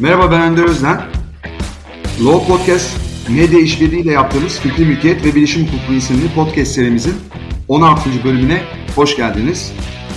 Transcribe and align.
Merhaba 0.00 0.30
ben 0.30 0.40
Önder 0.40 0.64
Özden. 0.64 1.00
Law 2.24 2.46
Podcast 2.46 2.96
medya 3.28 3.60
işbirliğiyle 3.60 4.12
yaptığımız 4.12 4.60
Fikri 4.60 4.84
Mülkiyet 4.84 5.24
ve 5.24 5.34
Bilişim 5.34 5.66
Hukuku 5.66 5.92
isimli 5.92 6.34
podcast 6.34 6.72
serimizin 6.72 7.14
16. 7.68 8.10
bölümüne 8.24 8.62
hoş 8.96 9.16
geldiniz. 9.16 9.72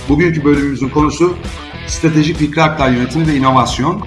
Bugünkü 0.08 0.44
bölümümüzün 0.44 0.88
konusu 0.88 1.36
stratejik 1.86 2.36
fikri 2.36 2.62
aktar 2.62 2.90
yönetimi 2.90 3.26
ve 3.26 3.36
inovasyon. 3.36 4.06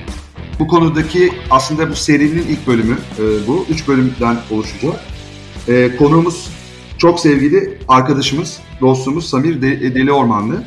Bu 0.60 0.68
konudaki 0.68 1.34
aslında 1.50 1.90
bu 1.90 1.96
serinin 1.96 2.46
ilk 2.50 2.68
bölümü 2.68 2.98
e, 3.20 3.48
bu. 3.48 3.66
Üç 3.70 3.88
bölümden 3.88 4.38
oluşacak. 4.52 5.02
E, 5.68 5.96
konuğumuz 5.98 6.50
çok 6.98 7.20
sevgili 7.20 7.78
arkadaşımız, 7.88 8.60
dostumuz 8.82 9.30
Samir 9.30 9.62
Deli 9.62 10.12
Ormanlı. 10.12 10.64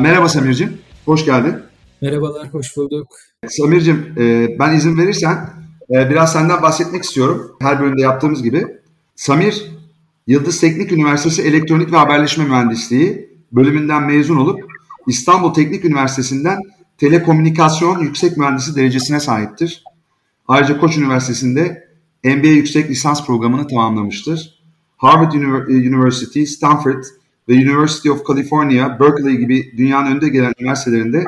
Merhaba 0.00 0.28
Samir'cim, 0.28 0.78
hoş 1.04 1.24
geldin. 1.24 1.71
Merhabalar, 2.02 2.48
hoş 2.54 2.76
bulduk. 2.76 3.08
Samir'cim 3.48 4.14
e, 4.18 4.48
ben 4.58 4.76
izin 4.76 4.98
verirsen 4.98 5.50
e, 5.90 6.10
biraz 6.10 6.32
senden 6.32 6.62
bahsetmek 6.62 7.02
istiyorum. 7.02 7.56
Her 7.60 7.80
bölümde 7.80 8.02
yaptığımız 8.02 8.42
gibi. 8.42 8.66
Samir, 9.16 9.70
Yıldız 10.26 10.60
Teknik 10.60 10.92
Üniversitesi 10.92 11.42
Elektronik 11.42 11.92
ve 11.92 11.96
Haberleşme 11.96 12.44
Mühendisliği 12.44 13.30
bölümünden 13.52 14.02
mezun 14.02 14.36
olup 14.36 14.60
İstanbul 15.06 15.54
Teknik 15.54 15.84
Üniversitesi'nden 15.84 16.58
Telekomünikasyon 16.98 17.98
Yüksek 17.98 18.36
Mühendisi 18.36 18.76
derecesine 18.76 19.20
sahiptir. 19.20 19.84
Ayrıca 20.48 20.80
Koç 20.80 20.98
Üniversitesi'nde 20.98 21.88
MBA 22.24 22.48
Yüksek 22.48 22.90
Lisans 22.90 23.26
programını 23.26 23.66
tamamlamıştır. 23.66 24.62
Harvard 24.96 25.32
University, 25.68 26.44
Stanford 26.44 27.04
ve 27.48 27.52
University 27.52 28.10
of 28.10 28.26
California, 28.26 29.00
Berkeley 29.00 29.36
gibi 29.36 29.72
dünyanın 29.76 30.16
önde 30.16 30.28
gelen 30.28 30.52
üniversitelerinde 30.60 31.24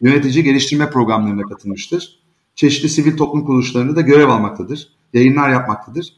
yönetici 0.00 0.44
geliştirme 0.44 0.90
programlarına 0.90 1.42
katılmıştır. 1.42 2.18
Çeşitli 2.54 2.88
sivil 2.88 3.16
toplum 3.16 3.44
kuruluşlarında 3.44 3.96
da 3.96 4.00
görev 4.00 4.28
almaktadır. 4.28 4.88
Yayınlar 5.12 5.50
yapmaktadır. 5.50 6.12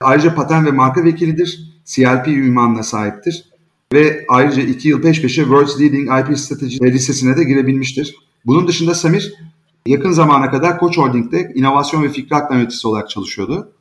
Ayrıca 0.00 0.34
patent 0.34 0.66
ve 0.66 0.70
marka 0.70 1.04
vekilidir. 1.04 1.74
CLP 1.84 2.28
ünvanına 2.28 2.82
sahiptir. 2.82 3.44
Ve 3.92 4.24
ayrıca 4.28 4.62
iki 4.62 4.88
yıl 4.88 5.02
peş 5.02 5.22
peşe 5.22 5.42
World's 5.42 5.80
Leading 5.80 6.08
IP 6.20 6.38
Strategy 6.38 6.84
listesine 6.84 7.36
de 7.36 7.44
girebilmiştir. 7.44 8.14
Bunun 8.46 8.68
dışında 8.68 8.94
Samir 8.94 9.34
yakın 9.86 10.12
zamana 10.12 10.50
kadar 10.50 10.78
Koç 10.78 10.98
Holding'de 10.98 11.52
inovasyon 11.54 12.02
ve 12.02 12.08
fikri 12.08 12.36
aktar 12.36 12.56
yöneticisi 12.56 12.88
olarak 12.88 13.10
çalışıyordu. 13.10 13.72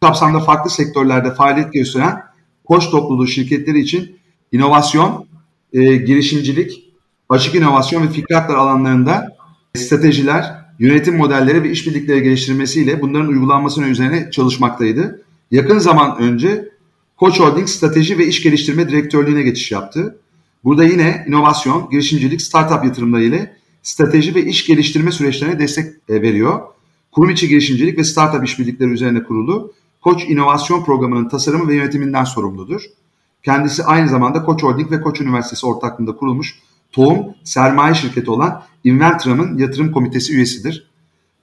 Kapsamda 0.00 0.40
farklı 0.40 0.70
sektörlerde 0.70 1.34
faaliyet 1.34 1.72
gösteren 1.72 2.22
Koç 2.64 2.90
topluluğu 2.90 3.26
şirketleri 3.26 3.80
için 3.80 4.16
inovasyon, 4.52 5.26
e, 5.72 5.96
girişimcilik, 5.96 6.89
açık 7.30 7.54
inovasyon 7.54 8.02
ve 8.02 8.10
fikri 8.10 8.36
alanlarında 8.36 9.36
stratejiler, 9.76 10.54
yönetim 10.78 11.16
modelleri 11.16 11.62
ve 11.62 11.70
işbirlikleri 11.70 12.22
geliştirmesiyle 12.22 13.02
bunların 13.02 13.28
uygulanmasının 13.28 13.90
üzerine 13.90 14.30
çalışmaktaydı. 14.30 15.22
Yakın 15.50 15.78
zaman 15.78 16.18
önce 16.18 16.68
Koç 17.16 17.40
Holding 17.40 17.68
Strateji 17.68 18.18
ve 18.18 18.26
İş 18.26 18.42
Geliştirme 18.42 18.88
Direktörlüğüne 18.88 19.42
geçiş 19.42 19.72
yaptı. 19.72 20.18
Burada 20.64 20.84
yine 20.84 21.24
inovasyon, 21.28 21.90
girişimcilik, 21.90 22.42
startup 22.42 22.84
yatırımları 22.84 23.22
ile 23.22 23.56
strateji 23.82 24.34
ve 24.34 24.44
iş 24.44 24.66
geliştirme 24.66 25.12
süreçlerine 25.12 25.58
destek 25.58 25.86
e, 26.08 26.22
veriyor. 26.22 26.60
Kurum 27.12 27.30
içi 27.30 27.48
girişimcilik 27.48 27.98
ve 27.98 28.04
startup 28.04 28.44
işbirlikleri 28.44 28.90
üzerine 28.90 29.22
kurulu 29.22 29.72
Koç 30.00 30.24
İnovasyon 30.28 30.84
Programı'nın 30.84 31.28
tasarımı 31.28 31.68
ve 31.68 31.74
yönetiminden 31.74 32.24
sorumludur. 32.24 32.82
Kendisi 33.42 33.84
aynı 33.84 34.08
zamanda 34.08 34.42
Koç 34.42 34.62
Holding 34.62 34.90
ve 34.90 35.00
Koç 35.00 35.20
Üniversitesi 35.20 35.66
ortaklığında 35.66 36.16
kurulmuş 36.16 36.58
tohum 36.92 37.34
sermaye 37.44 37.94
şirketi 37.94 38.30
olan 38.30 38.62
Inventram'ın 38.84 39.58
yatırım 39.58 39.92
komitesi 39.92 40.34
üyesidir. 40.34 40.90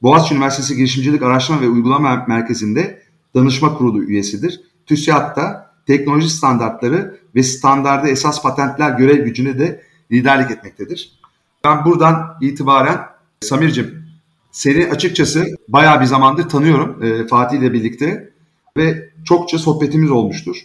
Boğaziçi 0.01 0.35
Üniversitesi 0.35 0.75
Girişimcilik 0.75 1.23
Araştırma 1.23 1.61
ve 1.61 1.69
Uygulama 1.69 2.25
Merkezi'nde 2.27 3.01
danışma 3.35 3.77
kurulu 3.77 4.03
üyesidir. 4.03 4.61
TÜSİAD'da 4.85 5.71
teknoloji 5.87 6.29
standartları 6.29 7.19
ve 7.35 7.43
standarda 7.43 8.07
esas 8.07 8.41
patentler 8.41 8.91
görev 8.91 9.25
gücüne 9.25 9.59
de 9.59 9.81
liderlik 10.11 10.51
etmektedir. 10.51 11.19
Ben 11.63 11.85
buradan 11.85 12.37
itibaren 12.41 12.99
Samir'cim 13.41 14.07
seni 14.51 14.87
açıkçası 14.91 15.45
bayağı 15.67 16.01
bir 16.01 16.05
zamandır 16.05 16.49
tanıyorum 16.49 17.03
e, 17.03 17.27
Fatih 17.27 17.57
ile 17.57 17.73
birlikte 17.73 18.29
ve 18.77 19.09
çokça 19.25 19.57
sohbetimiz 19.57 20.11
olmuştur. 20.11 20.57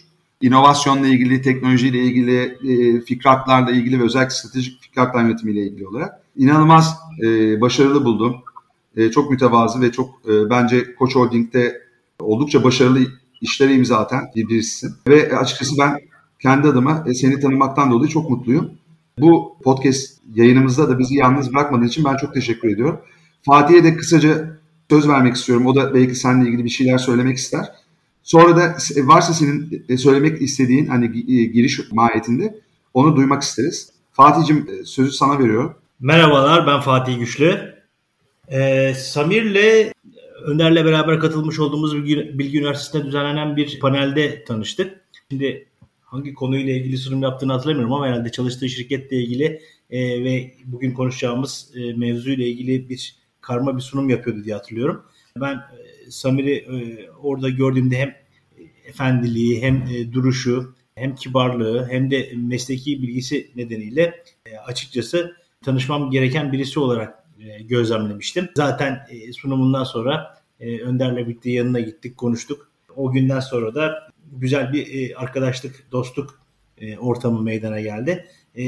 İnovasyonla 0.43 1.07
ilgili, 1.07 1.41
teknolojiyle 1.41 1.97
ilgili, 1.97 2.57
e, 2.63 3.01
fikratlarla 3.01 3.71
ilgili 3.71 3.99
ve 3.99 4.03
özellikle 4.03 4.35
stratejik 4.35 4.81
fikratlar 4.81 5.23
yönetimiyle 5.23 5.61
ilgili 5.61 5.87
olarak 5.87 6.19
inanılmaz 6.37 6.97
e, 7.23 7.61
başarılı 7.61 8.05
buldum. 8.05 8.35
E, 8.97 9.11
çok 9.11 9.31
mütevazı 9.31 9.81
ve 9.81 9.91
çok 9.91 10.09
e, 10.27 10.49
bence 10.49 10.95
Koç 10.95 11.15
Holding'de 11.15 11.81
oldukça 12.19 12.63
başarılı 12.63 12.99
işlere 13.41 13.73
imza 13.73 13.97
atan. 13.97 14.23
Ve 15.07 15.37
açıkçası 15.37 15.75
ben 15.79 15.99
kendi 16.39 16.67
adıma 16.67 17.05
seni 17.13 17.39
tanımaktan 17.39 17.91
dolayı 17.91 18.09
çok 18.09 18.29
mutluyum. 18.29 18.71
Bu 19.19 19.57
podcast 19.63 20.19
yayınımızda 20.35 20.89
da 20.89 20.99
bizi 20.99 21.15
yalnız 21.15 21.53
bırakmadığın 21.53 21.87
için 21.87 22.05
ben 22.05 22.17
çok 22.17 22.33
teşekkür 22.33 22.69
ediyorum. 22.69 22.99
Fatih'e 23.41 23.83
de 23.83 23.95
kısaca 23.95 24.59
söz 24.89 25.07
vermek 25.07 25.35
istiyorum. 25.35 25.65
O 25.65 25.75
da 25.75 25.93
belki 25.93 26.15
seninle 26.15 26.49
ilgili 26.49 26.65
bir 26.65 26.69
şeyler 26.69 26.97
söylemek 26.97 27.37
ister. 27.37 27.65
Sonra 28.23 28.55
da 28.55 28.77
varsa 28.97 29.33
senin 29.33 29.85
e, 29.89 29.97
söylemek 29.97 30.41
istediğin 30.41 30.85
hani 30.85 31.05
e, 31.05 31.43
giriş 31.43 31.91
mahiyetinde 31.91 32.59
onu 32.93 33.15
duymak 33.15 33.43
isteriz. 33.43 33.93
Fatih'cim 34.11 34.69
sözü 34.85 35.11
sana 35.11 35.39
veriyorum. 35.39 35.75
Merhabalar 35.99 36.67
ben 36.67 36.81
Fatih 36.81 37.19
Güçlü. 37.19 37.73
Ee, 38.51 38.93
Samir'le 38.93 39.91
Önder'le 40.43 40.85
beraber 40.85 41.19
katılmış 41.19 41.59
olduğumuz 41.59 41.95
Bilgi, 41.95 42.39
Bilgi 42.39 42.59
Üniversitesi'nde 42.59 43.07
düzenlenen 43.07 43.57
bir 43.57 43.79
panelde 43.79 44.43
tanıştık. 44.43 45.01
Şimdi 45.31 45.67
hangi 46.01 46.33
konuyla 46.33 46.73
ilgili 46.73 46.97
sunum 46.97 47.21
yaptığını 47.21 47.53
hatırlamıyorum 47.53 47.93
ama 47.93 48.07
herhalde 48.07 48.31
çalıştığı 48.31 48.69
şirketle 48.69 49.17
ilgili 49.17 49.61
e, 49.89 50.23
ve 50.23 50.53
bugün 50.65 50.91
konuşacağımız 50.91 51.71
e, 51.75 51.93
mevzuyla 51.93 52.45
ilgili 52.45 52.89
bir 52.89 53.15
karma 53.41 53.75
bir 53.77 53.81
sunum 53.81 54.09
yapıyordu 54.09 54.43
diye 54.43 54.55
hatırlıyorum. 54.55 55.03
Ben 55.41 55.55
e, 55.55 55.82
Samir'i 56.09 56.55
e, 56.55 57.09
orada 57.09 57.49
gördüğümde 57.49 57.97
hem 57.97 58.15
efendiliği 58.85 59.61
hem 59.61 59.75
e, 59.75 60.13
duruşu 60.13 60.75
hem 60.95 61.15
kibarlığı 61.15 61.87
hem 61.91 62.11
de 62.11 62.31
mesleki 62.35 63.01
bilgisi 63.01 63.51
nedeniyle 63.55 64.23
e, 64.45 64.57
açıkçası 64.57 65.33
tanışmam 65.63 66.11
gereken 66.11 66.51
birisi 66.51 66.79
olarak 66.79 67.23
e, 67.39 67.63
gözlemlemiştim. 67.63 68.49
Zaten 68.55 68.99
e, 69.09 69.33
sunumundan 69.33 69.83
sonra 69.83 70.37
e, 70.59 70.79
Önder'le 70.79 71.17
birlikte 71.17 71.51
yanına 71.51 71.79
gittik, 71.79 72.17
konuştuk. 72.17 72.71
O 72.95 73.11
günden 73.11 73.39
sonra 73.39 73.75
da 73.75 74.09
güzel 74.31 74.73
bir 74.73 75.11
arkadaşlık, 75.23 75.91
dostluk 75.91 76.43
ortamı 76.99 77.41
meydana 77.41 77.81
geldi. 77.81 78.25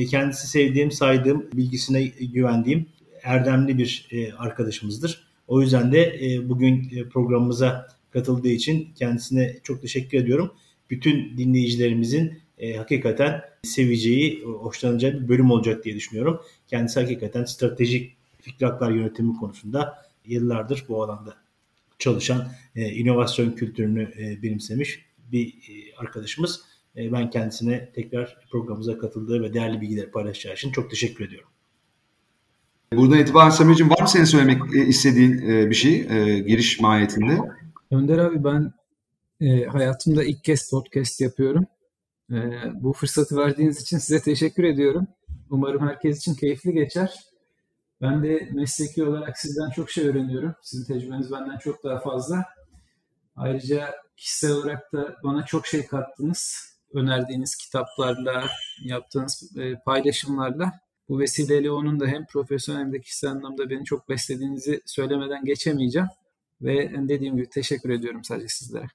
Kendisi 0.09 0.47
sevdiğim, 0.47 0.91
saydığım, 0.91 1.49
bilgisine 1.53 2.03
güvendiğim 2.03 2.85
erdemli 3.23 3.77
bir 3.77 4.07
arkadaşımızdır. 4.37 5.24
O 5.47 5.61
yüzden 5.61 5.91
de 5.91 6.19
bugün 6.43 6.89
programımıza 7.09 7.87
katıldığı 8.11 8.49
için 8.49 8.89
kendisine 8.95 9.57
çok 9.63 9.81
teşekkür 9.81 10.17
ediyorum. 10.17 10.51
Bütün 10.89 11.37
dinleyicilerimizin 11.37 12.39
hakikaten 12.77 13.41
seveceği, 13.63 14.43
hoşlanacağı 14.43 15.13
bir 15.13 15.27
bölüm 15.27 15.51
olacak 15.51 15.85
diye 15.85 15.95
düşünüyorum. 15.95 16.41
Kendisi 16.67 16.99
hakikaten 16.99 17.45
stratejik 17.45 18.17
fikri 18.41 18.65
haklar 18.65 18.91
yönetimi 18.91 19.35
konusunda 19.35 20.05
yıllardır 20.25 20.85
bu 20.87 21.03
alanda 21.03 21.35
çalışan 21.99 22.51
e, 22.75 22.91
inovasyon 22.91 23.51
kültürünü 23.51 24.13
e, 24.17 24.43
benimsemiş 24.43 25.05
bir 25.31 25.47
e, 25.47 25.95
arkadaşımız. 25.97 26.61
E, 26.97 27.11
ben 27.11 27.29
kendisine 27.29 27.89
tekrar 27.95 28.37
programımıza 28.51 28.97
katıldığı 28.97 29.43
ve 29.43 29.53
değerli 29.53 29.81
bilgiler 29.81 30.11
paylaşacağı 30.11 30.53
için 30.53 30.71
çok 30.71 30.89
teşekkür 30.89 31.27
ediyorum. 31.27 31.49
Buradan 32.93 33.19
itibaren 33.19 33.49
Samir'cim 33.49 33.89
var 33.89 34.01
mı 34.01 34.07
senin 34.07 34.25
söylemek 34.25 34.75
e, 34.75 34.85
istediğin 34.85 35.49
e, 35.49 35.69
bir 35.69 35.75
şey 35.75 36.07
e, 36.09 36.39
giriş 36.39 36.79
mahiyetinde? 36.79 37.39
Önder 37.91 38.17
abi 38.17 38.43
ben 38.43 38.73
e, 39.41 39.65
hayatımda 39.65 40.23
ilk 40.23 40.43
kez 40.43 40.69
podcast 40.69 41.21
yapıyorum. 41.21 41.65
E, 42.31 42.37
bu 42.73 42.93
fırsatı 42.93 43.37
verdiğiniz 43.37 43.81
için 43.81 43.97
size 43.97 44.21
teşekkür 44.21 44.63
ediyorum. 44.63 45.07
Umarım 45.49 45.87
herkes 45.87 46.17
için 46.17 46.35
keyifli 46.35 46.73
geçer. 46.73 47.19
Ben 48.01 48.23
de 48.23 48.49
mesleki 48.53 49.03
olarak 49.03 49.37
sizden 49.37 49.69
çok 49.69 49.91
şey 49.91 50.07
öğreniyorum. 50.07 50.55
Sizin 50.61 50.93
tecrübeniz 50.93 51.31
benden 51.31 51.57
çok 51.57 51.83
daha 51.83 51.99
fazla. 51.99 52.45
Ayrıca 53.35 53.95
kişisel 54.17 54.51
olarak 54.51 54.93
da 54.93 55.15
bana 55.23 55.45
çok 55.45 55.67
şey 55.67 55.85
kattınız. 55.85 56.75
Önerdiğiniz 56.93 57.55
kitaplarla, 57.55 58.47
yaptığınız 58.83 59.57
e, 59.57 59.75
paylaşımlarla. 59.75 60.84
Bu 61.09 61.19
vesileyle 61.19 61.71
onun 61.71 61.99
da 61.99 62.07
hem 62.07 62.25
profesyonel 62.25 62.81
hem 62.81 62.93
de 62.93 63.01
kişisel 63.01 63.31
anlamda 63.31 63.69
beni 63.69 63.85
çok 63.85 64.09
beslediğinizi 64.09 64.81
söylemeden 64.85 65.45
geçemeyeceğim. 65.45 66.07
Ve 66.61 66.91
dediğim 67.07 67.35
gibi 67.35 67.49
teşekkür 67.49 67.89
ediyorum 67.89 68.23
sadece 68.23 68.47
sizlere. 68.47 68.87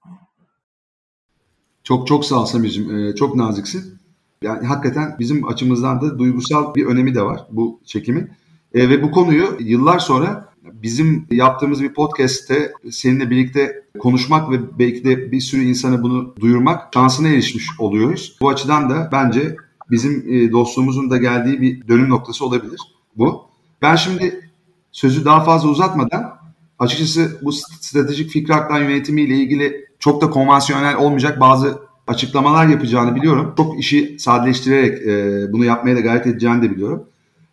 Çok 1.85 2.07
çok 2.07 2.25
sağ 2.25 2.43
ol 2.43 2.45
Samir'cim. 2.45 2.97
Ee, 2.97 3.15
çok 3.15 3.37
naziksin. 3.37 3.99
Yani 4.43 4.67
hakikaten 4.67 5.17
bizim 5.19 5.49
açımızdan 5.49 6.01
da 6.01 6.19
duygusal 6.19 6.75
bir 6.75 6.87
önemi 6.87 7.15
de 7.15 7.23
var 7.23 7.47
bu 7.51 7.81
çekimin. 7.85 8.31
E, 8.75 8.89
ve 8.89 9.03
bu 9.03 9.11
konuyu 9.11 9.57
yıllar 9.61 9.99
sonra 9.99 10.51
bizim 10.63 11.27
yaptığımız 11.31 11.83
bir 11.83 11.95
podcast'te 11.95 12.73
seninle 12.91 13.31
birlikte 13.31 13.85
konuşmak 13.99 14.51
ve 14.51 14.79
belki 14.79 15.05
de 15.05 15.33
bir 15.33 15.41
sürü 15.41 15.63
insana 15.63 16.03
bunu 16.03 16.35
duyurmak 16.41 16.95
şansına 16.95 17.29
erişmiş 17.29 17.67
oluyoruz. 17.79 18.37
Bu 18.41 18.49
açıdan 18.49 18.91
da 18.91 19.09
bence 19.13 19.57
bizim 19.91 20.25
e, 20.29 20.53
dostluğumuzun 20.53 21.11
da 21.11 21.17
geldiği 21.17 21.61
bir 21.61 21.89
dönüm 21.89 22.09
noktası 22.09 22.47
olabilir 22.47 22.81
bu. 23.17 23.43
Ben 23.83 23.97
şimdi 23.97 24.51
sözü 24.93 25.25
daha 25.25 25.45
fazla 25.45 25.69
uzatmadan 25.69 26.41
açıkçası 26.79 27.39
bu 27.43 27.53
stratejik 27.53 28.31
fikri 28.31 28.53
haklar 28.53 28.81
yönetimi 28.81 29.23
ile 29.23 29.35
ilgili 29.35 29.85
çok 29.99 30.21
da 30.21 30.31
konvansiyonel 30.31 30.97
olmayacak 30.97 31.41
bazı 31.41 31.79
açıklamalar 32.07 32.67
yapacağını 32.67 33.15
biliyorum. 33.15 33.55
Çok 33.57 33.79
işi 33.79 34.17
sadeleştirerek 34.19 35.07
e, 35.07 35.53
bunu 35.53 35.65
yapmaya 35.65 35.97
da 35.97 36.01
gayret 36.01 36.27
edeceğini 36.27 36.63
de 36.63 36.71
biliyorum. 36.71 37.05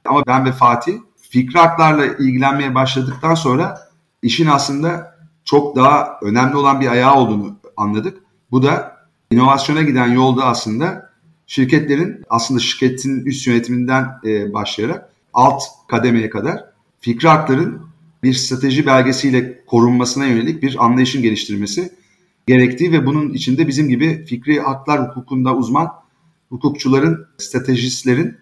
Ama 0.06 0.24
ben 0.28 0.46
ve 0.46 0.52
Fatih 0.52 0.98
fikri 1.30 1.60
haklarla 1.60 2.06
ilgilenmeye 2.06 2.76
başladıktan 2.76 3.36
sonra 3.36 3.80
işin 4.22 4.48
aslında 4.48 5.18
çok 5.46 5.76
daha 5.76 6.20
önemli 6.22 6.56
olan 6.56 6.82
bir 6.82 6.88
ayağı 6.88 7.16
olduğunu 7.16 7.56
anladık. 7.78 8.18
Bu 8.52 8.64
da 8.64 8.98
inovasyona 9.32 9.82
giden 9.82 10.08
yolda 10.08 10.46
aslında 10.46 11.07
şirketlerin 11.48 12.24
aslında 12.30 12.60
şirketin 12.60 13.26
üst 13.26 13.48
yönetiminden 13.48 14.06
e, 14.26 14.54
başlayarak 14.54 15.10
alt 15.34 15.64
kademeye 15.88 16.30
kadar 16.30 16.66
fikri 17.00 17.28
hakların 17.28 17.82
bir 18.24 18.34
strateji 18.34 18.86
belgesiyle 18.86 19.66
korunmasına 19.66 20.26
yönelik 20.26 20.64
bir 20.64 20.86
anlayışın 20.86 21.22
geliştirmesi 21.22 21.94
gerektiği 22.48 22.92
ve 22.92 23.06
bunun 23.06 23.34
içinde 23.34 23.68
bizim 23.68 23.90
gibi 23.90 24.26
fikri 24.26 24.60
haklar 24.60 25.08
hukukunda 25.08 25.56
uzman 25.56 25.92
hukukçuların, 26.50 27.28
stratejistlerin 27.38 28.38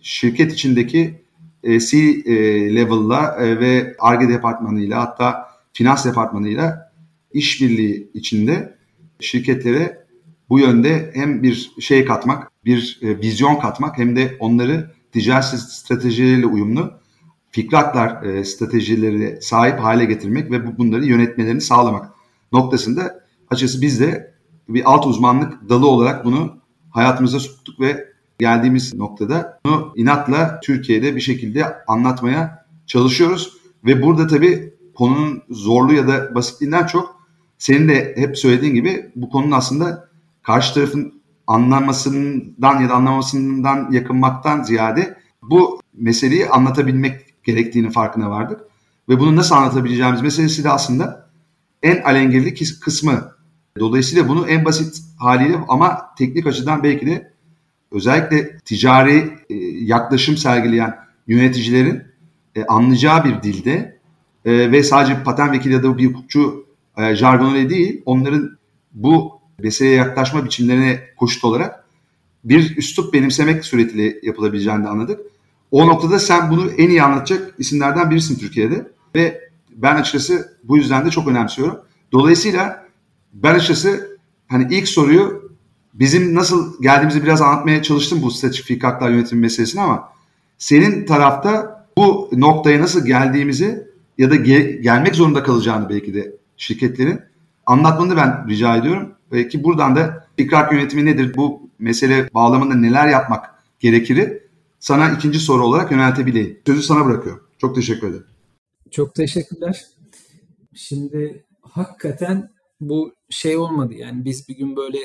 şirket 0.00 0.52
içindeki 0.52 1.20
e, 1.62 1.80
C-level'la 1.80 3.36
e, 3.40 3.60
ve 3.60 3.96
ARGE 3.98 4.28
departmanıyla 4.28 5.00
hatta 5.00 5.48
finans 5.72 6.06
departmanıyla 6.06 6.92
işbirliği 7.32 8.10
içinde 8.14 8.74
şirketlere 9.20 10.04
bu 10.48 10.58
yönde 10.58 11.10
hem 11.14 11.42
bir 11.42 11.72
şey 11.80 12.04
katmak, 12.04 12.49
bir 12.64 12.98
e, 13.02 13.18
vizyon 13.18 13.56
katmak 13.56 13.98
hem 13.98 14.16
de 14.16 14.36
onları 14.40 14.90
ticaret 15.12 15.44
stratejileriyle 15.44 16.46
uyumlu 16.46 16.92
fikri 17.50 17.76
haklar 17.76 18.22
e, 18.22 18.44
stratejileri 18.44 19.42
sahip 19.42 19.80
hale 19.80 20.04
getirmek 20.04 20.50
ve 20.50 20.78
bunları 20.78 21.04
yönetmelerini 21.04 21.60
sağlamak 21.60 22.10
noktasında 22.52 23.24
açıkçası 23.50 23.82
biz 23.82 24.00
de 24.00 24.34
bir 24.68 24.92
alt 24.92 25.06
uzmanlık 25.06 25.68
dalı 25.68 25.88
olarak 25.88 26.24
bunu 26.24 26.56
hayatımıza 26.90 27.38
tuttuk 27.38 27.80
ve 27.80 28.10
geldiğimiz 28.38 28.94
noktada 28.94 29.60
bunu 29.66 29.92
inatla 29.96 30.60
Türkiye'de 30.60 31.16
bir 31.16 31.20
şekilde 31.20 31.84
anlatmaya 31.86 32.66
çalışıyoruz. 32.86 33.52
Ve 33.84 34.02
burada 34.02 34.26
tabii 34.26 34.74
konunun 34.94 35.42
zorluğu 35.50 35.94
ya 35.94 36.08
da 36.08 36.34
basitliğinden 36.34 36.86
çok 36.86 37.20
senin 37.58 37.88
de 37.88 38.14
hep 38.16 38.38
söylediğin 38.38 38.74
gibi 38.74 39.10
bu 39.16 39.30
konunun 39.30 39.52
aslında 39.52 40.08
karşı 40.42 40.74
tarafın 40.74 41.19
anlamasından 41.50 42.80
ya 42.80 42.88
da 42.88 42.94
anlamasından 42.94 43.90
yakınmaktan 43.92 44.62
ziyade 44.62 45.16
bu 45.42 45.80
meseleyi 45.94 46.48
anlatabilmek 46.48 47.44
gerektiğini 47.44 47.90
farkına 47.90 48.30
vardık. 48.30 48.60
Ve 49.08 49.20
bunu 49.20 49.36
nasıl 49.36 49.54
anlatabileceğimiz 49.54 50.22
meselesi 50.22 50.64
de 50.64 50.70
aslında 50.70 51.30
en 51.82 52.02
alengirli 52.02 52.54
kısmı. 52.80 53.32
Dolayısıyla 53.78 54.28
bunu 54.28 54.48
en 54.48 54.64
basit 54.64 55.02
haliyle 55.18 55.56
ama 55.68 56.14
teknik 56.18 56.46
açıdan 56.46 56.82
belki 56.82 57.06
de 57.06 57.32
özellikle 57.92 58.58
ticari 58.58 59.30
e, 59.50 59.54
yaklaşım 59.84 60.36
sergileyen 60.36 60.96
yöneticilerin 61.26 62.02
e, 62.54 62.64
anlayacağı 62.64 63.24
bir 63.24 63.42
dilde 63.42 63.98
e, 64.44 64.72
ve 64.72 64.82
sadece 64.82 65.22
patent 65.22 65.52
vekili 65.52 65.72
ya 65.72 65.82
da 65.82 65.98
bir 65.98 66.06
hukukçu 66.06 66.66
jargonuyla 67.14 67.70
değil 67.70 68.02
onların 68.06 68.58
bu 68.92 69.39
meseleye 69.62 69.96
yaklaşma 69.96 70.44
biçimlerine 70.44 71.00
koşut 71.16 71.44
olarak 71.44 71.84
bir 72.44 72.76
üslup 72.76 73.14
benimsemek 73.14 73.64
suretiyle 73.64 74.18
yapılabileceğini 74.22 74.84
de 74.84 74.88
anladık. 74.88 75.20
O 75.70 75.86
noktada 75.86 76.18
sen 76.18 76.50
bunu 76.50 76.70
en 76.70 76.88
iyi 76.88 77.02
anlatacak 77.02 77.54
isimlerden 77.58 78.10
birisin 78.10 78.38
Türkiye'de 78.38 78.92
ve 79.14 79.50
ben 79.76 79.96
açıkçası 79.96 80.58
bu 80.64 80.76
yüzden 80.76 81.06
de 81.06 81.10
çok 81.10 81.28
önemsiyorum. 81.28 81.78
Dolayısıyla 82.12 82.86
ben 83.32 83.54
açıkçası 83.54 84.18
hani 84.48 84.74
ilk 84.74 84.88
soruyu 84.88 85.50
bizim 85.94 86.34
nasıl 86.34 86.82
geldiğimizi 86.82 87.22
biraz 87.22 87.42
anlatmaya 87.42 87.82
çalıştım 87.82 88.22
bu 88.22 88.30
stratejik 88.30 88.66
fikri 88.66 88.86
haklar 88.86 89.10
yönetimi 89.10 89.40
meselesini 89.40 89.80
ama 89.80 90.08
senin 90.58 91.06
tarafta 91.06 91.80
bu 91.96 92.30
noktaya 92.32 92.80
nasıl 92.80 93.06
geldiğimizi 93.06 93.86
ya 94.18 94.30
da 94.30 94.36
ge- 94.36 94.80
gelmek 94.80 95.14
zorunda 95.14 95.42
kalacağını 95.42 95.88
belki 95.88 96.14
de 96.14 96.36
şirketlerin 96.56 97.20
anlatmanı 97.66 98.16
ben 98.16 98.48
rica 98.48 98.76
ediyorum. 98.76 99.12
Belki 99.32 99.64
buradan 99.64 99.96
da 99.96 100.28
fikri 100.36 100.56
hak 100.56 100.72
yönetimi 100.72 101.06
nedir, 101.06 101.36
bu 101.36 101.70
mesele 101.78 102.34
bağlamında 102.34 102.74
neler 102.74 103.08
yapmak 103.08 103.54
gerekir 103.80 104.38
sana 104.80 105.10
ikinci 105.10 105.40
soru 105.40 105.64
olarak 105.64 105.92
yöneltebileyim. 105.92 106.58
Sözü 106.66 106.82
sana 106.82 107.06
bırakıyorum. 107.06 107.46
Çok 107.58 107.74
teşekkür 107.74 108.08
ederim. 108.08 108.26
Çok 108.90 109.14
teşekkürler. 109.14 109.84
Şimdi 110.74 111.44
hakikaten 111.62 112.50
bu 112.80 113.14
şey 113.30 113.56
olmadı 113.56 113.94
yani 113.94 114.24
biz 114.24 114.48
bir 114.48 114.56
gün 114.56 114.76
böyle 114.76 114.98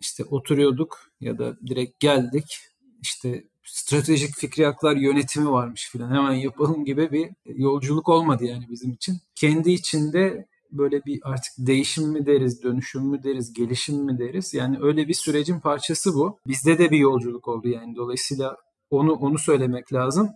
işte 0.00 0.24
oturuyorduk 0.24 1.10
ya 1.20 1.38
da 1.38 1.56
direkt 1.66 2.00
geldik 2.00 2.58
işte 3.02 3.44
stratejik 3.64 4.36
fikri 4.36 4.64
haklar 4.64 4.96
yönetimi 4.96 5.50
varmış 5.50 5.90
filan 5.90 6.10
hemen 6.10 6.32
yapalım 6.32 6.84
gibi 6.84 7.12
bir 7.12 7.30
yolculuk 7.46 8.08
olmadı 8.08 8.44
yani 8.44 8.66
bizim 8.70 8.92
için. 8.92 9.20
Kendi 9.34 9.70
içinde 9.70 10.46
böyle 10.72 11.04
bir 11.04 11.20
artık 11.22 11.52
değişim 11.58 12.08
mi 12.08 12.26
deriz, 12.26 12.62
dönüşüm 12.62 13.02
mü 13.02 13.22
deriz, 13.22 13.52
gelişim 13.52 14.04
mi 14.04 14.18
deriz? 14.18 14.54
Yani 14.54 14.78
öyle 14.80 15.08
bir 15.08 15.14
sürecin 15.14 15.60
parçası 15.60 16.14
bu. 16.14 16.38
Bizde 16.46 16.78
de 16.78 16.90
bir 16.90 16.98
yolculuk 16.98 17.48
oldu 17.48 17.68
yani. 17.68 17.96
Dolayısıyla 17.96 18.56
onu 18.90 19.12
onu 19.12 19.38
söylemek 19.38 19.92
lazım. 19.92 20.30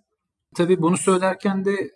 Tabii 0.57 0.83
bunu 0.83 0.97
söylerken 0.97 1.65
de 1.65 1.91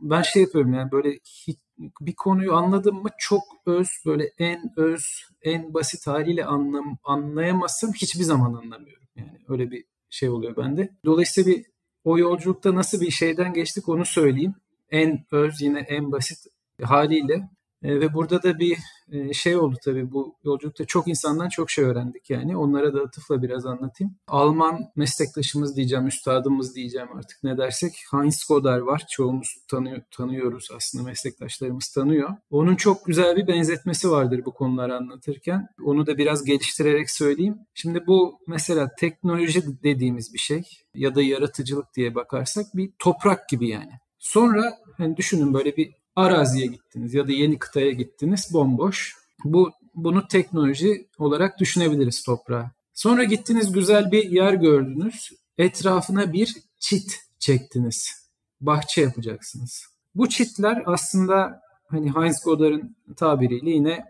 ben 0.00 0.22
şey 0.22 0.42
yapıyorum 0.42 0.74
yani 0.74 0.92
böyle 0.92 1.18
hiç, 1.46 1.58
bir 2.00 2.14
konuyu 2.14 2.54
anladım 2.54 3.02
mı 3.02 3.08
çok 3.18 3.42
öz 3.66 3.88
böyle 4.06 4.32
en 4.38 4.72
öz 4.76 5.04
en 5.42 5.74
basit 5.74 6.06
haliyle 6.06 6.44
anlam 6.44 6.98
anlayamazsam 7.04 7.92
hiçbir 7.92 8.24
zaman 8.24 8.54
anlamıyorum. 8.54 9.08
Yani 9.16 9.38
öyle 9.48 9.70
bir 9.70 9.84
şey 10.10 10.28
oluyor 10.28 10.56
bende. 10.56 10.88
Dolayısıyla 11.04 11.52
bir 11.52 11.66
o 12.04 12.18
yolculukta 12.18 12.74
nasıl 12.74 13.00
bir 13.00 13.10
şeyden 13.10 13.52
geçtik 13.52 13.88
onu 13.88 14.04
söyleyeyim. 14.04 14.54
En 14.90 15.24
öz 15.30 15.60
yine 15.60 15.78
en 15.80 16.12
basit 16.12 16.38
haliyle 16.82 17.48
e, 17.86 18.00
ve 18.00 18.14
burada 18.14 18.42
da 18.42 18.58
bir 18.58 18.78
e, 19.12 19.32
şey 19.32 19.56
oldu 19.56 19.76
tabii 19.84 20.12
bu 20.12 20.36
yolculukta 20.44 20.84
çok 20.84 21.08
insandan 21.08 21.48
çok 21.48 21.70
şey 21.70 21.84
öğrendik 21.84 22.30
yani. 22.30 22.56
Onlara 22.56 22.94
da 22.94 23.00
atıfla 23.00 23.42
biraz 23.42 23.66
anlatayım. 23.66 24.14
Alman 24.28 24.80
meslektaşımız 24.96 25.76
diyeceğim, 25.76 26.06
üstadımız 26.06 26.74
diyeceğim 26.74 27.08
artık 27.16 27.44
ne 27.44 27.58
dersek. 27.58 27.92
Heinz 28.10 28.44
Goder 28.48 28.78
var. 28.78 29.02
Çoğumuz 29.10 29.56
tanıyor, 29.68 30.02
tanıyoruz 30.10 30.68
aslında 30.76 31.04
meslektaşlarımız 31.04 31.88
tanıyor. 31.88 32.30
Onun 32.50 32.76
çok 32.76 33.06
güzel 33.06 33.36
bir 33.36 33.46
benzetmesi 33.46 34.10
vardır 34.10 34.42
bu 34.44 34.54
konuları 34.54 34.96
anlatırken. 34.96 35.68
Onu 35.84 36.06
da 36.06 36.18
biraz 36.18 36.44
geliştirerek 36.44 37.10
söyleyeyim. 37.10 37.58
Şimdi 37.74 38.06
bu 38.06 38.38
mesela 38.46 38.90
teknoloji 38.98 39.82
dediğimiz 39.82 40.34
bir 40.34 40.38
şey 40.38 40.62
ya 40.94 41.14
da 41.14 41.22
yaratıcılık 41.22 41.94
diye 41.96 42.14
bakarsak 42.14 42.66
bir 42.74 42.90
toprak 42.98 43.48
gibi 43.48 43.68
yani. 43.68 43.92
Sonra 44.18 44.78
hani 44.96 45.16
düşünün 45.16 45.54
böyle 45.54 45.76
bir 45.76 45.94
araziye 46.16 46.66
gittiniz 46.66 47.14
ya 47.14 47.28
da 47.28 47.32
yeni 47.32 47.58
kıtaya 47.58 47.90
gittiniz 47.90 48.48
bomboş. 48.52 49.16
Bu 49.44 49.70
bunu 49.94 50.28
teknoloji 50.28 51.08
olarak 51.18 51.58
düşünebiliriz 51.60 52.22
toprağa. 52.22 52.70
Sonra 52.94 53.24
gittiniz 53.24 53.72
güzel 53.72 54.12
bir 54.12 54.30
yer 54.30 54.54
gördünüz. 54.54 55.30
Etrafına 55.58 56.32
bir 56.32 56.56
çit 56.78 57.20
çektiniz. 57.38 58.28
Bahçe 58.60 59.02
yapacaksınız. 59.02 59.86
Bu 60.14 60.28
çitler 60.28 60.82
aslında 60.86 61.62
hani 61.88 62.14
Heinz 62.14 62.44
Godar'ın 62.44 62.96
tabiriyle 63.16 63.70
yine 63.70 64.04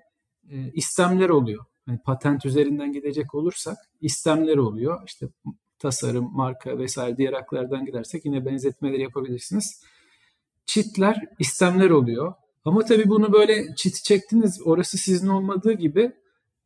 e, 0.51 0.73
istemler 0.73 1.29
oluyor. 1.29 1.65
Yani 1.89 1.99
patent 1.99 2.47
üzerinden 2.47 2.93
gidecek 2.93 3.35
olursak 3.35 3.77
istemler 4.01 4.57
oluyor. 4.57 5.03
İşte 5.07 5.27
tasarım, 5.79 6.31
marka 6.33 6.79
vesaire 6.79 7.17
diğer 7.17 7.33
haklardan 7.33 7.87
gidersek 7.87 8.25
yine 8.25 8.45
benzetmeleri 8.45 9.03
yapabilirsiniz 9.03 9.83
çitler 10.67 11.21
istemler 11.39 11.91
oluyor. 11.91 12.35
Ama 12.65 12.85
tabii 12.85 13.09
bunu 13.09 13.33
böyle 13.33 13.75
çiti 13.77 14.03
çektiniz 14.03 14.61
orası 14.65 14.99
sizin 14.99 15.29
olmadığı 15.29 15.73
gibi 15.73 16.13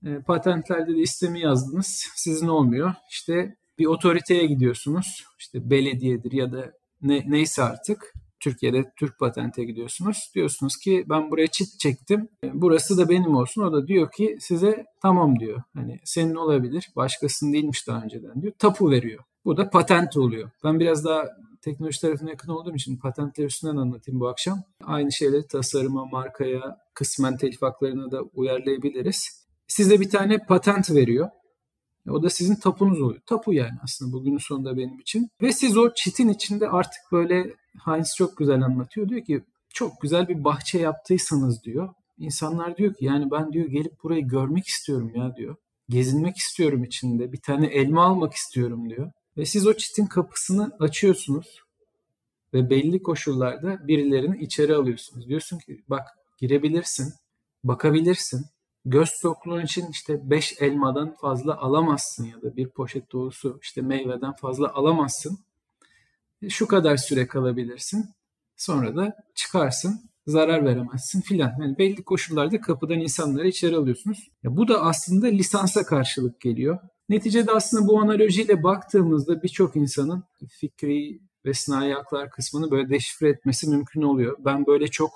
e, 0.07 0.19
patentlerde 0.19 0.95
de 0.95 1.01
istemi 1.01 1.41
yazdınız 1.41 2.07
sizin 2.17 2.49
olmuyor. 2.49 2.95
İşte 3.11 3.57
bir 3.79 3.87
otoriteye 3.87 4.47
gidiyorsunuz 4.47 5.25
işte 5.39 5.71
belediyedir 5.71 6.33
ya 6.33 6.53
da 6.53 6.73
ne, 7.03 7.25
neyse 7.27 7.63
artık 7.63 8.15
Türkiye'de 8.41 8.93
Türk 8.97 9.19
patente 9.19 9.65
gidiyorsunuz. 9.65 10.31
Diyorsunuz 10.35 10.77
ki 10.77 11.05
ben 11.09 11.31
buraya 11.31 11.47
çit 11.47 11.79
çektim. 11.79 12.29
E, 12.45 12.51
burası 12.55 12.99
da 12.99 13.09
benim 13.09 13.37
olsun. 13.37 13.63
O 13.63 13.73
da 13.73 13.87
diyor 13.87 14.11
ki 14.13 14.37
size 14.41 14.85
tamam 15.03 15.41
diyor. 15.41 15.63
Hani 15.75 16.01
senin 16.05 16.35
olabilir. 16.35 16.91
Başkasının 16.97 17.53
değilmiş 17.53 17.89
daha 17.89 18.03
önceden 18.03 18.43
diyor. 18.43 18.53
Tapu 18.59 18.91
veriyor. 18.91 19.25
Bu 19.45 19.57
da 19.57 19.71
patent 19.71 20.17
oluyor. 20.17 20.51
Ben 20.65 20.81
biraz 20.81 21.05
daha 21.05 21.25
teknoloji 21.61 22.01
tarafına 22.01 22.31
yakın 22.31 22.53
olduğum 22.53 22.75
için 22.75 22.97
patentler 22.97 23.45
üstünden 23.45 23.77
anlatayım 23.77 24.21
bu 24.21 24.29
akşam. 24.29 24.63
Aynı 24.85 25.13
şeyleri 25.13 25.47
tasarıma, 25.47 26.05
markaya, 26.05 26.79
kısmen 26.95 27.37
telif 27.37 27.63
haklarına 27.63 28.11
da 28.11 28.23
uyarlayabiliriz. 28.23 29.47
Size 29.67 30.01
bir 30.01 30.11
tane 30.11 30.39
patent 30.39 30.91
veriyor. 30.91 31.29
O 32.11 32.23
da 32.23 32.31
sizin 32.31 32.55
tapunuz 32.55 33.01
oluyor. 33.01 33.21
Tapu 33.27 33.53
yani 33.53 33.79
aslında 33.83 34.13
bugünün 34.13 34.39
sonunda 34.39 34.77
benim 34.77 34.99
için. 34.99 35.31
Ve 35.43 35.53
siz 35.53 35.77
o 35.77 35.95
çitin 35.95 36.29
içinde 36.29 36.69
artık 36.69 37.01
böyle 37.13 37.55
Heinz 37.85 38.15
çok 38.17 38.37
güzel 38.37 38.63
anlatıyor. 38.63 39.09
Diyor 39.09 39.25
ki 39.25 39.45
çok 39.69 40.01
güzel 40.01 40.29
bir 40.29 40.45
bahçe 40.45 40.79
yaptıysanız 40.79 41.65
diyor. 41.65 41.95
İnsanlar 42.19 42.77
diyor 42.77 42.95
ki 42.95 43.05
yani 43.05 43.31
ben 43.31 43.53
diyor 43.53 43.67
gelip 43.67 44.03
burayı 44.03 44.29
görmek 44.29 44.67
istiyorum 44.67 45.13
ya 45.15 45.37
diyor. 45.37 45.57
Gezinmek 45.89 46.37
istiyorum 46.37 46.85
içinde. 46.85 47.33
Bir 47.33 47.41
tane 47.41 47.67
elma 47.67 48.05
almak 48.05 48.33
istiyorum 48.33 48.91
diyor. 48.91 49.13
Ve 49.37 49.45
siz 49.47 49.67
o 49.67 49.75
çitin 49.75 50.07
kapısını 50.07 50.77
açıyorsunuz 50.81 51.63
ve 52.55 52.71
belli 52.71 53.03
koşullarda 53.03 53.89
birilerini 53.89 54.39
içeri 54.39 54.75
alıyorsunuz. 54.75 55.29
Diyorsun 55.29 55.59
ki 55.59 55.85
bak 55.89 56.09
girebilirsin, 56.39 57.15
bakabilirsin. 57.65 58.47
Göz 58.85 59.21
tokluğun 59.23 59.65
için 59.65 59.87
işte 59.91 60.31
5 60.31 60.57
elmadan 60.61 61.15
fazla 61.15 61.57
alamazsın 61.57 62.25
ya 62.25 62.43
da 62.43 62.57
bir 62.57 62.69
poşet 62.69 63.13
dolusu 63.13 63.59
işte 63.63 63.83
meyveden 63.83 64.33
fazla 64.33 64.73
alamazsın. 64.73 65.39
E, 66.43 66.49
şu 66.49 66.69
kadar 66.69 66.97
süre 66.97 67.27
kalabilirsin. 67.27 68.11
Sonra 68.57 68.97
da 68.97 69.17
çıkarsın, 69.35 70.11
zarar 70.27 70.65
veremezsin 70.65 71.21
filan. 71.21 71.53
Yani 71.61 71.79
belli 71.79 72.03
koşullarda 72.03 72.61
kapıdan 72.61 73.01
insanları 73.01 73.49
içeri 73.49 73.77
alıyorsunuz. 73.77 74.31
Ya 74.43 74.57
bu 74.57 74.69
da 74.69 74.83
aslında 74.83 75.27
lisansa 75.27 75.83
karşılık 75.83 76.41
geliyor. 76.41 76.79
Neticede 77.11 77.53
aslında 77.53 77.89
bu 77.89 78.01
analojiyle 78.01 78.63
baktığımızda 78.63 79.43
birçok 79.43 79.77
insanın 79.77 80.25
fikri 80.49 81.21
ve 81.45 81.55
sınai 81.55 81.93
haklar 81.93 82.31
kısmını 82.31 82.71
böyle 82.71 82.91
deşifre 82.91 83.29
etmesi 83.29 83.71
mümkün 83.71 84.03
oluyor. 84.03 84.37
Ben 84.39 84.67
böyle 84.67 84.89
çok 84.89 85.11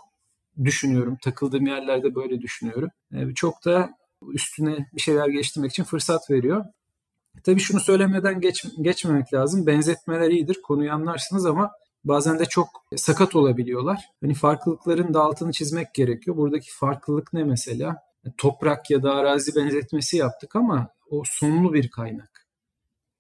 düşünüyorum. 0.65 1.17
Takıldığım 1.23 1.67
yerlerde 1.67 2.15
böyle 2.15 2.41
düşünüyorum. 2.41 2.91
E, 3.13 3.35
çok 3.35 3.65
da 3.65 3.91
üstüne 4.33 4.87
bir 4.95 5.01
şeyler 5.01 5.29
geliştirmek 5.29 5.71
için 5.71 5.85
fırsat 5.85 6.31
veriyor. 6.31 6.65
Tabii 7.45 7.61
şunu 7.61 7.81
söylemeden 7.81 8.41
geç, 8.41 8.65
geçmemek 8.81 9.35
lazım. 9.35 9.67
Benzetmeler 9.67 10.31
iyidir, 10.31 10.63
konuyu 10.63 10.93
anlarsınız 10.93 11.47
ama 11.47 11.71
bazen 12.05 12.39
de 12.39 12.45
çok 12.45 12.69
sakat 12.97 13.37
olabiliyorlar. 13.37 14.05
Hani 14.21 14.35
farklılıkların 14.35 15.15
da 15.15 15.21
altını 15.23 15.53
çizmek 15.53 15.95
gerekiyor. 15.95 16.37
Buradaki 16.37 16.71
farklılık 16.75 17.33
ne 17.33 17.45
mesela? 17.45 17.97
Toprak 18.37 18.91
ya 18.91 19.03
da 19.03 19.15
arazi 19.15 19.57
benzetmesi 19.57 20.17
yaptık 20.17 20.57
ama 20.57 20.94
o 21.11 21.23
sonlu 21.27 21.75
bir 21.75 21.91
kaynak. 21.91 22.47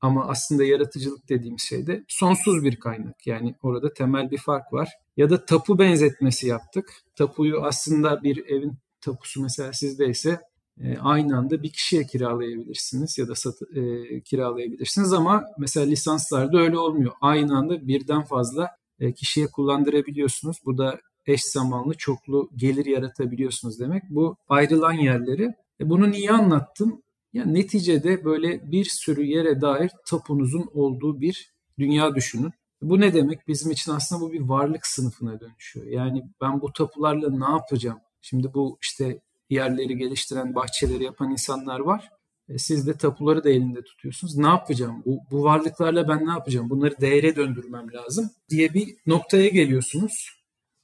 Ama 0.00 0.28
aslında 0.28 0.64
yaratıcılık 0.64 1.28
dediğimiz 1.28 1.62
şey 1.62 1.86
de 1.86 2.04
sonsuz 2.08 2.64
bir 2.64 2.76
kaynak. 2.80 3.26
Yani 3.26 3.54
orada 3.62 3.92
temel 3.92 4.30
bir 4.30 4.38
fark 4.38 4.72
var. 4.72 4.88
Ya 5.16 5.30
da 5.30 5.44
tapu 5.44 5.78
benzetmesi 5.78 6.46
yaptık. 6.46 6.92
Tapuyu 7.16 7.62
aslında 7.62 8.22
bir 8.22 8.46
evin 8.46 8.78
tapusu 9.00 9.42
mesela 9.42 9.72
sizdeyse 9.72 10.40
e, 10.80 10.98
aynı 10.98 11.38
anda 11.38 11.62
bir 11.62 11.72
kişiye 11.72 12.06
kiralayabilirsiniz 12.06 13.18
ya 13.18 13.28
da 13.28 13.34
satı, 13.34 13.66
e, 13.74 14.20
kiralayabilirsiniz 14.20 15.12
ama 15.12 15.44
mesela 15.58 15.86
lisanslarda 15.86 16.58
öyle 16.58 16.78
olmuyor. 16.78 17.12
Aynı 17.20 17.58
anda 17.58 17.88
birden 17.88 18.22
fazla 18.22 18.70
e, 19.00 19.12
kişiye 19.12 19.46
kullandırabiliyorsunuz. 19.46 20.56
Bu 20.64 20.78
da 20.78 21.00
eş 21.26 21.44
zamanlı 21.44 21.94
çoklu 21.94 22.50
gelir 22.56 22.86
yaratabiliyorsunuz 22.86 23.80
demek. 23.80 24.02
Bu 24.10 24.36
ayrılan 24.48 24.92
yerleri. 24.92 25.54
E, 25.80 25.90
bunu 25.90 26.10
niye 26.10 26.30
anlattım? 26.30 27.02
Yani 27.34 27.54
neticede 27.54 28.24
böyle 28.24 28.72
bir 28.72 28.84
sürü 28.84 29.24
yere 29.24 29.60
dair 29.60 29.90
tapunuzun 30.06 30.70
olduğu 30.74 31.20
bir 31.20 31.50
dünya 31.78 32.14
düşünün. 32.14 32.52
Bu 32.82 33.00
ne 33.00 33.14
demek? 33.14 33.48
Bizim 33.48 33.70
için 33.72 33.92
aslında 33.92 34.20
bu 34.20 34.32
bir 34.32 34.40
varlık 34.40 34.86
sınıfına 34.86 35.40
dönüşüyor. 35.40 35.86
Yani 35.86 36.22
ben 36.40 36.60
bu 36.60 36.72
tapularla 36.72 37.30
ne 37.30 37.52
yapacağım? 37.52 37.98
Şimdi 38.20 38.54
bu 38.54 38.78
işte 38.82 39.18
yerleri 39.50 39.98
geliştiren, 39.98 40.54
bahçeleri 40.54 41.04
yapan 41.04 41.30
insanlar 41.30 41.80
var. 41.80 42.10
E 42.48 42.58
siz 42.58 42.86
de 42.86 42.92
tapuları 42.94 43.44
da 43.44 43.50
elinde 43.50 43.82
tutuyorsunuz. 43.82 44.36
Ne 44.36 44.46
yapacağım? 44.46 45.02
Bu, 45.06 45.18
bu 45.30 45.42
varlıklarla 45.42 46.08
ben 46.08 46.26
ne 46.26 46.30
yapacağım? 46.30 46.70
Bunları 46.70 47.00
değere 47.00 47.36
döndürmem 47.36 47.92
lazım 47.92 48.30
diye 48.50 48.74
bir 48.74 48.96
noktaya 49.06 49.48
geliyorsunuz. 49.48 50.30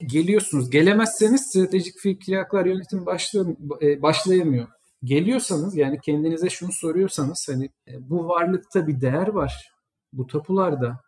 Geliyorsunuz. 0.07 0.71
Gelemezseniz 0.71 1.47
stratejik 1.47 1.99
fikri 1.99 2.37
haklar 2.37 2.67
yönetimi 2.67 3.07
başlıyor, 3.07 3.57
e, 3.83 4.03
başlayamıyor 4.03 4.69
geliyorsanız 5.05 5.77
yani 5.77 5.99
kendinize 6.01 6.51
şunu 6.51 6.73
soruyorsanız 6.73 7.49
hani 7.49 7.71
e, 7.89 8.11
bu 8.11 8.29
varlıkta 8.29 8.87
bir 8.87 9.01
değer 9.01 9.29
var. 9.29 9.73
Bu 10.13 10.27
tapularda 10.27 11.01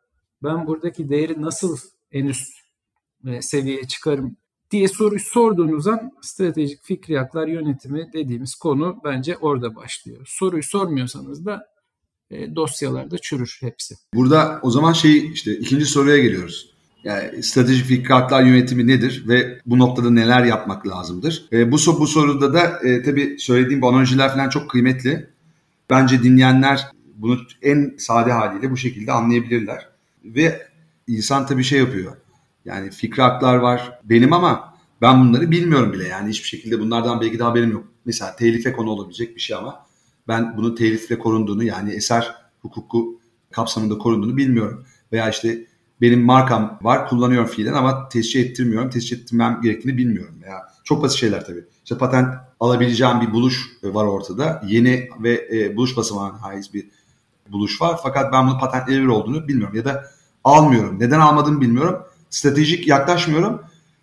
ben 0.42 0.66
buradaki 0.66 1.08
değeri 1.08 1.42
nasıl 1.42 1.78
en 2.12 2.26
üst 2.26 2.52
e, 3.26 3.42
seviyeye 3.42 3.88
çıkarım 3.88 4.36
diye 4.70 4.88
soru 4.88 5.18
sorduğunuz 5.18 5.86
an 5.86 6.12
stratejik 6.22 6.82
fikri 6.82 7.18
haklar 7.18 7.48
yönetimi 7.48 8.12
dediğimiz 8.12 8.54
konu 8.54 9.00
bence 9.04 9.36
orada 9.36 9.76
başlıyor. 9.76 10.26
Soruyu 10.26 10.62
sormuyorsanız 10.62 11.46
da 11.46 11.66
e, 12.30 12.54
dosyalarda 12.54 13.18
çürür 13.18 13.58
hepsi. 13.60 13.94
Burada 14.14 14.60
o 14.62 14.70
zaman 14.70 14.92
şey 14.92 15.32
işte 15.32 15.58
ikinci 15.58 15.86
soruya 15.86 16.18
geliyoruz. 16.18 16.71
Yani 17.04 17.42
stratejik 17.42 17.86
fikratlar 17.86 18.42
yönetimi 18.42 18.86
nedir 18.86 19.24
ve 19.28 19.60
bu 19.66 19.78
noktada 19.78 20.10
neler 20.10 20.44
yapmak 20.44 20.86
lazımdır? 20.86 21.48
E, 21.52 21.72
bu, 21.72 21.76
bu 21.76 22.06
soruda 22.06 22.54
da 22.54 22.88
e, 22.88 23.02
tabii 23.02 23.36
söylediğim 23.38 23.82
bu 23.82 23.88
analojiler 23.88 24.34
falan 24.34 24.48
çok 24.48 24.70
kıymetli. 24.70 25.30
Bence 25.90 26.22
dinleyenler 26.22 26.86
bunu 27.16 27.38
en 27.62 27.94
sade 27.98 28.32
haliyle 28.32 28.70
bu 28.70 28.76
şekilde 28.76 29.12
anlayabilirler. 29.12 29.88
Ve 30.24 30.66
insan 31.06 31.46
tabii 31.46 31.64
şey 31.64 31.78
yapıyor. 31.78 32.16
Yani 32.64 32.90
fikri 32.90 33.22
haklar 33.22 33.56
var 33.56 33.98
benim 34.04 34.32
ama 34.32 34.74
ben 35.00 35.20
bunları 35.20 35.50
bilmiyorum 35.50 35.92
bile. 35.92 36.08
Yani 36.08 36.28
hiçbir 36.28 36.48
şekilde 36.48 36.80
bunlardan 36.80 37.20
belki 37.20 37.38
de 37.38 37.42
haberim 37.42 37.72
yok. 37.72 37.84
Mesela 38.04 38.36
telife 38.36 38.72
konu 38.72 38.90
olabilecek 38.90 39.36
bir 39.36 39.40
şey 39.40 39.56
ama 39.56 39.86
ben 40.28 40.56
bunu 40.56 40.74
telifle 40.74 41.18
korunduğunu 41.18 41.64
yani 41.64 41.92
eser 41.92 42.34
hukuku 42.60 43.20
kapsamında 43.50 43.98
korunduğunu 43.98 44.36
bilmiyorum. 44.36 44.84
Veya 45.12 45.30
işte 45.30 45.66
benim 46.02 46.24
markam 46.24 46.78
var 46.82 47.08
kullanıyorum 47.08 47.48
fiilen 47.48 47.72
ama 47.72 48.08
tescil 48.08 48.44
ettirmiyorum. 48.44 48.90
Tescil 48.90 49.20
ettirmem 49.20 49.60
gerektiğini 49.62 49.96
bilmiyorum. 49.96 50.34
Ya 50.46 50.62
çok 50.84 51.02
basit 51.02 51.18
şeyler 51.18 51.46
tabii. 51.46 51.64
İşte 51.84 51.98
patent 51.98 52.34
alabileceğim 52.60 53.20
bir 53.20 53.32
buluş 53.32 53.70
var 53.82 54.04
ortada. 54.04 54.62
Yeni 54.66 55.08
ve 55.20 55.48
e, 55.52 55.76
buluş 55.76 55.96
basamağına 55.96 56.42
haiz 56.42 56.74
bir 56.74 56.88
buluş 57.48 57.80
var. 57.82 58.00
Fakat 58.02 58.32
ben 58.32 58.46
bunun 58.46 58.58
patentlenebilir 58.58 59.06
olduğunu 59.06 59.48
bilmiyorum. 59.48 59.76
Ya 59.76 59.84
da 59.84 60.04
almıyorum. 60.44 61.00
Neden 61.00 61.20
almadığımı 61.20 61.60
bilmiyorum. 61.60 62.02
Stratejik 62.30 62.88
yaklaşmıyorum. 62.88 63.62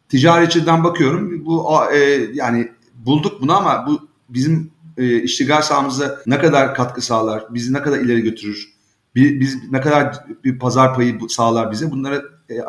Ticaretçiden 0.09 0.83
bakıyorum. 0.83 1.45
Bu 1.45 1.67
e, 1.93 1.97
yani 2.33 2.71
bulduk 2.95 3.41
bunu 3.41 3.57
ama 3.57 3.87
bu 3.87 4.07
bizim 4.29 4.71
e, 4.97 5.21
iştigal 5.21 5.61
sahamıza 5.61 6.21
ne 6.25 6.39
kadar 6.39 6.75
katkı 6.75 7.01
sağlar, 7.01 7.43
bizi 7.49 7.73
ne 7.73 7.81
kadar 7.81 7.99
ileri 7.99 8.21
götürür 8.21 8.78
biz 9.39 9.71
ne 9.71 9.81
kadar 9.81 10.25
bir 10.43 10.59
pazar 10.59 10.95
payı 10.95 11.19
sağlar 11.29 11.71
bize 11.71 11.91
bunları 11.91 12.29
e, 12.49 12.55
e, 12.55 12.63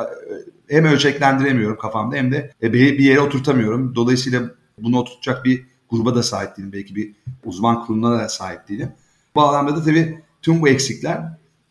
hem 0.68 0.84
ölçeklendiremiyorum 0.84 1.78
kafamda 1.78 2.16
hem 2.16 2.32
de 2.32 2.52
e, 2.62 2.72
bir 2.72 2.98
yere 2.98 3.20
oturtamıyorum. 3.20 3.94
Dolayısıyla 3.94 4.42
bunu 4.78 4.98
oturtacak 4.98 5.44
bir 5.44 5.66
gruba 5.90 6.14
da 6.14 6.22
sahip 6.22 6.56
değilim. 6.56 6.72
Belki 6.72 6.96
bir 6.96 7.12
uzman 7.44 7.86
kuruluna 7.86 8.18
da 8.18 8.28
sahip 8.28 8.68
değilim. 8.68 8.92
Bu 9.34 9.42
alanda 9.42 9.76
da 9.76 9.84
tabii 9.84 10.20
tüm 10.42 10.62
bu 10.62 10.68
eksikler 10.68 11.22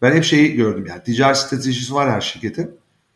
ben 0.01 0.15
hep 0.15 0.23
şeyi 0.23 0.55
gördüm 0.55 0.85
yani 0.89 1.03
ticari 1.03 1.35
stratejisi 1.35 1.93
var 1.93 2.11
her 2.11 2.21
şirketin. 2.21 2.71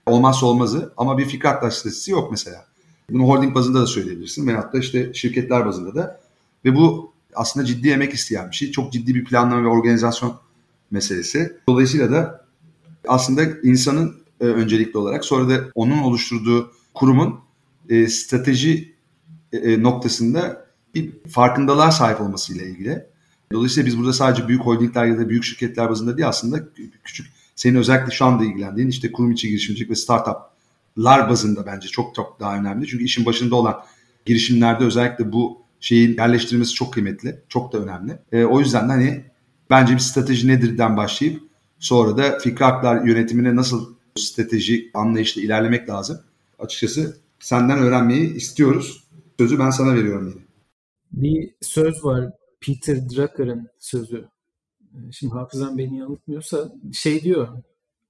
Olmazsa 0.05 0.45
olmazı 0.45 0.93
ama 0.97 1.17
bir 1.17 1.25
fikir 1.25 1.45
aktar 1.45 1.69
stratejisi 1.69 2.11
yok 2.11 2.31
mesela. 2.31 2.65
Bunu 3.09 3.23
holding 3.23 3.55
bazında 3.55 3.81
da 3.81 3.87
söyleyebilirsin 3.87 4.47
veyahut 4.47 4.73
da 4.73 4.79
işte 4.79 5.13
şirketler 5.13 5.65
bazında 5.65 5.95
da. 5.95 6.19
Ve 6.65 6.75
bu 6.75 7.13
aslında 7.35 7.65
ciddi 7.65 7.89
emek 7.89 8.13
isteyen 8.13 8.49
bir 8.51 8.55
şey. 8.55 8.71
Çok 8.71 8.93
ciddi 8.93 9.15
bir 9.15 9.25
planlama 9.25 9.63
ve 9.63 9.67
organizasyon 9.67 10.39
meselesi. 10.93 11.57
Dolayısıyla 11.67 12.11
da 12.11 12.45
aslında 13.07 13.41
insanın 13.63 14.15
e, 14.41 14.45
öncelikli 14.45 14.97
olarak 14.97 15.25
sonra 15.25 15.49
da 15.49 15.63
onun 15.75 15.97
oluşturduğu 15.97 16.71
kurumun 16.93 17.39
e, 17.89 18.07
strateji 18.07 18.95
e, 19.53 19.57
e 19.57 19.83
noktasında 19.83 20.65
bir 20.95 21.11
farkındalığa 21.29 21.91
sahip 21.91 22.21
olmasıyla 22.21 22.65
ilgili. 22.65 23.05
Dolayısıyla 23.51 23.87
biz 23.87 23.97
burada 23.97 24.13
sadece 24.13 24.47
büyük 24.47 24.61
holdingler 24.61 25.05
ya 25.05 25.17
da 25.17 25.29
büyük 25.29 25.43
şirketler 25.43 25.89
bazında 25.89 26.17
değil 26.17 26.27
aslında 26.27 26.59
küçük 27.03 27.27
senin 27.55 27.75
özellikle 27.75 28.11
şu 28.11 28.25
anda 28.25 28.43
ilgilendiğin 28.45 28.87
işte 28.87 29.11
kurum 29.11 29.31
içi 29.31 29.49
girişimcilik 29.49 29.89
ve 29.89 29.95
startuplar 29.95 31.29
bazında 31.29 31.65
bence 31.65 31.87
çok 31.87 32.15
çok 32.15 32.39
daha 32.39 32.57
önemli. 32.57 32.87
Çünkü 32.87 33.03
işin 33.03 33.25
başında 33.25 33.55
olan 33.55 33.83
girişimlerde 34.25 34.83
özellikle 34.83 35.31
bu 35.31 35.61
şeyin 35.79 36.17
yerleştirilmesi 36.17 36.73
çok 36.73 36.93
kıymetli, 36.93 37.41
çok 37.49 37.73
da 37.73 37.77
önemli. 37.77 38.17
E, 38.31 38.43
o 38.43 38.59
yüzden 38.59 38.89
de 38.89 38.91
hani 38.91 39.23
Bence 39.69 39.93
bir 39.93 39.99
strateji 39.99 40.47
nedirden 40.47 40.97
başlayıp 40.97 41.43
sonra 41.79 42.17
da 42.17 42.39
fikri 42.39 42.65
haklar 42.65 43.05
yönetimine 43.05 43.55
nasıl 43.55 43.95
strateji 44.15 44.91
anlayışla 44.93 45.41
ilerlemek 45.41 45.89
lazım. 45.89 46.19
Açıkçası 46.59 47.17
senden 47.39 47.79
öğrenmeyi 47.79 48.33
istiyoruz. 48.33 49.03
Sözü 49.39 49.59
ben 49.59 49.69
sana 49.69 49.95
veriyorum 49.95 50.29
yine. 50.29 50.43
Bir 51.11 51.55
söz 51.61 52.03
var 52.03 52.31
Peter 52.61 53.09
Drucker'ın 53.09 53.67
sözü. 53.79 54.27
Şimdi 55.11 55.33
hafızam 55.33 55.77
beni 55.77 55.97
yanıltmıyorsa 55.97 56.71
şey 56.93 57.23
diyor 57.23 57.47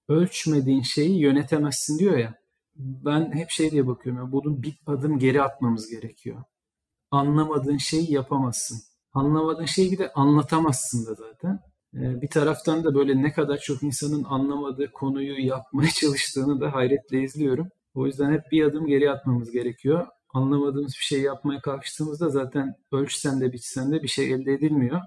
ölçmediğin 0.10 0.82
şeyi 0.82 1.20
yönetemezsin 1.20 2.00
diyor 2.00 2.18
ya. 2.18 2.36
Ben 2.76 3.32
hep 3.36 3.50
şey 3.50 3.72
diye 3.72 3.88
bakıyorum. 3.88 4.26
Ya, 4.26 4.32
bunun 4.32 4.64
bir 4.64 4.80
adım 4.88 5.20
geri 5.20 5.42
atmamız 5.42 5.90
gerekiyor. 5.90 6.44
Anlamadığın 7.12 7.78
şeyi 7.78 8.12
yapamazsın. 8.12 8.82
Anlamadığın 9.14 9.66
şeyi 9.66 9.92
bir 9.92 9.98
de 9.98 10.14
anlatamazsın 10.14 11.06
da 11.06 11.14
zaten. 11.14 11.60
Ee, 11.96 12.22
bir 12.22 12.30
taraftan 12.30 12.84
da 12.84 12.96
böyle 12.96 13.22
ne 13.22 13.34
kadar 13.34 13.58
çok 13.58 13.84
insanın 13.84 14.24
anlamadığı 14.24 14.92
konuyu 14.92 15.46
yapmaya 15.46 15.90
çalıştığını 16.02 16.62
da 16.62 16.74
hayretle 16.74 17.22
izliyorum. 17.22 17.68
O 17.94 18.06
yüzden 18.06 18.32
hep 18.32 18.42
bir 18.52 18.64
adım 18.64 18.88
geri 18.88 19.12
atmamız 19.12 19.52
gerekiyor. 19.52 20.08
Anlamadığımız 20.34 20.92
bir 20.92 21.06
şey 21.06 21.22
yapmaya 21.22 21.62
kalkıştığımızda 21.62 22.30
zaten 22.30 22.76
ölçsen 22.92 23.42
de 23.42 23.54
biçsen 23.54 23.92
de 23.92 24.04
bir 24.04 24.08
şey 24.08 24.34
elde 24.34 24.54
edilmiyor. 24.54 25.02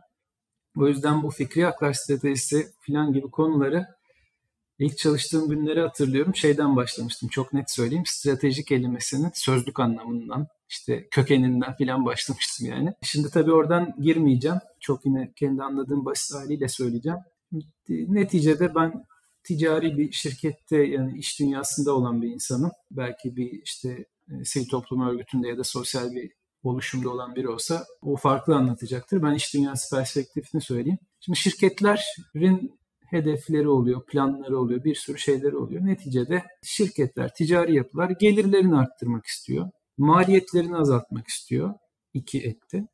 O 0.77 0.89
yüzden 0.89 1.23
bu 1.23 1.31
fikri 1.31 1.65
haklar 1.65 1.93
stratejisi 1.93 2.67
falan 2.87 3.13
gibi 3.13 3.31
konuları 3.31 3.87
ilk 4.79 4.99
çalıştığım 4.99 5.49
günleri 5.49 5.81
hatırlıyorum. 5.81 6.37
Şeyden 6.37 6.77
başlamıştım 6.77 7.29
çok 7.29 7.53
net 7.53 7.71
söyleyeyim. 7.71 8.07
Strateji 8.07 8.65
kelimesinin 8.65 9.31
sözlük 9.35 9.81
anlamından 9.81 10.47
işte 10.69 11.09
kökeninden 11.11 11.77
falan 11.77 12.05
başlamıştım 12.05 12.67
yani. 12.67 12.95
Şimdi 13.03 13.31
tabii 13.31 13.53
oradan 13.53 13.95
girmeyeceğim. 14.01 14.59
Çok 14.81 15.07
yine 15.07 15.33
kendi 15.37 15.63
anladığım 15.63 16.05
basit 16.05 16.37
haliyle 16.37 16.69
söyleyeceğim. 16.69 17.19
Neticede 17.89 18.75
ben 18.75 19.05
ticari 19.45 19.99
bir 19.99 20.13
şirkette 20.13 20.77
yani 20.77 21.19
iş 21.19 21.41
dünyasında 21.41 21.95
olan 21.95 22.23
bir 22.23 22.29
insanım. 22.29 22.71
Belki 22.91 23.37
bir 23.37 23.63
işte 23.65 24.05
e, 24.31 24.45
sivil 24.45 24.69
toplum 24.69 25.09
örgütünde 25.09 25.49
ya 25.49 25.59
da 25.59 25.65
sosyal 25.65 26.13
bir 26.13 26.33
oluşumda 26.63 27.11
olan 27.11 27.35
biri 27.35 27.49
olsa 27.49 27.85
o 28.03 28.17
farklı 28.17 28.57
anlatacaktır. 28.57 29.23
Ben 29.23 29.35
iş 29.35 29.55
dünyası 29.55 29.97
perspektifini 29.97 30.61
söyleyeyim. 30.61 30.99
Şimdi 31.21 31.39
şirketlerin 31.39 32.79
hedefleri 33.11 33.69
oluyor, 33.69 34.07
planları 34.07 34.59
oluyor, 34.59 34.85
bir 34.85 34.95
sürü 34.95 35.19
şeyleri 35.19 35.57
oluyor. 35.57 35.87
Neticede 35.87 36.45
şirketler, 36.63 37.35
ticari 37.35 37.75
yapılar 37.75 38.11
gelirlerini 38.11 38.77
arttırmak 38.77 39.27
istiyor. 39.27 39.71
Maliyetlerini 39.99 40.77
azaltmak 40.77 41.29
istiyor. 41.29 41.75
İki 42.15 42.41
etti. 42.41 42.87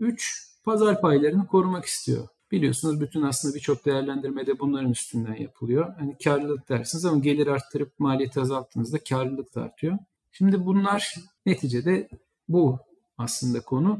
Üç, 0.00 0.48
pazar 0.64 1.00
paylarını 1.00 1.46
korumak 1.46 1.84
istiyor. 1.84 2.28
Biliyorsunuz 2.50 3.00
bütün 3.00 3.22
aslında 3.22 3.54
birçok 3.54 3.86
değerlendirmede 3.86 4.58
bunların 4.58 4.90
üstünden 4.90 5.34
yapılıyor. 5.34 5.94
Hani 5.98 6.16
karlılık 6.24 6.68
dersiniz 6.68 7.04
ama 7.04 7.18
gelir 7.18 7.46
arttırıp 7.46 7.98
maliyeti 7.98 8.40
azalttığınızda 8.40 8.98
karlılık 9.08 9.54
da 9.54 9.62
artıyor. 9.62 9.98
Şimdi 10.32 10.66
bunlar 10.66 11.14
neticede 11.46 12.08
bu 12.48 12.78
aslında 13.18 13.60
konu. 13.60 13.98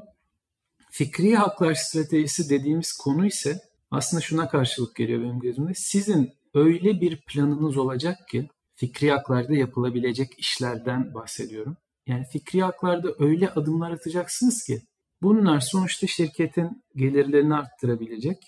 Fikri 0.90 1.36
haklar 1.36 1.74
stratejisi 1.74 2.50
dediğimiz 2.50 2.92
konu 2.92 3.26
ise 3.26 3.60
aslında 3.92 4.20
şuna 4.20 4.48
karşılık 4.48 4.96
geliyor 4.96 5.22
benim 5.22 5.40
gözümde. 5.40 5.72
Sizin 5.74 6.32
öyle 6.54 7.00
bir 7.00 7.20
planınız 7.20 7.76
olacak 7.76 8.28
ki 8.28 8.48
fikri 8.74 9.10
haklarda 9.10 9.54
yapılabilecek 9.54 10.38
işlerden 10.38 11.14
bahsediyorum. 11.14 11.76
Yani 12.06 12.24
fikri 12.32 12.62
haklarda 12.62 13.08
öyle 13.18 13.50
adımlar 13.50 13.90
atacaksınız 13.90 14.64
ki 14.64 14.82
bunlar 15.22 15.60
sonuçta 15.60 16.06
şirketin 16.06 16.82
gelirlerini 16.96 17.54
arttırabilecek 17.54 18.38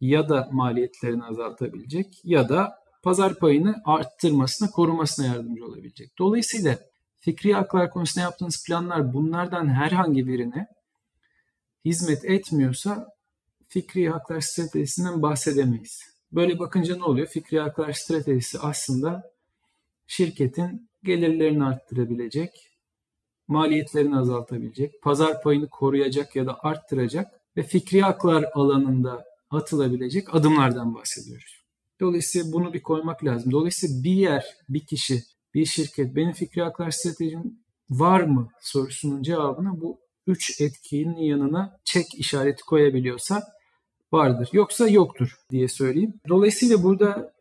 ya 0.00 0.28
da 0.28 0.48
maliyetlerini 0.52 1.24
azaltabilecek 1.24 2.06
ya 2.24 2.48
da 2.48 2.72
pazar 3.02 3.38
payını 3.38 3.82
arttırmasına, 3.84 4.70
korumasına 4.70 5.26
yardımcı 5.26 5.64
olabilecek. 5.64 6.18
Dolayısıyla 6.18 6.78
fikri 7.20 7.54
haklar 7.54 7.90
konusunda 7.90 8.24
yaptığınız 8.24 8.64
planlar 8.66 9.12
bunlardan 9.12 9.68
herhangi 9.68 10.26
birine 10.26 10.66
hizmet 11.84 12.24
etmiyorsa 12.24 13.08
fikri 13.72 14.08
haklar 14.08 14.40
stratejisinden 14.40 15.22
bahsedemeyiz. 15.22 16.00
Böyle 16.32 16.58
bakınca 16.58 16.96
ne 16.96 17.04
oluyor? 17.04 17.26
Fikri 17.26 17.60
haklar 17.60 17.92
stratejisi 17.92 18.58
aslında 18.58 19.32
şirketin 20.06 20.90
gelirlerini 21.02 21.64
arttırabilecek, 21.64 22.50
maliyetlerini 23.48 24.16
azaltabilecek, 24.16 25.02
pazar 25.02 25.42
payını 25.42 25.68
koruyacak 25.68 26.36
ya 26.36 26.46
da 26.46 26.58
arttıracak 26.60 27.40
ve 27.56 27.62
fikri 27.62 28.02
haklar 28.02 28.44
alanında 28.54 29.24
atılabilecek 29.50 30.34
adımlardan 30.34 30.94
bahsediyoruz. 30.94 31.62
Dolayısıyla 32.00 32.52
bunu 32.52 32.72
bir 32.72 32.82
koymak 32.82 33.24
lazım. 33.24 33.52
Dolayısıyla 33.52 34.04
bir 34.04 34.14
yer, 34.14 34.44
bir 34.68 34.86
kişi, 34.86 35.22
bir 35.54 35.64
şirket 35.64 36.16
benim 36.16 36.32
fikri 36.32 36.62
haklar 36.62 36.90
stratejim 36.90 37.58
var 37.90 38.20
mı 38.20 38.48
sorusunun 38.60 39.22
cevabına 39.22 39.80
bu 39.80 40.00
üç 40.26 40.60
etkinin 40.60 41.16
yanına 41.16 41.80
çek 41.84 42.14
işareti 42.14 42.62
koyabiliyorsa 42.62 43.42
vardır. 44.12 44.48
Yoksa 44.52 44.88
yoktur 44.88 45.36
diye 45.50 45.68
söyleyeyim. 45.68 46.14
Dolayısıyla 46.28 46.82
burada 46.82 47.32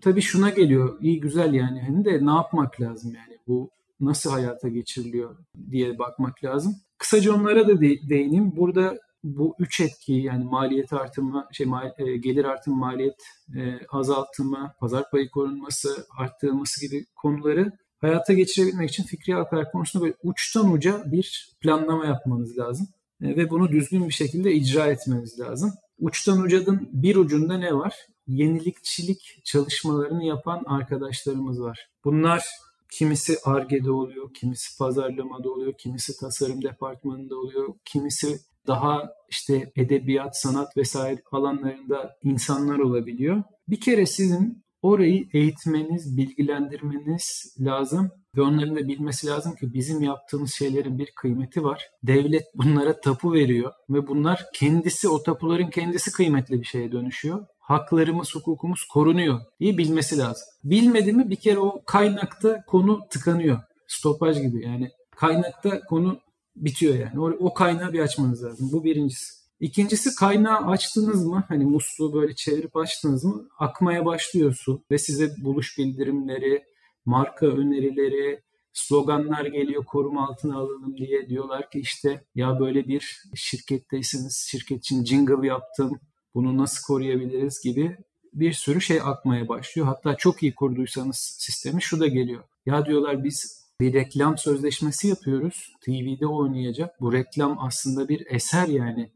tabii 0.00 0.22
şuna 0.22 0.50
geliyor. 0.50 0.98
İyi 1.00 1.20
güzel 1.20 1.54
yani. 1.54 1.80
Hani 1.80 2.04
de 2.04 2.26
ne 2.26 2.30
yapmak 2.30 2.80
lazım 2.80 3.14
yani? 3.14 3.38
Bu 3.48 3.70
nasıl 4.00 4.30
hayata 4.30 4.68
geçiriliyor 4.68 5.36
diye 5.70 5.98
bakmak 5.98 6.44
lazım. 6.44 6.76
Kısaca 6.98 7.34
onlara 7.34 7.68
da 7.68 7.80
de- 7.80 8.08
değineyim. 8.08 8.56
Burada 8.56 8.98
bu 9.24 9.54
üç 9.58 9.80
etkiyi 9.80 10.22
yani 10.22 10.44
maliyet 10.44 10.92
artımı, 10.92 11.46
şey 11.52 11.66
mal, 11.66 11.90
e, 11.98 12.16
gelir 12.16 12.44
artımı, 12.44 12.76
maliyet 12.76 13.22
e, 13.56 13.78
azaltımı, 13.90 14.72
pazar 14.80 15.10
payı 15.10 15.30
korunması, 15.30 16.06
arttırılması 16.18 16.80
gibi 16.86 17.06
konuları 17.16 17.72
hayata 18.00 18.32
geçirebilmek 18.32 18.90
için 18.90 19.04
fikri 19.04 19.34
haklar 19.34 19.72
konusunda 19.72 20.04
böyle 20.04 20.16
uçtan 20.22 20.72
uca 20.72 21.02
bir 21.12 21.56
planlama 21.60 22.06
yapmanız 22.06 22.58
lazım. 22.58 22.88
E, 23.22 23.36
ve 23.36 23.50
bunu 23.50 23.68
düzgün 23.68 24.08
bir 24.08 24.12
şekilde 24.14 24.52
icra 24.52 24.86
etmeniz 24.86 25.40
lazım. 25.40 25.72
Uçtan 25.98 26.40
ucadın 26.40 26.88
bir 26.92 27.16
ucunda 27.16 27.58
ne 27.58 27.74
var? 27.74 27.94
Yenilikçilik 28.26 29.40
çalışmalarını 29.44 30.24
yapan 30.24 30.62
arkadaşlarımız 30.66 31.60
var. 31.60 31.88
Bunlar 32.04 32.44
kimisi 32.92 33.36
ARGE'de 33.44 33.90
oluyor, 33.90 34.34
kimisi 34.34 34.78
pazarlamada 34.78 35.50
oluyor, 35.50 35.72
kimisi 35.78 36.20
tasarım 36.20 36.62
departmanında 36.62 37.36
oluyor, 37.36 37.74
kimisi 37.84 38.38
daha 38.66 39.12
işte 39.30 39.72
edebiyat, 39.76 40.38
sanat 40.38 40.76
vesaire 40.76 41.22
alanlarında 41.32 42.16
insanlar 42.22 42.78
olabiliyor. 42.78 43.42
Bir 43.68 43.80
kere 43.80 44.06
sizin 44.06 44.64
orayı 44.82 45.28
eğitmeniz, 45.32 46.16
bilgilendirmeniz 46.16 47.56
lazım 47.60 48.10
ve 48.36 48.42
onların 48.42 48.76
da 48.76 48.88
bilmesi 48.88 49.26
lazım 49.26 49.54
ki 49.54 49.74
bizim 49.74 50.02
yaptığımız 50.02 50.54
şeylerin 50.54 50.98
bir 50.98 51.12
kıymeti 51.16 51.64
var. 51.64 51.90
Devlet 52.02 52.44
bunlara 52.54 53.00
tapu 53.00 53.32
veriyor 53.32 53.72
ve 53.90 54.06
bunlar 54.06 54.44
kendisi 54.54 55.08
o 55.08 55.22
tapuların 55.22 55.70
kendisi 55.70 56.12
kıymetli 56.12 56.60
bir 56.60 56.66
şeye 56.66 56.92
dönüşüyor. 56.92 57.46
Haklarımız, 57.58 58.34
hukukumuz 58.34 58.84
korunuyor 58.84 59.40
diye 59.60 59.78
bilmesi 59.78 60.18
lazım. 60.18 60.46
Bilmedi 60.64 61.12
mi 61.12 61.30
bir 61.30 61.36
kere 61.36 61.58
o 61.58 61.82
kaynakta 61.86 62.64
konu 62.66 63.00
tıkanıyor. 63.10 63.58
Stopaj 63.88 64.42
gibi 64.42 64.64
yani 64.64 64.90
kaynakta 65.16 65.80
konu 65.80 66.20
bitiyor 66.56 66.94
yani. 66.94 67.20
O, 67.20 67.30
o 67.30 67.54
kaynağı 67.54 67.92
bir 67.92 68.00
açmanız 68.00 68.44
lazım. 68.44 68.68
Bu 68.72 68.84
birincisi. 68.84 69.46
İkincisi 69.60 70.14
kaynağı 70.14 70.58
açtınız 70.58 71.26
mı? 71.26 71.44
Hani 71.48 71.64
musluğu 71.64 72.14
böyle 72.14 72.34
çevirip 72.34 72.76
açtınız 72.76 73.24
mı? 73.24 73.48
Akmaya 73.58 74.06
başlıyor 74.06 74.56
su 74.60 74.82
ve 74.90 74.98
size 74.98 75.30
buluş 75.44 75.78
bildirimleri, 75.78 76.62
marka 77.06 77.46
önerileri, 77.46 78.42
sloganlar 78.72 79.44
geliyor 79.44 79.84
koruma 79.84 80.28
altına 80.28 80.56
alalım 80.56 80.96
diye. 80.96 81.28
Diyorlar 81.28 81.70
ki 81.70 81.80
işte 81.80 82.24
ya 82.34 82.60
böyle 82.60 82.88
bir 82.88 83.22
şirketteyseniz 83.34 84.46
şirket 84.50 84.78
için 84.78 85.04
jingle 85.04 85.46
yaptım. 85.46 86.00
Bunu 86.34 86.56
nasıl 86.56 86.86
koruyabiliriz 86.86 87.60
gibi 87.64 87.96
bir 88.32 88.52
sürü 88.52 88.80
şey 88.80 89.00
akmaya 89.00 89.48
başlıyor. 89.48 89.88
Hatta 89.88 90.16
çok 90.16 90.42
iyi 90.42 90.54
kurduysanız 90.54 91.16
sistemi 91.38 91.82
şu 91.82 92.00
da 92.00 92.06
geliyor. 92.06 92.44
Ya 92.66 92.86
diyorlar 92.86 93.24
biz 93.24 93.66
bir 93.80 93.92
reklam 93.92 94.38
sözleşmesi 94.38 95.08
yapıyoruz. 95.08 95.72
TV'de 95.80 96.26
oynayacak. 96.26 97.00
Bu 97.00 97.12
reklam 97.12 97.58
aslında 97.60 98.08
bir 98.08 98.26
eser 98.26 98.68
yani. 98.68 99.10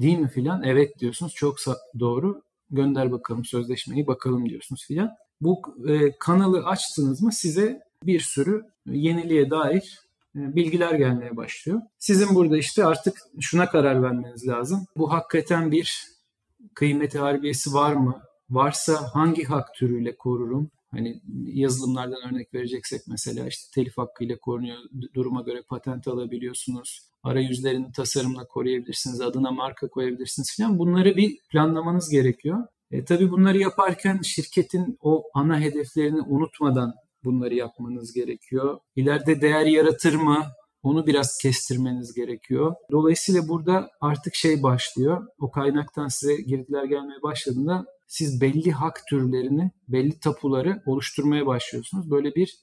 Değil 0.00 0.18
mi 0.18 0.28
filan? 0.28 0.62
Evet 0.62 0.98
diyorsunuz. 0.98 1.34
Çok 1.34 1.56
doğru. 1.98 2.42
Gönder 2.70 3.12
bakalım 3.12 3.44
sözleşmeyi 3.44 4.06
bakalım 4.06 4.48
diyorsunuz 4.48 4.84
filan. 4.86 5.10
Bu 5.44 5.62
e, 5.88 6.18
kanalı 6.18 6.64
açtınız 6.64 7.22
mı 7.22 7.32
size 7.32 7.82
bir 8.02 8.20
sürü 8.20 8.62
yeniliğe 8.86 9.50
dair 9.50 10.00
e, 10.36 10.56
bilgiler 10.56 10.94
gelmeye 10.94 11.36
başlıyor. 11.36 11.80
Sizin 11.98 12.34
burada 12.34 12.58
işte 12.58 12.84
artık 12.84 13.18
şuna 13.40 13.68
karar 13.68 14.02
vermeniz 14.02 14.48
lazım. 14.48 14.86
Bu 14.96 15.12
hakikaten 15.12 15.70
bir 15.72 16.06
kıymeti 16.74 17.18
harbiyesi 17.18 17.74
var 17.74 17.92
mı? 17.92 18.22
Varsa 18.50 19.10
hangi 19.14 19.44
hak 19.44 19.74
türüyle 19.74 20.16
korurum? 20.16 20.70
Hani 20.90 21.20
yazılımlardan 21.46 22.32
örnek 22.32 22.54
vereceksek 22.54 23.00
mesela 23.08 23.46
işte 23.46 23.70
telif 23.74 23.98
hakkıyla 23.98 24.36
korunuyor. 24.38 24.76
Duruma 25.14 25.42
göre 25.42 25.62
patent 25.68 26.08
alabiliyorsunuz. 26.08 27.00
Arayüzlerini 27.22 27.92
tasarımla 27.92 28.46
koruyabilirsiniz. 28.46 29.20
Adına 29.20 29.50
marka 29.50 29.88
koyabilirsiniz 29.88 30.56
falan. 30.56 30.78
Bunları 30.78 31.16
bir 31.16 31.38
planlamanız 31.50 32.10
gerekiyor. 32.10 32.66
E, 32.94 33.04
tabii 33.04 33.30
bunları 33.30 33.58
yaparken 33.58 34.20
şirketin 34.22 34.98
o 35.00 35.22
ana 35.34 35.60
hedeflerini 35.60 36.20
unutmadan 36.20 36.94
bunları 37.24 37.54
yapmanız 37.54 38.12
gerekiyor. 38.12 38.78
İleride 38.96 39.40
değer 39.40 39.66
yaratır 39.66 40.14
mı? 40.14 40.46
Onu 40.82 41.06
biraz 41.06 41.38
kestirmeniz 41.42 42.14
gerekiyor. 42.14 42.74
Dolayısıyla 42.90 43.48
burada 43.48 43.90
artık 44.00 44.34
şey 44.34 44.62
başlıyor. 44.62 45.26
O 45.38 45.50
kaynaktan 45.50 46.08
size 46.08 46.36
girdiler 46.36 46.84
gelmeye 46.84 47.22
başladığında 47.22 47.84
siz 48.06 48.40
belli 48.40 48.72
hak 48.72 49.02
türlerini, 49.10 49.70
belli 49.88 50.20
tapuları 50.20 50.82
oluşturmaya 50.86 51.46
başlıyorsunuz. 51.46 52.10
Böyle 52.10 52.34
bir 52.34 52.54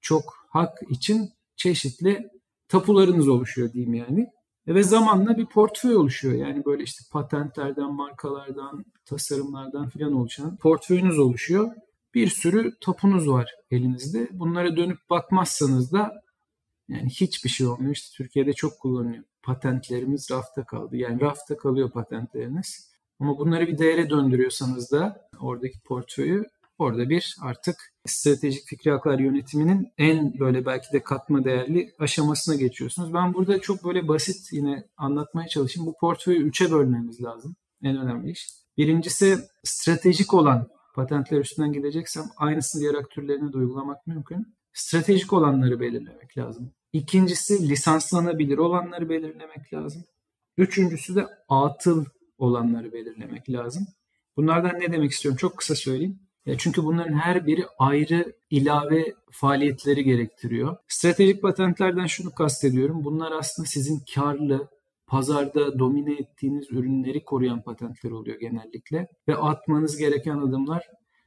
çok 0.00 0.34
hak 0.50 0.78
için 0.90 1.30
çeşitli 1.56 2.28
tapularınız 2.68 3.28
oluşuyor 3.28 3.72
diyeyim 3.72 3.94
yani. 3.94 4.26
Ve 4.68 4.82
zamanla 4.82 5.36
bir 5.36 5.46
portföy 5.46 5.96
oluşuyor. 5.96 6.34
Yani 6.34 6.64
böyle 6.64 6.82
işte 6.82 7.04
patentlerden, 7.12 7.94
markalardan, 7.94 8.84
tasarımlardan 9.04 9.88
filan 9.88 10.12
oluşan 10.12 10.56
portföyünüz 10.56 11.18
oluşuyor. 11.18 11.74
Bir 12.14 12.28
sürü 12.28 12.72
tapunuz 12.80 13.28
var 13.28 13.50
elinizde. 13.70 14.28
Bunlara 14.32 14.76
dönüp 14.76 14.98
bakmazsanız 15.10 15.92
da 15.92 16.22
yani 16.88 17.08
hiçbir 17.08 17.50
şey 17.50 17.66
olmuyor. 17.66 17.92
İşte 17.92 18.16
Türkiye'de 18.16 18.52
çok 18.52 18.78
kullanılıyor. 18.80 19.24
Patentlerimiz 19.42 20.30
rafta 20.30 20.64
kaldı. 20.64 20.96
Yani 20.96 21.20
rafta 21.20 21.56
kalıyor 21.56 21.90
patentleriniz. 21.90 22.90
Ama 23.20 23.38
bunları 23.38 23.66
bir 23.66 23.78
değere 23.78 24.10
döndürüyorsanız 24.10 24.92
da 24.92 25.28
oradaki 25.40 25.80
portföyü 25.80 26.44
orada 26.78 27.08
bir 27.08 27.36
artık 27.42 27.76
stratejik 28.06 28.66
fikri 28.66 28.90
haklar 28.90 29.18
yönetiminin 29.18 29.92
en 29.98 30.38
böyle 30.38 30.66
belki 30.66 30.92
de 30.92 31.02
katma 31.02 31.44
değerli 31.44 31.94
aşamasına 31.98 32.54
geçiyorsunuz. 32.54 33.14
Ben 33.14 33.34
burada 33.34 33.60
çok 33.60 33.84
böyle 33.84 34.08
basit 34.08 34.52
yine 34.52 34.88
anlatmaya 34.96 35.48
çalışayım. 35.48 35.86
Bu 35.86 35.96
portföyü 36.00 36.42
üçe 36.42 36.70
bölmemiz 36.70 37.22
lazım. 37.22 37.56
En 37.82 37.96
önemli 37.96 38.30
iş. 38.30 38.48
Birincisi 38.76 39.38
stratejik 39.64 40.34
olan 40.34 40.68
patentler 40.94 41.40
üstünden 41.40 41.72
gideceksem 41.72 42.24
aynısını 42.36 42.80
diğer 42.80 42.94
aktörlerine 42.94 43.52
de 43.52 43.56
uygulamak 43.56 44.06
mümkün. 44.06 44.56
Stratejik 44.72 45.32
olanları 45.32 45.80
belirlemek 45.80 46.38
lazım. 46.38 46.72
İkincisi 46.92 47.68
lisanslanabilir 47.68 48.58
olanları 48.58 49.08
belirlemek 49.08 49.74
lazım. 49.74 50.04
Üçüncüsü 50.56 51.16
de 51.16 51.26
atıl 51.48 52.04
olanları 52.38 52.92
belirlemek 52.92 53.50
lazım. 53.50 53.86
Bunlardan 54.36 54.80
ne 54.80 54.92
demek 54.92 55.10
istiyorum? 55.10 55.36
Çok 55.36 55.56
kısa 55.56 55.74
söyleyeyim. 55.74 56.25
Çünkü 56.58 56.84
bunların 56.84 57.14
her 57.14 57.46
biri 57.46 57.64
ayrı 57.78 58.32
ilave 58.50 59.14
faaliyetleri 59.30 60.04
gerektiriyor. 60.04 60.76
Stratejik 60.88 61.42
patentlerden 61.42 62.06
şunu 62.06 62.30
kastediyorum. 62.34 63.04
Bunlar 63.04 63.32
aslında 63.32 63.68
sizin 63.68 64.02
karlı, 64.14 64.68
pazarda 65.06 65.78
domine 65.78 66.12
ettiğiniz 66.12 66.66
ürünleri 66.70 67.24
koruyan 67.24 67.62
patentler 67.62 68.10
oluyor 68.10 68.40
genellikle. 68.40 69.08
Ve 69.28 69.36
atmanız 69.36 69.96
gereken 69.96 70.38
adımlar 70.38 70.82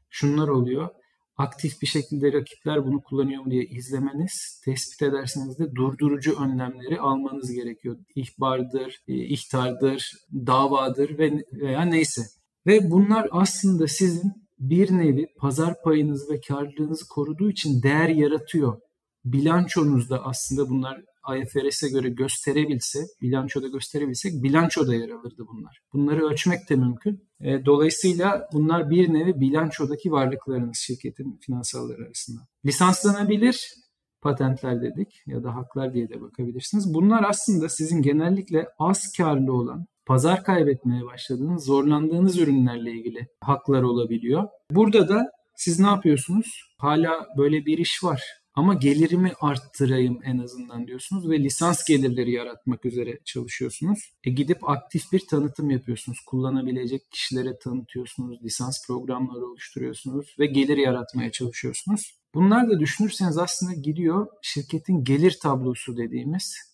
şunlar 0.09 0.47
oluyor. 0.47 0.89
Aktif 1.37 1.81
bir 1.81 1.87
şekilde 1.87 2.33
rakipler 2.33 2.85
bunu 2.85 3.01
kullanıyor 3.01 3.43
mu 3.43 3.51
diye 3.51 3.63
izlemeniz, 3.63 4.61
tespit 4.65 5.01
ederseniz 5.01 5.59
de 5.59 5.75
durdurucu 5.75 6.43
önlemleri 6.43 6.99
almanız 6.99 7.51
gerekiyor. 7.51 7.97
İhbardır, 8.15 9.03
e, 9.07 9.13
ihtardır, 9.13 10.11
davadır 10.33 11.17
ve 11.17 11.43
veya 11.53 11.81
neyse. 11.81 12.21
Ve 12.67 12.91
bunlar 12.91 13.27
aslında 13.31 13.87
sizin 13.87 14.48
bir 14.59 14.91
nevi 14.91 15.27
pazar 15.37 15.81
payınızı 15.83 16.33
ve 16.33 16.41
karlılığınızı 16.47 17.07
koruduğu 17.07 17.49
için 17.49 17.83
değer 17.83 18.09
yaratıyor. 18.09 18.81
Bilançonuzda 19.25 20.25
aslında 20.25 20.69
bunlar 20.69 21.01
IFRS'e 21.37 21.89
göre 21.89 22.09
gösterebilse, 22.09 22.99
bilançoda 23.21 23.67
gösterebilsek 23.67 24.43
bilançoda 24.43 24.95
yer 24.95 25.09
alırdı 25.09 25.45
bunlar. 25.53 25.79
Bunları 25.93 26.25
ölçmek 26.25 26.69
de 26.69 26.75
mümkün. 26.75 27.29
E, 27.41 27.65
dolayısıyla 27.65 28.47
bunlar 28.53 28.89
bir 28.89 29.13
nevi 29.13 29.39
bilançodaki 29.39 30.11
varlıklarınız 30.11 30.77
şirketin 30.77 31.39
finansalları 31.45 32.05
arasında. 32.05 32.41
Lisanslanabilir 32.65 33.73
patentler 34.21 34.81
dedik 34.81 35.23
ya 35.27 35.43
da 35.43 35.55
haklar 35.55 35.93
diye 35.93 36.09
de 36.09 36.21
bakabilirsiniz. 36.21 36.93
Bunlar 36.93 37.23
aslında 37.29 37.69
sizin 37.69 38.01
genellikle 38.01 38.67
az 38.79 39.11
karlı 39.17 39.53
olan, 39.53 39.85
pazar 40.09 40.43
kaybetmeye 40.43 41.05
başladığınız, 41.05 41.65
zorlandığınız 41.65 42.37
ürünlerle 42.37 42.91
ilgili 42.91 43.27
haklar 43.43 43.81
olabiliyor. 43.83 44.47
Burada 44.71 45.09
da 45.09 45.31
siz 45.55 45.79
ne 45.79 45.87
yapıyorsunuz? 45.87 46.61
Hala 46.77 47.27
böyle 47.37 47.65
bir 47.65 47.77
iş 47.77 48.03
var 48.03 48.23
ama 48.53 48.73
gelirimi 48.73 49.31
arttırayım 49.41 50.19
en 50.23 50.37
azından 50.37 50.87
diyorsunuz 50.87 51.29
ve 51.29 51.39
lisans 51.39 51.83
gelirleri 51.87 52.31
yaratmak 52.31 52.85
üzere 52.85 53.19
çalışıyorsunuz. 53.25 53.99
E 54.23 54.31
gidip 54.31 54.69
aktif 54.69 55.11
bir 55.11 55.27
tanıtım 55.27 55.69
yapıyorsunuz. 55.69 56.19
Kullanabilecek 56.27 57.11
kişilere 57.11 57.59
tanıtıyorsunuz. 57.59 58.43
Lisans 58.43 58.87
programları 58.87 59.45
oluşturuyorsunuz 59.45 60.35
ve 60.39 60.45
gelir 60.45 60.77
yaratmaya 60.77 61.31
çalışıyorsunuz. 61.31 62.19
Bunlar 62.35 62.69
da 62.69 62.79
düşünürseniz 62.79 63.37
aslında 63.37 63.73
gidiyor 63.73 64.27
şirketin 64.41 65.03
gelir 65.03 65.37
tablosu 65.41 65.97
dediğimiz 65.97 66.68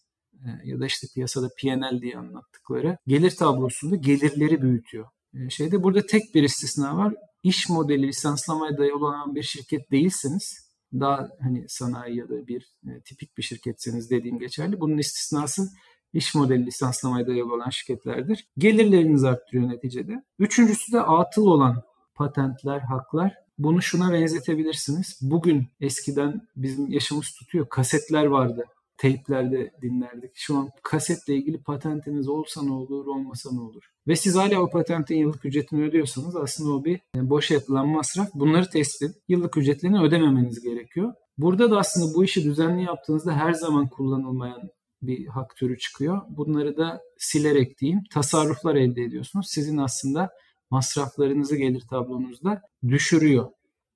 ya 0.64 0.80
da 0.80 0.86
işte 0.86 1.08
piyasada 1.14 1.50
P&L 1.62 2.02
diye 2.02 2.18
anlattıkları 2.18 2.98
gelir 3.08 3.32
tablosunda 3.32 3.96
gelirleri 3.96 4.62
büyütüyor. 4.62 5.06
E, 5.34 5.50
şeyde 5.50 5.84
burada 5.84 6.06
tek 6.06 6.36
bir 6.36 6.44
istisna 6.44 6.98
var. 6.98 7.14
İş 7.44 7.70
modeli 7.70 8.08
lisanslamaya 8.08 8.78
dayalı 8.78 9.06
olan 9.06 9.36
bir 9.36 9.44
şirket 9.44 9.92
değilseniz 9.92 10.66
daha 10.94 11.30
hani 11.42 11.66
sanayi 11.68 12.18
ya 12.18 12.30
da 12.30 12.48
bir 12.48 12.74
e, 12.88 13.02
tipik 13.02 13.38
bir 13.38 13.44
şirketseniz 13.44 14.10
dediğim 14.10 14.40
geçerli. 14.40 14.80
Bunun 14.80 14.98
istisnası 14.98 15.70
iş 16.14 16.36
modeli 16.36 16.66
lisanslamaya 16.66 17.28
dayalı 17.28 17.54
olan 17.54 17.70
şirketlerdir. 17.70 18.48
Gelirleriniz 18.58 19.24
arttırıyor 19.24 19.70
neticede. 19.70 20.24
Üçüncüsü 20.40 20.92
de 20.92 21.02
atıl 21.02 21.46
olan 21.46 21.84
patentler, 22.16 22.80
haklar. 22.80 23.34
Bunu 23.58 23.82
şuna 23.82 24.14
benzetebilirsiniz. 24.14 25.20
Bugün 25.22 25.68
eskiden 25.80 26.42
bizim 26.56 26.92
yaşımız 26.92 27.32
tutuyor. 27.32 27.70
Kasetler 27.70 28.26
vardı. 28.26 28.66
Teyplerde 28.98 29.72
dinlerdik. 29.82 30.32
Şu 30.34 30.58
an 30.58 30.70
kasetle 30.84 31.36
ilgili 31.36 31.64
patentiniz 31.64 32.28
olsa 32.28 32.64
ne 32.64 32.72
olur, 32.72 33.06
olmasa 33.06 33.50
ne 33.54 33.62
olur? 33.62 33.84
Ve 34.08 34.16
siz 34.16 34.36
hala 34.36 34.62
o 34.62 34.70
patentin 34.70 35.16
yıllık 35.16 35.46
ücretini 35.46 35.84
ödüyorsanız 35.84 36.36
aslında 36.36 36.74
o 36.74 36.86
bir 36.86 37.00
e, 37.16 37.30
boş 37.30 37.52
yapılan 37.52 37.88
masraf. 37.88 38.30
Bunları 38.34 38.70
tespit 38.70 39.02
edip 39.02 39.22
yıllık 39.28 39.58
ücretlerini 39.58 40.02
ödememeniz 40.02 40.62
gerekiyor. 40.62 41.14
Burada 41.38 41.72
da 41.72 41.78
aslında 41.78 42.14
bu 42.16 42.24
işi 42.24 42.44
düzenli 42.44 42.84
yaptığınızda 42.84 43.34
her 43.34 43.54
zaman 43.54 43.90
kullanılmayan 43.90 44.70
bir 45.02 45.28
hak 45.28 45.56
türü 45.56 45.78
çıkıyor. 45.78 46.22
Bunları 46.30 46.78
da 46.78 47.02
silerek 47.18 47.80
diyeyim 47.80 48.04
tasarruflar 48.12 48.76
elde 48.76 49.02
ediyorsunuz. 49.02 49.48
Sizin 49.50 49.78
aslında 49.78 50.30
masraflarınızı 50.70 51.56
gelir 51.56 51.84
tablonuzda 51.90 52.62
düşürüyor. 52.88 53.50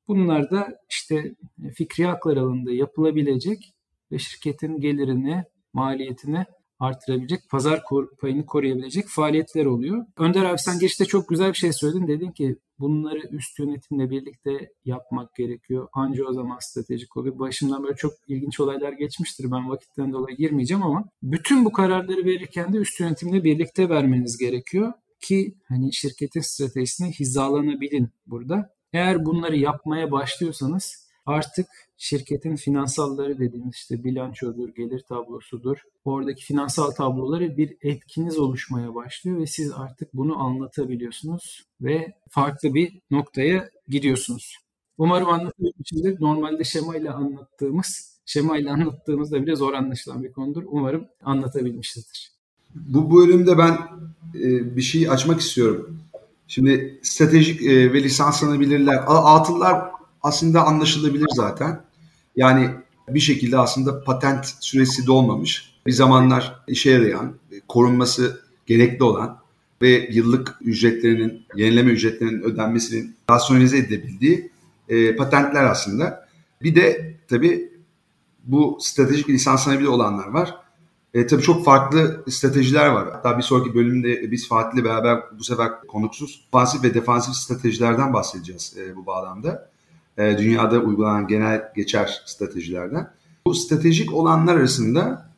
Bunlar 0.08 0.52
da 0.52 0.80
işte 0.90 1.36
fikri 1.76 2.06
haklar 2.06 2.38
alanında 2.38 2.72
yapılabilecek 2.72 3.74
ve 4.12 4.20
şirketin 4.20 4.80
gelirini, 4.80 5.44
maliyetini 5.74 6.46
artırabilecek, 6.80 7.40
pazar 7.50 7.82
payını 8.22 8.46
koruyabilecek 8.46 9.06
faaliyetler 9.08 9.66
oluyor. 9.66 10.06
Önder 10.18 10.46
abi 10.46 10.60
sen 10.60 10.80
geçte 10.80 11.06
çok 11.06 11.30
güzel 11.30 11.50
bir 11.50 11.58
şey 11.58 11.74
söyledin. 11.74 12.08
Dedin 12.08 12.32
ki 12.32 12.56
bunları 12.80 13.22
üst 13.32 13.60
yönetimle 13.60 14.10
birlikte 14.10 14.70
yapmak 14.86 15.36
gerekiyor. 15.36 15.88
Anca 15.94 16.26
o 16.26 16.34
zaman 16.34 16.58
stratejik 16.62 17.18
oluyor. 17.18 17.40
Başımdan 17.40 17.84
böyle 17.84 17.96
çok 17.96 18.14
ilginç 18.28 18.60
olaylar 18.60 18.94
geçmiştir. 18.94 19.52
Ben 19.52 19.70
vakitten 19.70 20.14
dolayı 20.14 20.38
girmeyeceğim 20.38 20.84
ama 20.84 21.10
bütün 21.24 21.66
bu 21.66 21.72
kararları 21.72 22.26
verirken 22.26 22.74
de 22.74 22.78
üst 22.78 23.00
yönetimle 23.00 23.44
birlikte 23.44 23.90
vermeniz 23.90 24.38
gerekiyor 24.38 24.94
ki 25.22 25.56
hani 25.68 25.94
şirketin 25.94 26.42
stratejisine 26.42 27.12
hizalanabilin 27.12 28.10
burada. 28.26 28.70
Eğer 28.94 29.26
bunları 29.26 29.58
yapmaya 29.58 30.12
başlıyorsanız 30.12 31.09
artık 31.30 31.68
şirketin 31.98 32.56
finansalları 32.56 33.40
dediğimiz 33.40 33.76
işte 33.76 34.04
bilançodur, 34.04 34.70
gelir 34.70 35.00
tablosudur. 35.00 35.78
Oradaki 36.06 36.46
finansal 36.46 36.92
tabloları 36.92 37.58
bir 37.58 37.78
etkiniz 37.82 38.38
oluşmaya 38.38 38.96
başlıyor 38.96 39.40
ve 39.40 39.48
siz 39.48 39.72
artık 39.72 40.14
bunu 40.14 40.40
anlatabiliyorsunuz 40.44 41.66
ve 41.82 42.14
farklı 42.30 42.74
bir 42.74 43.00
noktaya 43.12 43.70
gidiyorsunuz. 43.88 44.58
Umarım 44.98 45.30
anlatabilmişimdir. 45.30 46.22
Normalde 46.22 46.64
şema 46.64 46.96
ile 46.98 47.12
anlattığımız, 47.12 48.20
şema 48.26 48.58
ile 48.58 48.72
anlattığımızda 48.72 49.42
bile 49.42 49.56
zor 49.56 49.74
anlaşılan 49.74 50.24
bir 50.24 50.32
konudur. 50.32 50.64
Umarım 50.68 51.06
anlatabilmişizdir. 51.24 52.32
Bu 52.76 53.18
bölümde 53.18 53.58
ben 53.58 53.78
e, 54.36 54.76
bir 54.76 54.82
şey 54.82 55.10
açmak 55.10 55.40
istiyorum. 55.40 56.00
Şimdi 56.48 57.00
stratejik 57.04 57.62
e, 57.62 57.94
ve 57.94 58.04
lisanslanabilirler, 58.04 59.04
atıllar 59.08 59.99
aslında 60.24 60.64
anlaşılabilir 60.64 61.28
zaten. 61.36 61.82
Yani 62.36 62.70
bir 63.10 63.20
şekilde 63.20 63.58
aslında 63.58 64.04
patent 64.04 64.46
süresi 64.60 65.08
dolmamış. 65.08 65.74
Bir 65.86 65.92
zamanlar 65.92 66.56
işe 66.68 66.92
yarayan, 66.92 67.36
korunması 67.68 68.42
gerekli 68.66 69.04
olan 69.04 69.40
ve 69.82 70.10
yıllık 70.12 70.58
ücretlerinin, 70.62 71.46
yenileme 71.56 71.92
ücretlerinin 71.92 72.42
ödenmesinin 72.42 73.16
rasyonelize 73.30 73.78
edilebildiği 73.78 74.52
e, 74.90 75.16
patentler 75.16 75.64
aslında. 75.64 76.28
Bir 76.62 76.76
de 76.76 77.16
tabii 77.28 77.74
bu 78.44 78.78
stratejik 78.82 79.30
lisanslanabilir 79.30 79.88
olanlar 79.88 80.28
var. 80.28 80.56
E, 81.14 81.28
tabii 81.28 81.42
çok 81.42 81.66
farklı 81.66 82.24
stratejiler 82.30 82.88
var. 82.88 83.12
Hatta 83.12 83.38
bir 83.38 83.44
sonraki 83.44 83.76
bölümde 83.76 84.32
biz 84.32 84.48
Fatih'le 84.48 84.84
beraber 84.84 85.20
bu 85.40 85.44
sefer 85.44 85.82
konuksuz 85.88 86.48
ofansif 86.48 86.84
ve 86.84 86.94
defansif 86.94 87.36
stratejilerden 87.36 88.14
bahsedeceğiz 88.14 88.76
e, 88.78 88.96
bu 88.96 89.06
bağlamda. 89.06 89.69
E, 90.20 90.38
dünyada 90.38 90.80
uygulanan 90.80 91.28
genel 91.28 91.72
geçer 91.76 92.22
stratejilerden. 92.26 93.12
Bu 93.46 93.54
stratejik 93.54 94.14
olanlar 94.14 94.56
arasında 94.56 95.30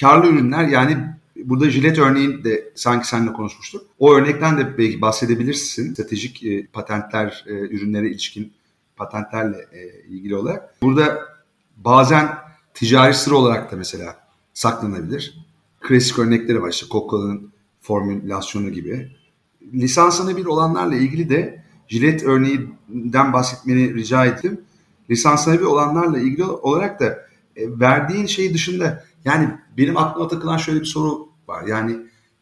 karlı 0.00 0.26
ürünler 0.26 0.64
yani 0.68 1.16
Burada 1.44 1.70
jilet 1.70 1.98
örneğin 1.98 2.44
de 2.44 2.72
sanki 2.74 3.08
seninle 3.08 3.32
konuşmuştuk. 3.32 3.86
O 3.98 4.14
örnekten 4.14 4.58
de 4.58 4.78
belki 4.78 5.00
bahsedebilirsin. 5.00 5.92
Stratejik 5.92 6.44
e, 6.44 6.66
patentler, 6.66 7.44
e, 7.46 7.52
ürünlere 7.52 8.10
ilişkin 8.10 8.52
patentlerle 8.96 9.66
e, 9.72 10.08
ilgili 10.08 10.36
olarak. 10.36 10.82
Burada 10.82 11.18
bazen 11.76 12.38
ticari 12.74 13.14
sır 13.14 13.32
olarak 13.32 13.72
da 13.72 13.76
mesela 13.76 14.16
saklanabilir. 14.54 15.46
Klasik 15.80 16.18
örnekleri 16.18 16.62
var 16.62 16.70
işte 16.70 16.86
Coca-Cola'nın 16.90 17.52
formülasyonu 17.80 18.70
gibi. 18.70 19.16
Lisansını 19.74 20.36
bir 20.36 20.46
olanlarla 20.46 20.94
ilgili 20.94 21.30
de 21.30 21.64
jilet 21.88 22.22
örneğinden 22.22 23.32
bahsetmeni 23.32 23.94
rica 23.94 24.26
ettim. 24.26 24.60
Lisansına 25.10 25.54
bir 25.54 25.64
olanlarla 25.64 26.18
ilgili 26.18 26.44
olarak 26.44 27.00
da 27.00 27.06
e, 27.56 27.80
verdiğin 27.80 28.26
şey 28.26 28.54
dışında 28.54 29.04
yani 29.24 29.48
benim 29.78 29.96
aklıma 29.96 30.28
takılan 30.28 30.56
şöyle 30.56 30.80
bir 30.80 30.86
soru 30.86 31.28
var. 31.48 31.64
Yani 31.66 31.96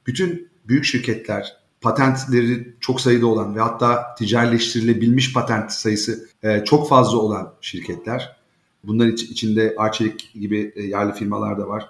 bütün 0.07 0.48
büyük 0.68 0.85
şirketler 0.85 1.57
patentleri 1.80 2.74
çok 2.80 3.00
sayıda 3.00 3.26
olan 3.26 3.57
ve 3.57 3.61
hatta 3.61 4.14
ticarileştirilebilmiş 4.14 5.33
patent 5.33 5.72
sayısı 5.72 6.28
e, 6.42 6.64
çok 6.64 6.88
fazla 6.88 7.18
olan 7.18 7.54
şirketler. 7.61 8.37
Bunların 8.85 9.12
içinde 9.12 9.74
Arçelik 9.78 10.33
gibi 10.35 10.72
e, 10.76 10.83
yerli 10.83 11.12
firmalar 11.12 11.59
da 11.59 11.68
var. 11.68 11.88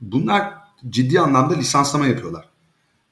Bunlar 0.00 0.54
ciddi 0.88 1.20
anlamda 1.20 1.54
lisanslama 1.54 2.06
yapıyorlar. 2.06 2.47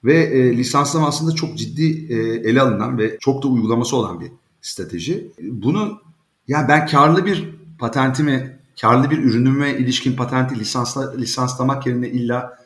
Ve 0.07 0.14
e, 0.14 0.57
lisanslama 0.57 1.09
aslında 1.09 1.35
çok 1.35 1.59
ciddi 1.59 2.12
e, 2.14 2.16
ele 2.51 2.61
alınan 2.61 2.99
ve 2.99 3.19
çok 3.21 3.42
da 3.42 3.49
uygulaması 3.49 3.97
olan 3.97 4.21
bir 4.21 4.33
strateji. 4.62 5.33
Bunu 5.42 6.01
yani 6.49 6.69
ben 6.69 6.87
karlı 6.87 7.27
bir 7.27 7.51
patentimi, 7.79 8.59
karlı 8.81 9.11
bir 9.11 9.19
ürünüme 9.19 9.79
ilişkin 9.79 10.16
patenti 10.16 10.59
lisansla, 10.59 11.16
lisanslamak 11.16 11.87
yerine 11.87 12.09
illa 12.09 12.59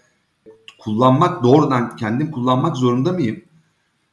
kullanmak, 0.79 1.44
doğrudan 1.44 1.96
kendim 1.96 2.31
kullanmak 2.31 2.76
zorunda 2.76 3.12
mıyım? 3.12 3.42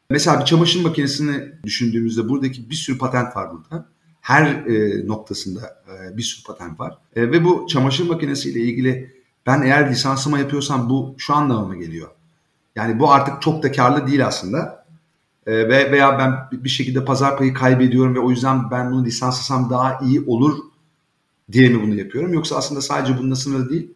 Mesela 0.10 0.40
bir 0.40 0.46
çamaşır 0.46 0.84
makinesini 0.84 1.52
düşündüğümüzde 1.64 2.30
buradaki 2.30 2.70
bir 2.70 2.76
sürü 2.76 2.98
patent 2.98 3.36
var 3.36 3.52
burada. 3.52 3.90
Her 4.22 4.46
e, 4.46 5.08
noktasında 5.08 5.84
e, 5.88 6.18
bir 6.18 6.24
sürü 6.24 6.44
patent 6.44 6.80
var. 6.80 6.98
E, 7.16 7.22
ve 7.22 7.44
bu 7.44 7.68
çamaşır 7.70 8.10
makinesiyle 8.10 8.60
ilgili 8.60 9.14
ben 9.46 9.62
eğer 9.62 9.92
lisansıma 9.92 10.40
yapıyorsam 10.40 10.90
bu 10.90 11.16
şu 11.18 11.34
anlamama 11.34 11.76
geliyor. 11.76 12.10
Yani 12.78 13.00
bu 13.00 13.12
artık 13.12 13.42
çok 13.42 13.64
da 13.64 13.72
karlı 13.72 14.08
değil 14.08 14.28
aslında. 14.28 14.86
E, 15.46 15.52
ve 15.52 15.92
veya 15.92 16.20
ben 16.20 16.62
bir 16.64 16.70
şekilde 16.70 17.06
pazar 17.06 17.38
payı 17.38 17.54
kaybediyorum 17.54 18.16
ve 18.16 18.20
o 18.20 18.30
yüzden 18.30 18.72
ben 18.72 18.92
bunu 18.92 19.06
lisanslasam 19.06 19.70
daha 19.70 20.00
iyi 20.00 20.22
olur 20.22 20.58
diye 21.52 21.70
mi 21.70 21.82
bunu 21.82 21.96
yapıyorum? 21.96 22.34
Yoksa 22.34 22.56
aslında 22.56 22.82
sadece 22.82 23.18
bununla 23.18 23.36
sınırlı 23.36 23.70
değil. 23.70 23.92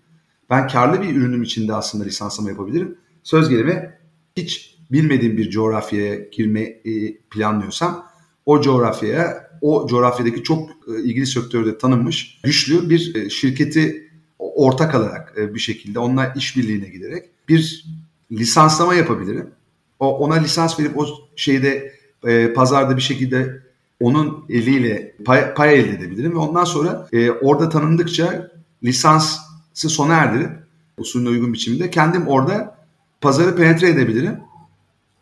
Ben 0.49 0.67
karlı 0.67 1.01
bir 1.01 1.15
ürünüm 1.15 1.43
içinde 1.43 1.73
aslında 1.73 2.03
lisanslama 2.03 2.49
yapabilirim. 2.49 2.97
Söz 3.23 3.49
gelimi 3.49 3.93
hiç 4.37 4.77
bilmediğim 4.91 5.37
bir 5.37 5.49
coğrafyaya 5.49 6.15
girmeyi 6.15 7.21
planlıyorsam 7.29 8.07
o 8.45 8.61
coğrafyaya 8.61 9.51
o 9.61 9.87
coğrafyadaki 9.87 10.43
çok 10.43 10.69
e, 10.69 11.03
ilgili 11.03 11.27
sektörde 11.27 11.77
tanınmış 11.77 12.39
güçlü 12.43 12.89
bir 12.89 13.15
e, 13.15 13.29
şirketi 13.29 14.11
ortak 14.39 14.95
alarak 14.95 15.33
e, 15.37 15.53
bir 15.53 15.59
şekilde 15.59 15.99
onunla 15.99 16.33
işbirliğine 16.35 16.89
giderek 16.89 17.25
bir 17.49 17.85
lisanslama 18.31 18.93
yapabilirim. 18.93 19.51
O 19.99 20.17
ona 20.17 20.35
lisans 20.35 20.79
verip 20.79 20.99
o 20.99 21.05
şeyde 21.35 21.93
e, 22.23 22.53
pazarda 22.53 22.97
bir 22.97 23.01
şekilde 23.01 23.61
onun 23.99 24.45
eliyle 24.49 25.15
pay, 25.25 25.53
pay 25.53 25.79
elde 25.79 25.89
edebilirim 25.89 26.33
ve 26.33 26.37
ondan 26.37 26.63
sonra 26.63 27.07
e, 27.13 27.31
orada 27.31 27.69
tanındıkça 27.69 28.51
lisansı 28.83 29.39
sona 29.73 30.13
erdirip 30.13 30.51
usulüne 30.97 31.29
uygun 31.29 31.53
biçimde 31.53 31.89
kendim 31.89 32.27
orada 32.27 32.75
pazarı 33.21 33.55
penetre 33.55 33.89
edebilirim 33.89 34.39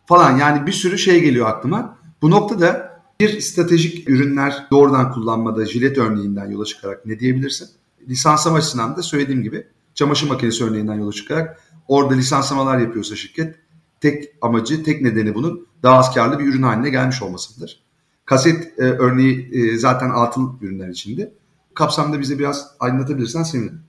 falan 0.06 0.38
yani 0.38 0.68
bir 0.68 0.72
sürü 0.72 0.98
şey 0.98 1.22
geliyor 1.22 1.48
aklıma. 1.48 1.98
Bu 2.22 2.32
noktada 2.32 2.90
bir 3.20 3.40
stratejik 3.42 4.10
ürünler 4.10 4.68
doğrudan 4.72 5.12
kullanmada 5.12 5.66
jilet 5.66 5.98
örneğinden 5.98 6.52
yola 6.52 6.66
çıkarak 6.66 7.06
ne 7.06 7.20
diyebilirsin? 7.20 7.70
Lisanslama 8.08 8.58
açısından 8.58 8.98
da 8.98 9.02
söylediğim 9.02 9.44
gibi 9.44 9.68
çamaşır 9.94 10.28
makinesi 10.28 10.64
örneğinden 10.64 10.96
yola 10.96 11.12
çıkarak 11.12 11.62
orada 11.90 12.14
lisanslamalar 12.14 12.80
yapıyorsa 12.80 13.16
şirket 13.16 13.56
tek 14.02 14.30
amacı, 14.42 14.84
tek 14.84 15.02
nedeni 15.02 15.36
bunun 15.36 15.68
daha 15.84 15.98
az 15.98 16.14
karlı 16.14 16.40
bir 16.40 16.46
ürün 16.46 16.62
haline 16.62 16.90
gelmiş 16.90 17.22
olmasıdır. 17.22 17.84
Kaset 18.26 18.80
e, 18.80 18.82
örneği 18.82 19.50
e, 19.52 19.78
zaten 19.78 20.10
atıl 20.10 20.62
ürünler 20.62 20.90
içinde. 20.90 21.34
Kapsamda 21.74 22.20
bize 22.20 22.40
biraz 22.40 22.76
aydınlatabilirsen 22.80 23.44
sevinirim. 23.44 23.82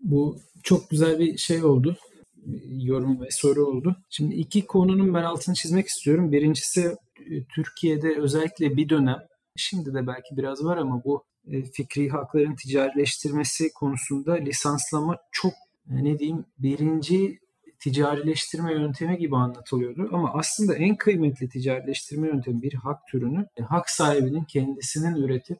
Bu 0.00 0.36
çok 0.62 0.90
güzel 0.90 1.18
bir 1.18 1.36
şey 1.38 1.64
oldu. 1.64 1.96
Yorum 2.70 3.20
ve 3.20 3.28
soru 3.30 3.66
oldu. 3.66 3.96
Şimdi 4.10 4.34
iki 4.34 4.66
konunun 4.66 5.14
ben 5.14 5.22
altını 5.22 5.54
çizmek 5.54 5.86
istiyorum. 5.86 6.32
Birincisi 6.32 6.96
e, 7.30 7.44
Türkiye'de 7.44 8.16
özellikle 8.18 8.76
bir 8.76 8.88
dönem, 8.88 9.18
şimdi 9.56 9.94
de 9.94 10.06
belki 10.06 10.36
biraz 10.36 10.64
var 10.64 10.76
ama 10.76 11.04
bu 11.04 11.24
e, 11.46 11.62
fikri 11.62 12.08
hakların 12.08 12.56
ticarileştirmesi 12.56 13.72
konusunda 13.72 14.34
lisanslama 14.34 15.16
çok 15.32 15.52
ne 15.90 16.18
diyeyim 16.18 16.44
birinci 16.58 17.38
ticarileştirme 17.80 18.72
yöntemi 18.72 19.18
gibi 19.18 19.36
anlatılıyordu. 19.36 20.08
Ama 20.12 20.32
aslında 20.34 20.74
en 20.74 20.96
kıymetli 20.96 21.48
ticarileştirme 21.48 22.28
yöntemi 22.28 22.62
bir 22.62 22.74
hak 22.74 22.98
türünü 23.10 23.46
hak 23.68 23.90
sahibinin 23.90 24.44
kendisinin 24.44 25.14
üretip 25.14 25.58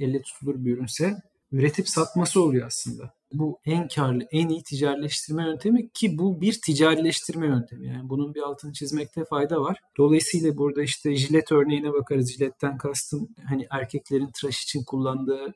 elle 0.00 0.22
tutulur 0.22 0.64
bir 0.64 0.76
ürünse 0.76 1.16
üretip 1.52 1.88
satması 1.88 2.42
oluyor 2.42 2.66
aslında. 2.66 3.14
Bu 3.32 3.60
en 3.64 3.88
karlı, 3.88 4.26
en 4.32 4.48
iyi 4.48 4.62
ticarileştirme 4.62 5.44
yöntemi 5.44 5.90
ki 5.90 6.18
bu 6.18 6.40
bir 6.40 6.60
ticarileştirme 6.66 7.46
yöntemi. 7.46 7.86
Yani 7.86 8.08
bunun 8.08 8.34
bir 8.34 8.40
altını 8.40 8.72
çizmekte 8.72 9.24
fayda 9.24 9.60
var. 9.60 9.78
Dolayısıyla 9.98 10.56
burada 10.56 10.82
işte 10.82 11.16
jilet 11.16 11.52
örneğine 11.52 11.92
bakarız. 11.92 12.32
Jiletten 12.32 12.78
kastım 12.78 13.28
hani 13.48 13.66
erkeklerin 13.70 14.30
tıraş 14.30 14.62
için 14.62 14.84
kullandığı 14.84 15.54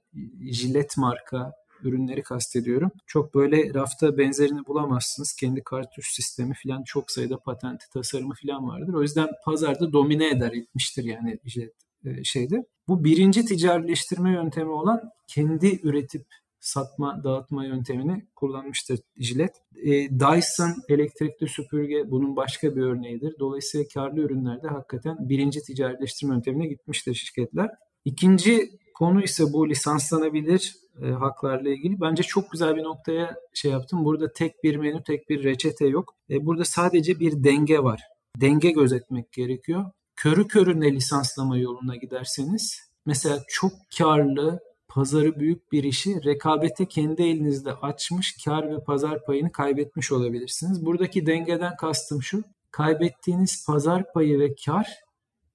jilet 0.51 0.97
marka 0.97 1.53
ürünleri 1.85 2.23
kastediyorum. 2.23 2.91
Çok 3.07 3.35
böyle 3.35 3.75
rafta 3.75 4.19
benzerini 4.19 4.67
bulamazsınız. 4.67 5.37
Kendi 5.37 5.63
kartuş 5.65 6.15
sistemi 6.15 6.55
falan 6.65 6.83
çok 6.83 7.11
sayıda 7.11 7.39
patenti, 7.39 7.91
tasarımı 7.93 8.35
falan 8.43 8.69
vardır. 8.69 8.95
O 8.95 9.03
yüzden 9.03 9.29
pazarda 9.45 9.93
domine 9.93 10.29
eder, 10.29 10.53
etmiştir 10.53 11.05
yani 11.05 11.39
jilet 11.45 11.75
e, 12.05 12.25
şeyde. 12.25 12.67
Bu 12.89 13.05
birinci 13.05 13.45
ticarileştirme 13.45 14.33
yöntemi 14.33 14.71
olan 14.71 15.11
kendi 15.29 15.81
üretip 15.83 16.27
satma, 16.61 17.25
dağıtma 17.25 17.65
yöntemini 17.65 18.27
kullanmıştır 18.37 19.01
jilet. 19.17 19.55
E, 19.77 19.91
Dyson 20.21 20.75
elektrikli 20.89 21.49
süpürge 21.49 22.11
bunun 22.11 22.37
başka 22.37 22.77
bir 22.77 22.83
örneğidir. 22.83 23.37
Dolayısıyla 23.39 23.87
karlı 23.95 24.21
ürünlerde 24.21 24.69
hakikaten 24.69 25.17
birinci 25.29 25.63
ticarileştirme 25.63 26.35
yöntemine 26.35 26.67
gitmiştir 26.67 27.15
şirketler. 27.15 27.71
İkinci 28.05 28.71
konu 28.95 29.23
ise 29.23 29.45
bu 29.53 29.69
lisanslanabilir 29.69 30.75
e, 31.03 31.07
haklarla 31.07 31.69
ilgili. 31.69 32.01
Bence 32.01 32.23
çok 32.23 32.53
güzel 32.53 32.77
bir 32.77 32.83
noktaya 32.83 33.37
şey 33.55 33.71
yaptım. 33.71 34.05
Burada 34.05 34.33
tek 34.33 34.65
bir 34.65 34.77
menü, 34.77 35.03
tek 35.03 35.29
bir 35.29 35.45
reçete 35.45 35.87
yok. 35.87 36.15
E, 36.31 36.47
burada 36.47 36.65
sadece 36.65 37.21
bir 37.21 37.45
denge 37.45 37.79
var. 37.79 38.03
Denge 38.41 38.71
gözetmek 38.71 39.33
gerekiyor. 39.33 39.85
Körü 40.17 40.49
körüne 40.49 40.93
lisanslama 40.93 41.59
yoluna 41.59 41.97
giderseniz 41.97 42.81
mesela 43.07 43.43
çok 43.49 43.73
karlı 43.99 44.61
pazarı 44.89 45.41
büyük 45.41 45.73
bir 45.73 45.85
işi 45.85 46.25
rekabete 46.25 46.87
kendi 46.87 47.23
elinizde 47.23 47.73
açmış 47.73 48.37
kar 48.45 48.71
ve 48.71 48.85
pazar 48.85 49.25
payını 49.25 49.53
kaybetmiş 49.53 50.13
olabilirsiniz. 50.13 50.87
Buradaki 50.87 51.27
dengeden 51.27 51.77
kastım 51.77 52.23
şu. 52.23 52.43
Kaybettiğiniz 52.71 53.67
pazar 53.67 54.13
payı 54.13 54.39
ve 54.39 54.55
kar 54.67 54.87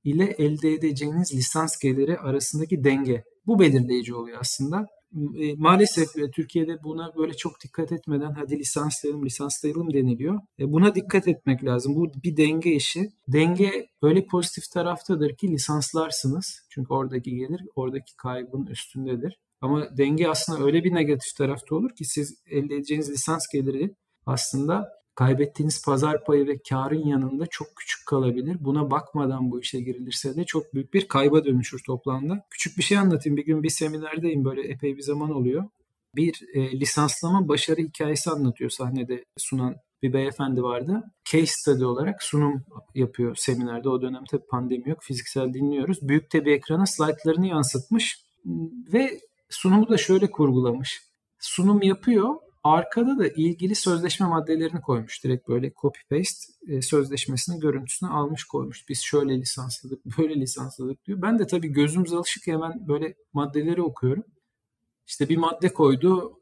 ile 0.03 0.25
elde 0.25 0.73
edeceğiniz 0.73 1.33
lisans 1.35 1.79
geliri 1.79 2.17
arasındaki 2.17 2.83
denge. 2.83 3.23
Bu 3.45 3.59
belirleyici 3.59 4.15
oluyor 4.15 4.37
aslında. 4.41 4.87
E, 5.15 5.55
maalesef 5.55 6.17
e, 6.17 6.31
Türkiye'de 6.31 6.83
buna 6.83 7.15
böyle 7.17 7.33
çok 7.33 7.61
dikkat 7.63 7.91
etmeden 7.91 8.31
hadi 8.31 8.59
lisanslayalım 8.59 9.25
lisanslayalım 9.25 9.93
deniliyor. 9.93 10.39
E, 10.59 10.71
buna 10.71 10.95
dikkat 10.95 11.27
etmek 11.27 11.65
lazım. 11.65 11.95
Bu 11.95 12.11
bir 12.23 12.37
denge 12.37 12.71
işi. 12.71 13.09
Denge 13.27 13.87
öyle 14.01 14.25
pozitif 14.25 14.63
taraftadır 14.73 15.35
ki 15.35 15.47
lisanslarsınız. 15.47 16.61
Çünkü 16.69 16.93
oradaki 16.93 17.35
gelir 17.35 17.61
oradaki 17.75 18.15
kaybın 18.17 18.65
üstündedir. 18.65 19.39
Ama 19.61 19.97
denge 19.97 20.27
aslında 20.27 20.65
öyle 20.65 20.83
bir 20.83 20.93
negatif 20.93 21.35
tarafta 21.37 21.75
olur 21.75 21.95
ki 21.95 22.05
siz 22.05 22.43
elde 22.49 22.75
edeceğiniz 22.75 23.11
lisans 23.11 23.47
geliri 23.53 23.95
aslında 24.25 24.98
kaybettiğiniz 25.19 25.85
pazar 25.85 26.23
payı 26.23 26.47
ve 26.47 26.57
karın 26.69 27.05
yanında 27.07 27.45
çok 27.47 27.67
küçük 27.75 28.05
kalabilir. 28.05 28.57
Buna 28.59 28.91
bakmadan 28.91 29.51
bu 29.51 29.61
işe 29.61 29.81
girilirse 29.81 30.35
de 30.35 30.43
çok 30.43 30.73
büyük 30.73 30.93
bir 30.93 31.07
kayba 31.07 31.45
dönüşür 31.45 31.81
toplamda. 31.85 32.45
Küçük 32.49 32.77
bir 32.77 32.83
şey 32.83 32.97
anlatayım. 32.97 33.37
Bir 33.37 33.45
gün 33.45 33.63
bir 33.63 33.69
seminerdeyim 33.69 34.45
böyle 34.45 34.61
epey 34.61 34.97
bir 34.97 35.01
zaman 35.01 35.31
oluyor. 35.31 35.63
Bir 36.15 36.41
e, 36.53 36.79
lisanslama 36.79 37.47
başarı 37.47 37.81
hikayesi 37.81 38.29
anlatıyor 38.29 38.69
sahnede 38.69 39.25
sunan 39.37 39.75
bir 40.01 40.13
beyefendi 40.13 40.63
vardı. 40.63 41.03
Case 41.25 41.45
study 41.45 41.85
olarak 41.85 42.23
sunum 42.23 42.65
yapıyor 42.95 43.35
seminerde. 43.35 43.89
O 43.89 44.01
dönem 44.01 44.23
tabii 44.31 44.47
pandemi 44.51 44.89
yok. 44.89 44.99
Fiziksel 45.01 45.53
dinliyoruz. 45.53 45.97
Büyük 46.01 46.33
bir 46.33 46.45
ekrana 46.45 46.85
slaytlarını 46.85 47.47
yansıtmış 47.47 48.25
ve 48.93 49.19
sunumu 49.49 49.89
da 49.89 49.97
şöyle 49.97 50.31
kurgulamış. 50.31 51.01
Sunum 51.39 51.81
yapıyor 51.81 52.35
Arkada 52.63 53.19
da 53.19 53.27
ilgili 53.27 53.75
sözleşme 53.75 54.27
maddelerini 54.27 54.81
koymuş. 54.81 55.23
Direkt 55.23 55.47
böyle 55.47 55.73
copy 55.81 55.99
paste 56.09 56.53
e, 56.67 56.81
sözleşmesinin 56.81 57.59
görüntüsünü 57.59 58.09
almış 58.09 58.43
koymuş. 58.43 58.89
Biz 58.89 59.01
şöyle 59.01 59.37
lisansladık, 59.39 60.05
böyle 60.17 60.35
lisansladık 60.35 61.05
diyor. 61.05 61.21
Ben 61.21 61.39
de 61.39 61.47
tabii 61.47 61.67
gözümüz 61.67 62.13
alışık 62.13 62.47
hemen 62.47 62.87
böyle 62.87 63.15
maddeleri 63.33 63.81
okuyorum. 63.81 64.23
İşte 65.07 65.29
bir 65.29 65.37
madde 65.37 65.73
koydu. 65.73 66.39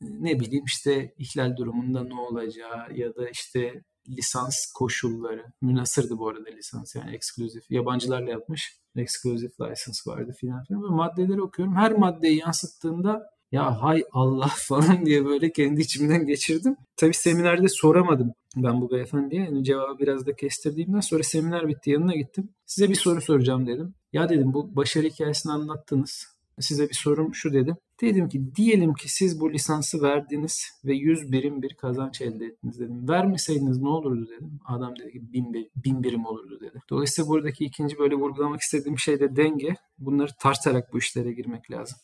Ne 0.00 0.40
bileyim 0.40 0.64
işte 0.64 1.14
ihlal 1.18 1.56
durumunda 1.56 2.04
ne 2.04 2.20
olacağı 2.20 2.92
ya 2.94 3.14
da 3.16 3.28
işte 3.28 3.82
lisans 4.08 4.72
koşulları. 4.74 5.52
Münasırdı 5.60 6.18
bu 6.18 6.28
arada 6.28 6.50
lisans 6.50 6.94
yani 6.94 7.14
eksklusif. 7.14 7.70
Yabancılarla 7.70 8.30
yapmış. 8.30 8.76
Exclusive 8.96 9.50
license 9.60 10.10
vardı 10.10 10.32
filan 10.40 10.64
filan. 10.64 10.82
Böyle 10.82 10.94
maddeleri 10.94 11.42
okuyorum. 11.42 11.76
Her 11.76 11.92
maddeyi 11.92 12.38
yansıttığında 12.38 13.32
ya 13.52 13.82
hay 13.82 14.04
Allah 14.12 14.50
falan 14.56 15.06
diye 15.06 15.24
böyle 15.24 15.52
kendi 15.52 15.80
içimden 15.80 16.26
geçirdim. 16.26 16.76
Tabii 16.96 17.14
seminerde 17.14 17.68
soramadım 17.68 18.32
ben 18.56 18.80
bu 18.80 18.90
beyefendiye. 18.90 19.42
Yani 19.42 19.64
cevabı 19.64 19.98
biraz 19.98 20.26
da 20.26 20.36
kestirdiğimden 20.36 21.00
sonra 21.00 21.22
seminer 21.22 21.68
bitti 21.68 21.90
yanına 21.90 22.14
gittim. 22.14 22.48
Size 22.66 22.88
bir 22.88 22.94
soru 22.94 23.20
soracağım 23.20 23.66
dedim. 23.66 23.94
Ya 24.12 24.28
dedim 24.28 24.54
bu 24.54 24.76
başarı 24.76 25.06
hikayesini 25.06 25.52
anlattınız. 25.52 26.26
Size 26.60 26.88
bir 26.88 26.94
sorum 26.94 27.34
şu 27.34 27.52
dedim. 27.52 27.76
Dedim 28.00 28.28
ki 28.28 28.54
diyelim 28.56 28.94
ki 28.94 29.12
siz 29.12 29.40
bu 29.40 29.52
lisansı 29.52 30.02
verdiniz 30.02 30.64
ve 30.84 30.94
100 30.94 31.32
birim 31.32 31.62
bir 31.62 31.74
kazanç 31.74 32.20
elde 32.20 32.44
ettiniz 32.46 32.80
dedim. 32.80 33.08
Vermeseydiniz 33.08 33.78
ne 33.78 33.88
olurdu 33.88 34.28
dedim. 34.36 34.60
Adam 34.64 34.96
dedi 34.96 35.12
ki 35.12 35.32
1000, 35.32 35.70
1000 35.76 36.02
birim 36.02 36.26
olurdu 36.26 36.60
dedi. 36.60 36.80
Dolayısıyla 36.90 37.28
buradaki 37.28 37.64
ikinci 37.64 37.98
böyle 37.98 38.14
vurgulamak 38.14 38.60
istediğim 38.60 38.98
şey 38.98 39.20
de 39.20 39.36
denge. 39.36 39.76
Bunları 39.98 40.30
tartarak 40.40 40.92
bu 40.92 40.98
işlere 40.98 41.32
girmek 41.32 41.70
lazım. 41.70 41.98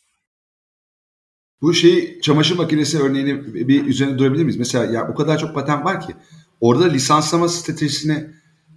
Bu 1.62 1.75
şey 1.75 2.21
çamaşır 2.21 2.57
makinesi 2.57 2.99
örneğini 2.99 3.55
bir 3.68 3.87
üzerine 3.87 4.18
durabilir 4.18 4.44
miyiz? 4.44 4.57
Mesela 4.57 4.85
ya 4.85 5.09
o 5.09 5.14
kadar 5.14 5.38
çok 5.38 5.55
patent 5.55 5.85
var 5.85 6.01
ki 6.07 6.14
orada 6.61 6.85
lisanslama 6.85 7.49
stratejisine 7.49 8.31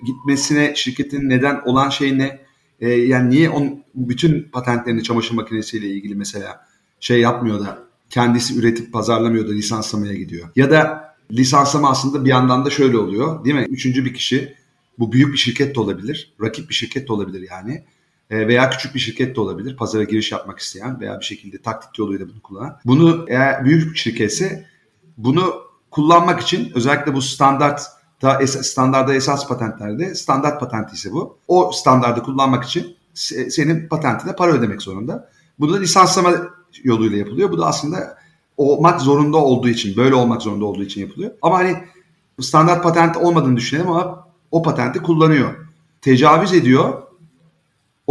gitmesine 0.06 0.74
şirketin 0.76 1.30
neden 1.30 1.62
olan 1.66 1.90
şey 1.90 2.18
ne? 2.18 2.42
Ee, 2.80 2.90
yani 2.90 3.30
niye 3.30 3.50
on, 3.50 3.84
bütün 3.96 4.44
patentlerini 4.52 5.04
çamaşır 5.04 5.36
makinesiyle 5.36 5.88
ilgili 5.88 6.16
mesela 6.16 6.66
şey 7.00 7.20
yapmıyor 7.20 7.60
da 7.60 7.84
kendisi 8.10 8.60
üretip 8.60 8.94
pazarlamıyor 8.94 9.48
da 9.48 9.52
lisanslamaya 9.52 10.14
gidiyor. 10.14 10.50
Ya 10.56 10.72
da 10.72 11.12
lisanslama 11.32 11.90
aslında 11.90 12.26
bir 12.26 12.30
yandan 12.30 12.66
da 12.66 12.70
şöyle 12.70 12.98
oluyor 12.98 13.46
değil 13.46 13.56
mi? 13.56 13.66
Üçüncü 13.70 14.06
bir 14.06 14.14
kişi 14.14 14.56
bu 15.00 15.12
büyük 15.12 15.34
bir 15.34 15.38
şirket 15.38 15.76
de 15.76 15.80
olabilir, 15.80 16.34
rakip 16.42 16.70
bir 16.70 16.74
şirket 16.74 17.08
de 17.08 17.14
olabilir 17.14 17.48
yani 17.50 17.72
e, 17.74 17.84
veya 18.32 18.70
küçük 18.70 18.96
bir 18.96 19.00
şirket 19.00 19.36
de 19.36 19.42
olabilir. 19.42 19.78
Pazara 19.78 20.04
giriş 20.04 20.32
yapmak 20.32 20.60
isteyen 20.60 21.00
veya 21.00 21.20
bir 21.20 21.26
şekilde 21.26 21.58
taktik 21.58 22.00
yoluyla 22.00 22.30
bunu 22.30 22.42
kullanan. 22.42 22.78
Bunu 22.86 23.26
eğer 23.30 23.66
büyük 23.66 23.94
bir 23.94 23.98
şirketse 23.98 24.66
bunu 25.18 25.54
kullanmak 25.92 26.42
için 26.42 26.72
özellikle 26.76 27.14
bu 27.14 27.22
standart 27.22 27.82
da 28.22 28.48
standarda 28.48 29.14
esas 29.14 29.48
patentlerde 29.48 30.16
standart 30.16 30.60
patenti 30.60 30.94
ise 30.94 31.12
bu. 31.12 31.38
O 31.48 31.72
standardı 31.72 32.24
kullanmak 32.24 32.64
için 32.64 32.96
senin 33.50 33.88
patentine 33.88 34.36
para 34.36 34.52
ödemek 34.52 34.82
zorunda. 34.82 35.30
Bu 35.60 35.74
da 35.74 35.78
lisanslama 35.78 36.34
yoluyla 36.84 37.18
yapılıyor. 37.18 37.52
Bu 37.52 37.58
da 37.58 37.66
aslında 37.66 38.18
olmak 38.58 39.02
zorunda 39.02 39.38
olduğu 39.38 39.70
için, 39.70 39.98
böyle 39.98 40.16
olmak 40.16 40.42
zorunda 40.42 40.66
olduğu 40.66 40.84
için 40.84 41.02
yapılıyor. 41.02 41.32
Ama 41.42 41.58
hani 41.58 41.78
standart 42.40 42.84
patent 42.84 43.18
olmadığını 43.18 43.58
düşünelim 43.58 43.92
ama 43.92 44.28
o 44.52 44.62
patenti 44.62 45.00
kullanıyor. 45.00 45.68
Tecavüz 46.02 46.54
ediyor 46.54 47.02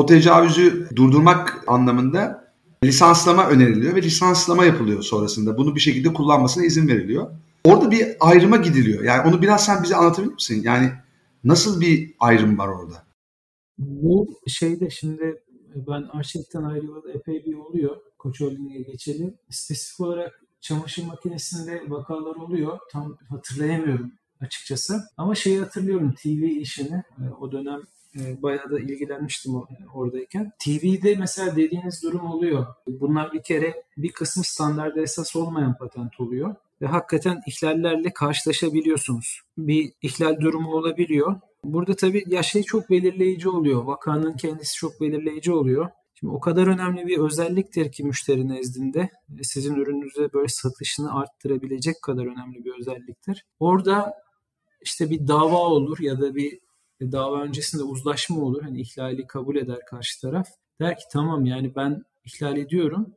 o 0.01 0.07
tecavüzü 0.07 0.89
durdurmak 0.97 1.65
anlamında 1.67 2.53
lisanslama 2.85 3.49
öneriliyor 3.49 3.95
ve 3.95 4.03
lisanslama 4.03 4.65
yapılıyor 4.65 5.03
sonrasında. 5.03 5.59
Bunu 5.59 5.75
bir 5.75 5.81
şekilde 5.81 6.13
kullanmasına 6.13 6.65
izin 6.65 6.89
veriliyor. 6.89 7.31
Orada 7.65 7.91
bir 7.91 8.07
ayrıma 8.21 8.57
gidiliyor. 8.57 9.05
Yani 9.05 9.29
onu 9.29 9.43
biraz 9.43 9.65
sen 9.65 9.83
bize 9.83 9.97
anlatabilir 9.97 10.33
misin? 10.33 10.63
Yani 10.65 10.93
nasıl 11.45 11.81
bir 11.81 12.15
ayrım 12.21 12.59
var 12.59 12.69
orada? 12.69 13.05
Bu 13.79 14.29
şeyde 14.47 14.91
şimdi 14.91 15.43
ben 15.75 16.03
arşivden 16.03 16.63
ayrılalı 16.63 17.13
epey 17.13 17.45
bir 17.45 17.55
oluyor. 17.55 17.97
Koç 18.19 18.41
Holding'e 18.41 18.81
geçeli. 18.81 19.35
Spesifik 19.51 20.01
olarak 20.01 20.43
çamaşır 20.61 21.05
makinesinde 21.05 21.83
vakalar 21.89 22.37
oluyor. 22.37 22.79
Tam 22.93 23.17
hatırlayamıyorum 23.29 24.13
açıkçası. 24.41 25.01
Ama 25.17 25.35
şeyi 25.35 25.61
hatırlıyorum 25.61 26.15
TV 26.23 26.29
işini. 26.45 27.03
O 27.41 27.53
dönem 27.53 27.81
e, 27.81 28.00
bayağı 28.15 28.71
da 28.71 28.81
ilgilenmiştim 28.81 29.53
oradayken. 29.95 30.53
TV'de 30.65 31.15
mesela 31.15 31.57
dediğiniz 31.57 32.03
durum 32.03 32.31
oluyor. 32.31 32.67
Bunlar 32.87 33.33
bir 33.33 33.43
kere 33.43 33.83
bir 33.97 34.13
kısım 34.13 34.45
standarda 34.45 35.01
esas 35.01 35.37
olmayan 35.37 35.77
patent 35.79 36.21
oluyor 36.21 36.55
ve 36.83 36.87
hakikaten 36.87 37.41
ihlallerle 37.47 38.13
karşılaşabiliyorsunuz. 38.13 39.41
Bir 39.59 39.93
ihlal 40.03 40.41
durumu 40.41 40.73
olabiliyor. 40.73 41.41
Burada 41.65 41.97
tabii 41.97 42.25
ya 42.27 42.43
şey 42.43 42.63
çok 42.63 42.91
belirleyici 42.91 43.49
oluyor. 43.49 43.85
Vakanın 43.85 44.37
kendisi 44.37 44.75
çok 44.75 45.01
belirleyici 45.01 45.53
oluyor. 45.53 45.91
Şimdi 46.15 46.33
o 46.33 46.41
kadar 46.41 46.67
önemli 46.67 47.07
bir 47.07 47.19
özelliktir 47.19 47.93
ki 47.93 48.05
müşteri 48.05 48.49
nezdinde 48.49 49.11
e, 49.39 49.43
sizin 49.43 49.75
ürününüze 49.75 50.33
böyle 50.33 50.49
satışını 50.49 51.15
arttırabilecek 51.15 52.03
kadar 52.03 52.27
önemli 52.27 52.65
bir 52.65 52.81
özelliktir. 52.81 53.47
Orada 53.61 54.15
işte 54.83 55.11
bir 55.11 55.29
dava 55.29 55.59
olur 55.59 55.99
ya 56.01 56.21
da 56.21 56.35
bir 56.35 56.59
dava 57.01 57.43
öncesinde 57.43 57.83
uzlaşma 57.83 58.41
olur. 58.41 58.63
Hani 58.63 58.81
ihlali 58.81 59.27
kabul 59.27 59.57
eder 59.57 59.79
karşı 59.87 60.21
taraf. 60.21 60.49
Der 60.81 60.97
ki 60.99 61.05
tamam 61.13 61.47
yani 61.47 61.75
ben 61.77 62.05
ihlal 62.25 62.57
ediyorum 62.57 63.15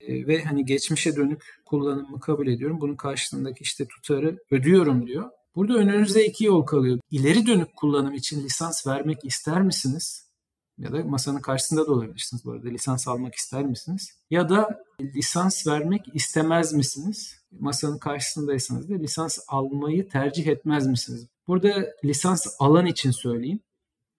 e, 0.00 0.26
ve 0.26 0.44
hani 0.44 0.64
geçmişe 0.64 1.16
dönük 1.16 1.60
kullanımı 1.64 2.20
kabul 2.20 2.46
ediyorum. 2.46 2.80
Bunun 2.80 2.96
karşılığındaki 2.96 3.62
işte 3.62 3.86
tutarı 3.88 4.38
ödüyorum 4.50 5.06
diyor. 5.06 5.30
Burada 5.56 5.74
önünüzde 5.74 6.26
iki 6.26 6.44
yol 6.44 6.62
kalıyor. 6.62 6.98
İleri 7.10 7.46
dönük 7.46 7.76
kullanım 7.76 8.14
için 8.14 8.44
lisans 8.44 8.86
vermek 8.86 9.24
ister 9.24 9.62
misiniz? 9.62 10.30
Ya 10.78 10.92
da 10.92 11.04
masanın 11.04 11.40
karşısında 11.40 11.86
da 11.86 11.92
olabilirsiniz 11.92 12.44
bu 12.44 12.52
arada. 12.52 12.68
Lisans 12.68 13.08
almak 13.08 13.34
ister 13.34 13.64
misiniz? 13.64 14.10
Ya 14.30 14.48
da 14.48 14.84
lisans 15.00 15.66
vermek 15.66 16.02
istemez 16.14 16.72
misiniz? 16.72 17.34
Masanın 17.60 17.98
karşısındaysanız 17.98 18.90
da 18.90 18.94
lisans 18.94 19.38
almayı 19.48 20.08
tercih 20.08 20.46
etmez 20.46 20.86
misiniz? 20.86 21.26
Burada 21.50 21.86
lisans 22.04 22.46
alan 22.58 22.86
için 22.86 23.10
söyleyeyim. 23.10 23.60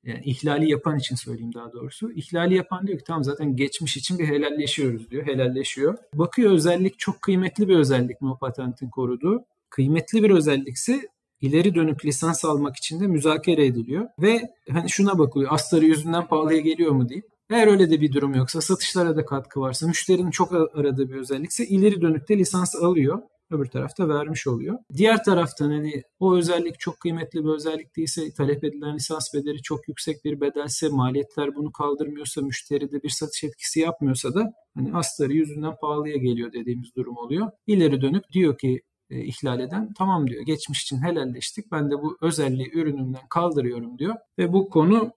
Yani 0.04 0.22
ihlali 0.26 0.72
yapan 0.72 0.98
için 0.98 1.16
söyleyeyim 1.16 1.54
daha 1.54 1.74
doğrusu. 1.74 2.12
İhlali 2.12 2.56
yapan 2.56 2.88
diyor 2.88 2.98
ki 3.00 3.04
tamam 3.08 3.24
zaten 3.24 3.56
geçmiş 3.56 3.98
için 3.98 4.20
bir 4.20 4.28
helalleşiyoruz 4.28 5.12
diyor. 5.12 5.26
Helalleşiyor. 5.26 5.98
Bakıyor 6.14 6.52
özellik 6.52 7.00
çok 7.00 7.22
kıymetli 7.22 7.68
bir 7.68 7.76
özellik 7.76 8.22
mi 8.22 8.32
o 8.32 8.38
patentin 8.38 8.90
koruduğu. 8.90 9.46
Kıymetli 9.70 10.24
bir 10.24 10.30
özellikse 10.30 11.02
ileri 11.42 11.76
dönük 11.76 12.06
lisans 12.06 12.46
almak 12.46 12.76
için 12.76 13.00
de 13.00 13.08
müzakere 13.08 13.66
ediliyor. 13.66 14.08
Ve 14.20 14.42
hani 14.72 14.90
şuna 14.90 15.20
bakılıyor 15.20 15.54
astarı 15.54 15.86
yüzünden 15.86 16.28
pahalıya 16.28 16.60
geliyor 16.60 16.92
mu 16.92 17.10
deyip 17.10 17.26
eğer 17.50 17.68
öyle 17.68 17.90
de 17.90 18.02
bir 18.02 18.14
durum 18.14 18.36
yoksa, 18.36 18.62
satışlara 18.62 19.16
da 19.16 19.26
katkı 19.26 19.60
varsa, 19.62 19.88
müşterinin 19.88 20.32
çok 20.32 20.54
aradığı 20.54 21.10
bir 21.10 21.16
özellikse 21.16 21.66
ileri 21.66 22.02
dönükte 22.02 22.38
lisans 22.38 22.76
alıyor 22.76 23.22
öbür 23.52 23.66
tarafta 23.66 24.10
vermiş 24.10 24.48
oluyor. 24.48 24.78
Diğer 24.94 25.24
taraftan 25.24 25.72
hani 25.72 26.04
o 26.20 26.36
özellik 26.36 26.80
çok 26.80 27.00
kıymetli 27.00 27.44
bir 27.44 27.50
özellik 27.50 27.98
değilse, 27.98 28.34
talep 28.34 28.64
edilen 28.64 28.96
lisans 28.96 29.34
bedeli 29.34 29.62
çok 29.62 29.88
yüksek 29.88 30.26
bir 30.26 30.42
bedelse, 30.42 30.90
maliyetler 30.90 31.56
bunu 31.56 31.72
kaldırmıyorsa, 31.72 32.42
müşteri 32.42 32.92
de 32.92 33.04
bir 33.04 33.10
satış 33.10 33.44
etkisi 33.44 33.80
yapmıyorsa 33.80 34.34
da 34.34 34.54
hani 34.76 34.94
astarı 34.94 35.34
yüzünden 35.34 35.76
pahalıya 35.82 36.18
geliyor 36.18 36.54
dediğimiz 36.54 36.96
durum 36.96 37.18
oluyor. 37.18 37.52
İleri 37.68 38.02
dönüp 38.02 38.24
diyor 38.32 38.58
ki 38.58 38.82
e, 39.10 39.24
ihlal 39.24 39.60
eden 39.60 39.94
tamam 39.98 40.28
diyor 40.28 40.42
geçmiş 40.46 40.82
için 40.82 41.04
helalleştik 41.04 41.72
ben 41.72 41.92
de 41.92 41.96
bu 41.96 42.18
özelliği 42.22 42.72
ürünümden 42.74 43.28
kaldırıyorum 43.30 43.98
diyor 43.98 44.16
ve 44.38 44.54
bu 44.54 44.70
konu 44.70 45.12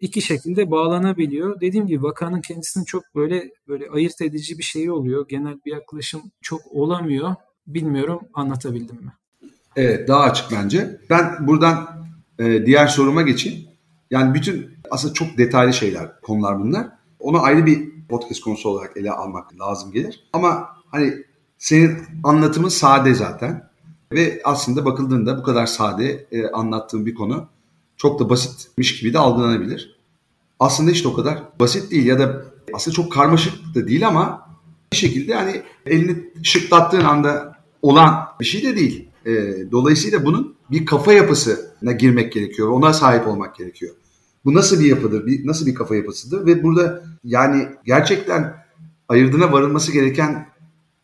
iki 0.00 0.22
şekilde 0.22 0.70
bağlanabiliyor. 0.70 1.60
Dediğim 1.60 1.86
gibi 1.86 2.02
vakanın 2.02 2.40
kendisinin 2.40 2.84
çok 2.84 3.02
böyle 3.14 3.50
böyle 3.68 3.90
ayırt 3.90 4.20
edici 4.20 4.58
bir 4.58 4.62
şeyi 4.62 4.92
oluyor. 4.92 5.28
Genel 5.28 5.54
bir 5.66 5.72
yaklaşım 5.72 6.22
çok 6.42 6.60
olamıyor. 6.70 7.34
Bilmiyorum 7.68 8.20
anlatabildim 8.34 8.96
mi? 8.96 9.12
Evet 9.76 10.08
daha 10.08 10.20
açık 10.20 10.50
bence. 10.52 11.00
Ben 11.10 11.46
buradan 11.46 12.06
e, 12.38 12.66
diğer 12.66 12.86
soruma 12.86 13.22
geçeyim. 13.22 13.68
Yani 14.10 14.34
bütün 14.34 14.70
aslında 14.90 15.14
çok 15.14 15.38
detaylı 15.38 15.72
şeyler, 15.72 16.20
konular 16.20 16.60
bunlar. 16.60 16.88
Onu 17.20 17.42
ayrı 17.42 17.66
bir 17.66 18.06
podcast 18.08 18.40
konusu 18.40 18.68
olarak 18.68 18.96
ele 18.96 19.10
almak 19.10 19.60
lazım 19.60 19.92
gelir. 19.92 20.28
Ama 20.32 20.68
hani 20.86 21.14
senin 21.58 21.98
anlatımın 22.24 22.68
sade 22.68 23.14
zaten. 23.14 23.68
Ve 24.12 24.40
aslında 24.44 24.84
bakıldığında 24.84 25.38
bu 25.38 25.42
kadar 25.42 25.66
sade 25.66 26.26
e, 26.32 26.46
anlattığım 26.46 27.06
bir 27.06 27.14
konu 27.14 27.48
çok 27.96 28.20
da 28.20 28.30
basitmiş 28.30 29.00
gibi 29.00 29.12
de 29.12 29.18
algılanabilir. 29.18 29.98
Aslında 30.60 30.90
işte 30.90 31.08
o 31.08 31.14
kadar 31.14 31.42
basit 31.60 31.90
değil 31.90 32.06
ya 32.06 32.18
da 32.18 32.44
aslında 32.74 32.94
çok 32.94 33.12
karmaşık 33.12 33.74
da 33.74 33.88
değil 33.88 34.08
ama 34.08 34.48
bir 34.92 34.96
şekilde 34.96 35.34
hani 35.34 35.62
elini 35.86 36.24
şıklattığın 36.42 37.04
anda 37.04 37.57
olan 37.82 38.24
bir 38.40 38.44
şey 38.44 38.62
de 38.62 38.76
değil. 38.76 39.08
E, 39.26 39.32
dolayısıyla 39.72 40.24
bunun 40.24 40.54
bir 40.70 40.86
kafa 40.86 41.12
yapısına 41.12 41.92
girmek 41.92 42.32
gerekiyor. 42.32 42.68
Ona 42.68 42.92
sahip 42.92 43.26
olmak 43.26 43.56
gerekiyor. 43.56 43.94
Bu 44.44 44.54
nasıl 44.54 44.80
bir 44.80 44.86
yapıdır? 44.86 45.26
Bir, 45.26 45.46
nasıl 45.46 45.66
bir 45.66 45.74
kafa 45.74 45.96
yapısıdır? 45.96 46.46
Ve 46.46 46.62
burada 46.62 47.02
yani 47.24 47.68
gerçekten 47.84 48.54
ayırdına 49.08 49.52
varılması 49.52 49.92
gereken 49.92 50.48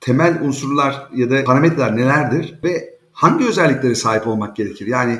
temel 0.01 0.43
unsurlar 0.43 1.09
ya 1.15 1.31
da 1.31 1.45
parametreler 1.45 1.97
nelerdir 1.97 2.59
ve 2.65 2.99
hangi 3.13 3.45
özelliklere 3.45 3.95
sahip 3.95 4.27
olmak 4.27 4.57
gerekir? 4.57 4.87
Yani 4.87 5.19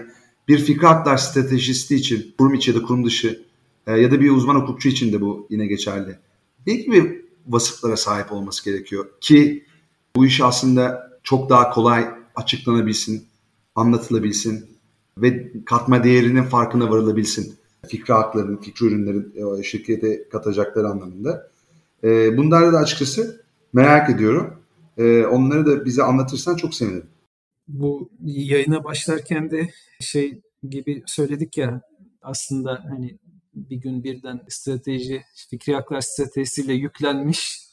bir 0.49 0.59
fikri 0.59 0.87
haklar 0.87 1.17
stratejisti 1.17 1.95
için 1.95 2.35
kurum 2.39 2.55
içi 2.55 2.71
ya 2.71 2.77
da 2.77 2.83
kurum 2.83 3.05
dışı 3.07 3.43
e, 3.87 3.93
ya 3.93 4.11
da 4.11 4.21
bir 4.21 4.31
uzman 4.31 4.55
hukukçu 4.55 4.89
için 4.89 5.13
de 5.13 5.21
bu 5.21 5.47
yine 5.51 5.67
geçerli. 5.67 6.19
Ne 6.67 6.75
gibi 6.75 7.25
vasıflara 7.47 7.97
sahip 7.97 8.33
olması 8.33 8.65
gerekiyor 8.65 9.07
ki 9.21 9.65
bu 10.17 10.27
iş 10.27 10.41
aslında 10.41 11.04
çok 11.25 11.51
daha 11.51 11.71
kolay 11.71 12.07
açıklanabilsin, 12.35 13.27
anlatılabilsin 13.75 14.67
ve 15.19 15.53
katma 15.65 16.05
değerinin 16.05 16.43
farkına 16.43 16.91
varılabilsin. 16.91 17.55
Fikri 17.89 18.15
hakların, 18.15 18.57
fikri 18.57 18.87
ürünlerin 18.87 19.59
e, 19.59 19.63
şirkete 19.63 20.29
katacakları 20.29 20.89
anlamında. 20.89 21.51
E, 22.05 22.37
bunları 22.37 22.73
da 22.73 22.79
açıkçası 22.79 23.45
merak 23.73 24.11
ediyorum. 24.11 24.55
E, 24.99 25.25
onları 25.25 25.67
da 25.67 25.85
bize 25.85 26.03
anlatırsan 26.03 26.57
çok 26.57 26.75
sevinirim. 26.75 27.07
Bu 27.69 28.11
yayına 28.25 28.85
başlarken 28.85 29.51
de 29.51 29.71
şey 30.01 30.41
gibi 30.69 31.03
söyledik 31.07 31.59
ya 31.59 31.81
aslında 32.23 32.85
hani 32.91 33.19
bir 33.55 33.77
gün 33.77 34.05
birden 34.05 34.41
strateji, 34.49 35.23
fikri 35.51 35.75
haklar 35.75 36.01
stratejisiyle 36.01 36.73
yüklenmiş 36.73 37.64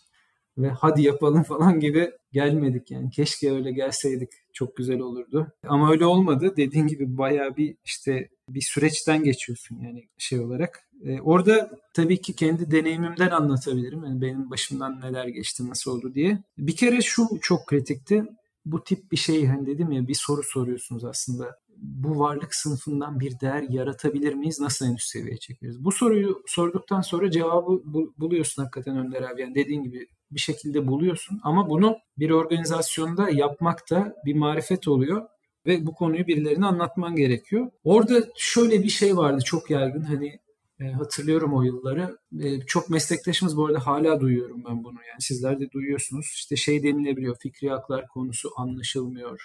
ve 0.58 0.70
hadi 0.70 1.02
yapalım 1.02 1.44
falan 1.54 1.80
gibi 1.80 2.12
gelmedik 2.32 2.92
yani. 2.92 3.10
Keşke 3.10 3.52
öyle 3.52 3.72
gelseydik 3.72 4.30
çok 4.54 4.78
güzel 4.78 5.00
olurdu. 5.00 5.48
Ama 5.68 5.92
öyle 5.92 6.06
olmadı. 6.06 6.54
Dediğin 6.58 6.88
gibi 6.88 7.18
bayağı 7.18 7.58
bir 7.58 7.76
işte 7.86 8.30
bir 8.50 8.62
süreçten 8.62 9.24
geçiyorsun 9.24 9.80
yani 9.80 10.08
şey 10.18 10.40
olarak. 10.40 10.80
Ee, 11.06 11.22
orada 11.22 11.72
tabii 11.94 12.22
ki 12.22 12.36
kendi 12.36 12.72
deneyimimden 12.72 13.30
anlatabilirim. 13.30 14.04
Yani 14.04 14.22
benim 14.22 14.50
başımdan 14.50 15.02
neler 15.02 15.28
geçti, 15.28 15.70
nasıl 15.70 15.92
oldu 15.92 16.14
diye. 16.14 16.44
Bir 16.58 16.76
kere 16.76 17.02
şu 17.02 17.28
çok 17.42 17.68
kritikti. 17.68 18.24
Bu 18.66 18.84
tip 18.84 19.12
bir 19.12 19.18
şey 19.18 19.46
hani 19.48 19.68
dedim 19.68 19.92
ya 19.92 20.08
bir 20.08 20.18
soru 20.20 20.44
soruyorsunuz 20.44 21.06
aslında 21.06 21.58
bu 21.82 22.20
varlık 22.20 22.56
sınıfından 22.56 23.20
bir 23.20 23.40
değer 23.40 23.64
yaratabilir 23.70 24.34
miyiz? 24.34 24.60
Nasıl 24.60 24.86
en 24.86 24.96
üst 24.96 25.10
seviyeye 25.10 25.38
çekeriz? 25.38 25.84
Bu 25.86 25.92
soruyu 25.92 26.44
sorduktan 26.48 27.02
sonra 27.02 27.32
cevabı 27.32 27.82
buluyorsun 28.18 28.64
hakikaten 28.64 28.98
Önder 28.98 29.22
abi. 29.22 29.42
Yani 29.42 29.56
dediğin 29.56 29.84
gibi 29.84 30.08
bir 30.32 30.40
şekilde 30.40 30.88
buluyorsun 30.88 31.40
ama 31.44 31.70
bunu 31.70 31.98
bir 32.18 32.30
organizasyonda 32.30 33.30
yapmak 33.30 33.90
da 33.92 34.16
bir 34.26 34.36
marifet 34.36 34.88
oluyor 34.88 35.28
ve 35.66 35.86
bu 35.86 35.94
konuyu 35.94 36.28
birilerine 36.28 36.66
anlatman 36.66 37.16
gerekiyor. 37.16 37.72
Orada 37.84 38.24
şöyle 38.38 38.84
bir 38.84 38.90
şey 38.90 39.18
vardı 39.18 39.42
çok 39.46 39.70
yaygın 39.70 40.02
hani 40.02 40.40
e, 40.80 40.86
hatırlıyorum 40.86 41.54
o 41.54 41.64
yılları. 41.64 42.18
E, 42.40 42.60
çok 42.60 42.90
meslektaşımız 42.90 43.58
bu 43.58 43.66
arada 43.66 43.88
hala 43.88 44.20
duyuyorum 44.20 44.64
ben 44.70 44.84
bunu 44.84 44.98
yani 45.10 45.22
sizler 45.22 45.60
de 45.60 45.72
duyuyorsunuz. 45.72 46.26
İşte 46.36 46.56
şey 46.56 46.84
denilebiliyor 46.84 47.36
fikri 47.40 47.70
haklar 47.70 48.08
konusu 48.08 48.50
anlaşılmıyor 48.58 49.42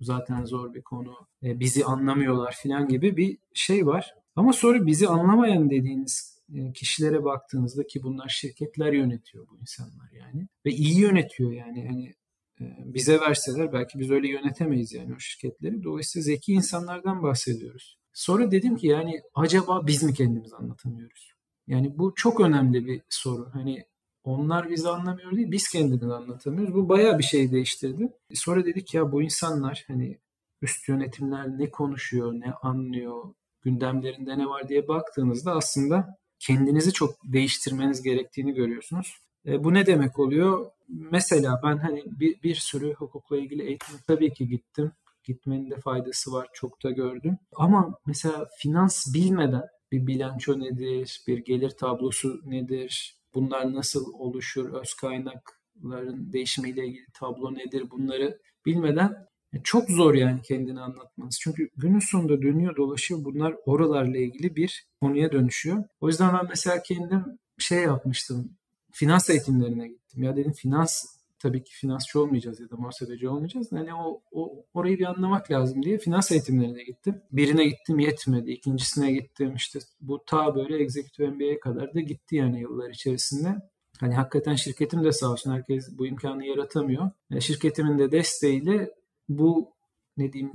zaten 0.00 0.44
zor 0.44 0.74
bir 0.74 0.82
konu. 0.82 1.14
E, 1.42 1.60
bizi 1.60 1.84
anlamıyorlar 1.84 2.56
falan 2.62 2.88
gibi 2.88 3.16
bir 3.16 3.38
şey 3.54 3.86
var. 3.86 4.14
Ama 4.36 4.52
sonra 4.52 4.86
bizi 4.86 5.08
anlamayan 5.08 5.70
dediğiniz 5.70 6.35
kişilere 6.74 7.24
baktığınızda 7.24 7.86
ki 7.86 8.02
bunlar 8.02 8.28
şirketler 8.28 8.92
yönetiyor 8.92 9.48
bu 9.48 9.58
insanlar 9.60 10.10
yani 10.12 10.48
ve 10.66 10.70
iyi 10.70 11.00
yönetiyor 11.00 11.52
yani 11.52 11.84
yani 11.84 12.14
e, 12.60 12.64
bize 12.94 13.20
verseler 13.20 13.72
belki 13.72 13.98
biz 13.98 14.10
öyle 14.10 14.28
yönetemeyiz 14.28 14.92
yani 14.92 15.14
o 15.14 15.18
şirketleri. 15.18 15.82
Dolayısıyla 15.82 16.24
zeki 16.24 16.52
insanlardan 16.52 17.22
bahsediyoruz. 17.22 17.98
Sonra 18.12 18.50
dedim 18.50 18.76
ki 18.76 18.86
yani 18.86 19.20
acaba 19.34 19.86
biz 19.86 20.02
mi 20.02 20.14
kendimiz 20.14 20.52
anlatamıyoruz? 20.52 21.32
Yani 21.66 21.98
bu 21.98 22.12
çok 22.16 22.40
önemli 22.40 22.86
bir 22.86 23.02
soru. 23.08 23.48
Hani 23.52 23.84
onlar 24.24 24.70
bizi 24.70 24.88
anlamıyor 24.88 25.36
değil, 25.36 25.50
biz 25.50 25.68
kendimizi 25.68 26.14
anlatamıyoruz. 26.14 26.74
Bu 26.74 26.88
bayağı 26.88 27.18
bir 27.18 27.24
şey 27.24 27.52
değiştirdi. 27.52 28.12
Sonra 28.34 28.64
dedik 28.64 28.94
ya 28.94 29.12
bu 29.12 29.22
insanlar 29.22 29.84
hani 29.86 30.18
üst 30.62 30.88
yönetimler 30.88 31.58
ne 31.58 31.70
konuşuyor, 31.70 32.32
ne 32.32 32.52
anlıyor, 32.62 33.34
gündemlerinde 33.62 34.38
ne 34.38 34.46
var 34.46 34.68
diye 34.68 34.88
baktığınızda 34.88 35.52
aslında 35.52 36.18
kendinizi 36.38 36.92
çok 36.92 37.14
değiştirmeniz 37.24 38.02
gerektiğini 38.02 38.54
görüyorsunuz. 38.54 39.18
E, 39.46 39.64
bu 39.64 39.74
ne 39.74 39.86
demek 39.86 40.18
oluyor? 40.18 40.70
Mesela 40.88 41.60
ben 41.64 41.76
hani 41.76 42.02
bir, 42.06 42.42
bir 42.42 42.54
sürü 42.54 42.94
hukukla 42.94 43.36
ilgili 43.36 43.62
eğitim 43.62 43.96
tabii 44.06 44.32
ki 44.32 44.48
gittim. 44.48 44.92
Gitmenin 45.24 45.70
de 45.70 45.76
faydası 45.76 46.32
var. 46.32 46.48
Çok 46.52 46.82
da 46.84 46.90
gördüm. 46.90 47.38
Ama 47.56 47.98
mesela 48.06 48.48
finans 48.58 49.14
bilmeden 49.14 49.64
bir 49.92 50.06
bilanço 50.06 50.60
nedir, 50.60 51.20
bir 51.26 51.38
gelir 51.38 51.70
tablosu 51.70 52.40
nedir, 52.44 53.16
bunlar 53.34 53.74
nasıl 53.74 54.12
oluşur, 54.12 54.72
öz 54.72 54.94
kaynakların 54.94 56.32
değişimiyle 56.32 56.86
ilgili 56.86 57.06
tablo 57.14 57.54
nedir 57.54 57.90
bunları 57.90 58.38
bilmeden 58.66 59.26
çok 59.64 59.90
zor 59.90 60.14
yani 60.14 60.42
kendini 60.42 60.80
anlatmanız. 60.80 61.38
Çünkü 61.40 61.68
günün 61.76 61.98
sonunda 61.98 62.42
dönüyor 62.42 62.76
dolaşıyor 62.76 63.24
bunlar 63.24 63.54
oralarla 63.66 64.18
ilgili 64.18 64.56
bir 64.56 64.86
konuya 65.00 65.32
dönüşüyor. 65.32 65.84
O 66.00 66.08
yüzden 66.08 66.34
ben 66.34 66.46
mesela 66.48 66.82
kendim 66.82 67.24
şey 67.58 67.82
yapmıştım. 67.82 68.50
Finans 68.92 69.30
eğitimlerine 69.30 69.88
gittim. 69.88 70.22
Ya 70.22 70.36
dedim 70.36 70.52
finans 70.52 71.16
tabii 71.38 71.64
ki 71.64 71.74
finansçı 71.74 72.20
olmayacağız 72.20 72.60
ya 72.60 72.70
da 72.70 72.76
muhasebeci 72.76 73.28
olmayacağız. 73.28 73.72
Yani 73.72 73.94
o, 73.94 74.20
o 74.32 74.64
orayı 74.74 74.98
bir 74.98 75.04
anlamak 75.04 75.50
lazım 75.50 75.82
diye 75.82 75.98
finans 75.98 76.32
eğitimlerine 76.32 76.84
gittim. 76.84 77.22
Birine 77.32 77.64
gittim 77.64 77.98
yetmedi. 77.98 78.50
İkincisine 78.50 79.12
gittim 79.12 79.54
işte 79.54 79.78
bu 80.00 80.24
ta 80.26 80.54
böyle 80.54 80.82
Executive 80.82 81.30
MBA'ye 81.30 81.60
kadar 81.60 81.94
da 81.94 82.00
gitti 82.00 82.36
yani 82.36 82.60
yıllar 82.60 82.90
içerisinde. 82.90 83.56
Hani 84.00 84.14
hakikaten 84.14 84.54
şirketim 84.54 85.04
de 85.04 85.12
sağ 85.12 85.32
olsun 85.32 85.52
herkes 85.52 85.98
bu 85.98 86.06
imkanı 86.06 86.46
yaratamıyor. 86.46 87.10
Yani 87.30 87.42
şirketimin 87.42 87.98
de 87.98 88.12
desteğiyle 88.12 88.90
bu 89.28 89.75
ne 90.16 90.32
diyeyim 90.32 90.52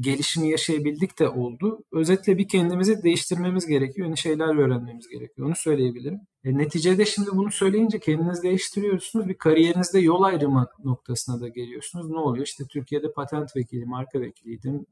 gelişimi 0.00 0.50
yaşayabildik 0.50 1.18
de 1.18 1.28
oldu. 1.28 1.84
Özetle 1.92 2.38
bir 2.38 2.48
kendimizi 2.48 3.02
değiştirmemiz 3.02 3.66
gerekiyor. 3.66 4.06
Yeni 4.06 4.18
şeyler 4.18 4.56
öğrenmemiz 4.56 5.08
gerekiyor. 5.08 5.48
Onu 5.48 5.56
söyleyebilirim. 5.56 6.20
E, 6.44 6.58
neticede 6.58 7.04
şimdi 7.04 7.30
bunu 7.32 7.50
söyleyince 7.50 7.98
kendiniz 7.98 8.42
değiştiriyorsunuz. 8.42 9.28
Bir 9.28 9.34
kariyerinizde 9.34 9.98
yol 9.98 10.22
ayrımı 10.22 10.66
noktasına 10.84 11.40
da 11.40 11.48
geliyorsunuz. 11.48 12.10
Ne 12.10 12.18
oluyor? 12.18 12.46
İşte 12.46 12.64
Türkiye'de 12.64 13.12
patent 13.12 13.56
vekili, 13.56 13.84
marka 13.84 14.20
vekiliydim. 14.20 14.86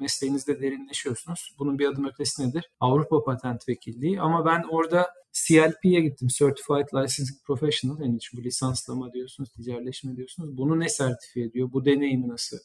Mesleğinizde 0.00 0.60
derinleşiyorsunuz. 0.60 1.54
Bunun 1.58 1.78
bir 1.78 1.86
adım 1.86 2.04
ötesi 2.04 2.48
nedir? 2.48 2.70
Avrupa 2.80 3.24
Patent 3.24 3.68
Vekilliği. 3.68 4.20
Ama 4.20 4.44
ben 4.44 4.62
orada 4.70 5.06
CLP'ye 5.32 6.00
gittim. 6.00 6.28
Certified 6.28 6.86
Licensing 6.94 7.42
Professional. 7.44 8.00
Yani 8.00 8.18
bu 8.36 8.44
lisanslama 8.44 9.12
diyorsunuz, 9.12 9.50
ticaretleşme 9.50 10.16
diyorsunuz. 10.16 10.56
Bunu 10.56 10.80
ne 10.80 10.88
sertifiye 10.88 11.46
ediyor? 11.46 11.72
Bu 11.72 11.84
deneyimi 11.84 12.28
nasıl 12.28 12.58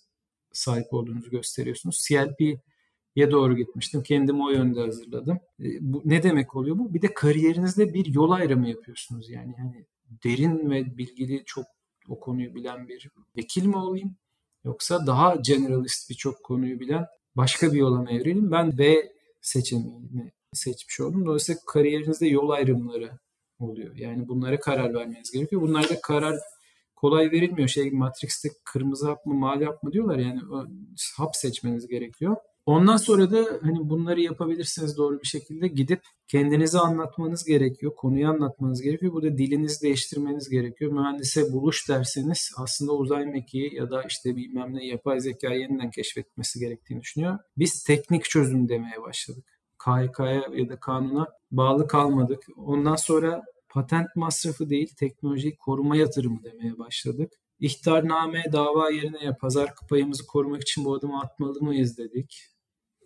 sahip 0.54 0.94
olduğunuzu 0.94 1.30
gösteriyorsunuz. 1.30 2.06
CLP'ye 2.08 3.32
doğru 3.32 3.58
gitmiştim. 3.58 4.04
Kendimi 4.04 4.44
o 4.44 4.50
yönde 4.50 4.80
hazırladım. 4.80 5.40
E, 5.60 5.66
bu 5.82 6.02
ne 6.06 6.24
demek 6.24 6.56
oluyor 6.56 6.78
bu? 6.80 6.94
Bir 6.94 7.02
de 7.02 7.14
kariyerinizde 7.14 7.94
bir 7.94 8.06
yol 8.06 8.32
ayrımı 8.32 8.70
yapıyorsunuz. 8.70 9.30
Yani 9.30 9.54
hani 9.58 9.86
derin 10.24 10.70
ve 10.72 10.98
bilgili 10.98 11.44
çok 11.46 11.66
o 12.10 12.20
konuyu 12.20 12.56
bilen 12.56 12.88
bir 12.88 13.10
vekil 13.38 13.66
mi 13.66 13.78
olayım? 13.78 14.16
Yoksa 14.64 15.08
daha 15.08 15.36
generalist 15.36 16.10
birçok 16.10 16.44
konuyu 16.44 16.80
bilen 16.80 17.06
başka 17.36 17.74
bir 17.74 17.78
yola 17.78 18.02
mı 18.02 18.12
evrilim? 18.12 18.52
Ben 18.52 18.78
B 18.78 19.12
seçeneğini 19.42 20.32
seçmiş 20.54 21.00
oldum. 21.00 21.26
Dolayısıyla 21.26 21.62
kariyerinizde 21.68 22.28
yol 22.28 22.50
ayrımları 22.50 23.12
oluyor. 23.60 23.96
Yani 23.96 24.28
bunlara 24.28 24.60
karar 24.60 24.94
vermeniz 24.94 25.32
gerekiyor. 25.32 25.62
Bunlarda 25.62 26.02
karar 26.02 26.40
kolay 27.02 27.32
verilmiyor. 27.32 27.68
Şey 27.68 27.92
Matrix'te 27.92 28.50
kırmızı 28.66 29.08
hap 29.08 29.26
mı 29.26 29.34
mavi 29.34 29.66
hap 29.66 29.84
mı 29.84 29.92
diyorlar 29.92 30.18
yani 30.18 30.42
hap 31.18 31.36
seçmeniz 31.36 31.88
gerekiyor. 31.88 32.36
Ondan 32.66 32.98
sonra 32.98 33.32
da 33.32 33.60
hani 33.62 33.90
bunları 33.90 34.22
yapabilirsiniz 34.22 34.98
doğru 34.98 35.22
bir 35.22 35.28
şekilde 35.28 35.68
gidip 35.68 36.02
kendinizi 36.28 36.80
anlatmanız 36.80 37.46
gerekiyor. 37.46 37.96
Konuyu 37.96 38.30
anlatmanız 38.30 38.82
gerekiyor. 38.82 39.14
Bu 39.14 39.24
da 39.24 39.38
dilinizi 39.38 39.82
değiştirmeniz 39.82 40.50
gerekiyor. 40.50 40.92
Mühendise 40.92 41.54
buluş 41.54 41.90
derseniz 41.90 42.52
aslında 42.58 42.92
uzay 42.92 43.26
mekiği 43.26 43.76
ya 43.76 43.92
da 43.92 44.04
işte 44.04 44.36
bilmem 44.36 44.76
ne 44.76 44.86
yapay 44.86 45.20
zeka 45.20 45.54
yeniden 45.54 45.92
keşfetmesi 45.92 46.60
gerektiğini 46.60 47.02
düşünüyor. 47.02 47.40
Biz 47.58 47.84
teknik 47.84 48.24
çözüm 48.24 48.70
demeye 48.70 49.02
başladık. 49.02 49.46
KHK'ya 49.78 50.44
ya 50.54 50.70
da 50.70 50.80
kanuna 50.80 51.28
bağlı 51.52 51.88
kalmadık. 51.88 52.44
Ondan 52.58 52.96
sonra 52.96 53.44
patent 53.74 54.16
masrafı 54.16 54.70
değil 54.70 54.96
teknolojiyi 54.98 55.56
koruma 55.58 55.96
yatırımı 55.96 56.44
demeye 56.44 56.78
başladık. 56.78 57.34
İhtarname 57.60 58.44
dava 58.52 58.90
yerine 58.90 59.24
ya 59.24 59.38
pazar 59.38 59.74
payımızı 59.90 60.28
korumak 60.28 60.62
için 60.62 60.86
bu 60.86 60.96
adımı 60.96 61.22
atmalı 61.22 61.62
mıyız 61.62 61.98
dedik. 61.98 62.48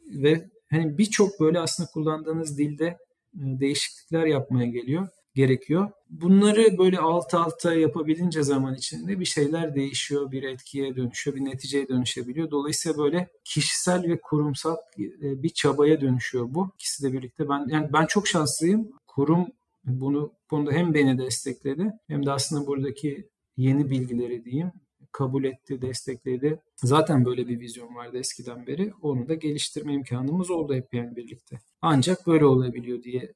Ve 0.06 0.50
hani 0.70 0.98
birçok 0.98 1.40
böyle 1.40 1.60
aslında 1.60 1.90
kullandığınız 1.90 2.58
dilde 2.58 2.86
e, 2.86 2.98
değişiklikler 3.34 4.26
yapmaya 4.26 4.66
geliyor 4.66 5.08
gerekiyor. 5.36 5.92
Bunları 6.10 6.78
böyle 6.78 7.00
alt 7.00 7.34
alta 7.34 7.74
yapabilince 7.74 8.44
zaman 8.44 8.76
içinde 8.76 9.20
bir 9.20 9.26
şeyler 9.26 9.76
değişiyor, 9.76 10.32
bir 10.32 10.44
etkiye 10.44 10.96
dönüşüyor, 10.96 11.36
bir 11.38 11.46
neticeye 11.46 11.88
dönüşebiliyor. 11.88 12.52
Dolayısıyla 12.52 12.98
böyle 12.98 13.30
kişisel 13.44 14.04
ve 14.04 14.20
kurumsal 14.22 14.76
e, 15.00 15.44
bir 15.44 15.50
çabaya 15.50 16.02
dönüşüyor 16.02 16.46
bu. 16.50 16.70
İkisi 16.76 17.04
de 17.04 17.14
birlikte. 17.14 17.50
Ben 17.50 17.68
yani 17.68 17.94
ben 17.94 18.06
çok 18.06 18.28
şanslıyım. 18.28 18.92
Kurum 19.08 19.48
bunu 19.86 20.34
konuda 20.50 20.72
hem 20.72 20.94
beni 20.94 21.18
destekledi 21.18 21.92
hem 22.08 22.26
de 22.26 22.32
aslında 22.32 22.68
buradaki 22.68 23.30
yeni 23.58 23.90
bilgileri 23.90 24.46
diyeyim 24.46 24.72
kabul 25.18 25.44
etti, 25.44 25.82
destekledi. 25.82 26.60
Zaten 26.76 27.26
böyle 27.26 27.48
bir 27.48 27.60
vizyon 27.60 27.96
vardı 27.96 28.18
eskiden 28.18 28.68
beri. 28.68 28.94
Onu 29.02 29.28
da 29.28 29.34
geliştirme 29.34 29.94
imkanımız 29.94 30.50
oldu 30.50 30.74
hep 30.74 30.94
yani 30.94 31.16
birlikte. 31.16 31.60
Ancak 31.82 32.28
böyle 32.28 32.46
olabiliyor 32.46 33.04
diye 33.04 33.34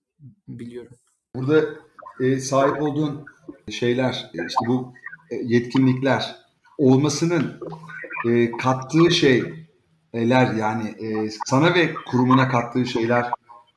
biliyorum. 0.47 0.97
Burada 1.35 1.65
e, 2.19 2.39
sahip 2.39 2.81
olduğun 2.81 3.25
şeyler, 3.69 4.31
e, 4.33 4.37
işte 4.47 4.65
bu 4.67 4.93
e, 5.31 5.35
yetkinlikler 5.35 6.35
olmasının 6.77 7.59
e, 8.27 8.51
kattığı 8.51 9.11
şeyler 9.11 10.53
yani 10.53 10.87
e, 10.89 11.29
sana 11.45 11.75
ve 11.75 11.93
kurumuna 11.93 12.49
kattığı 12.49 12.85
şeyler 12.85 13.31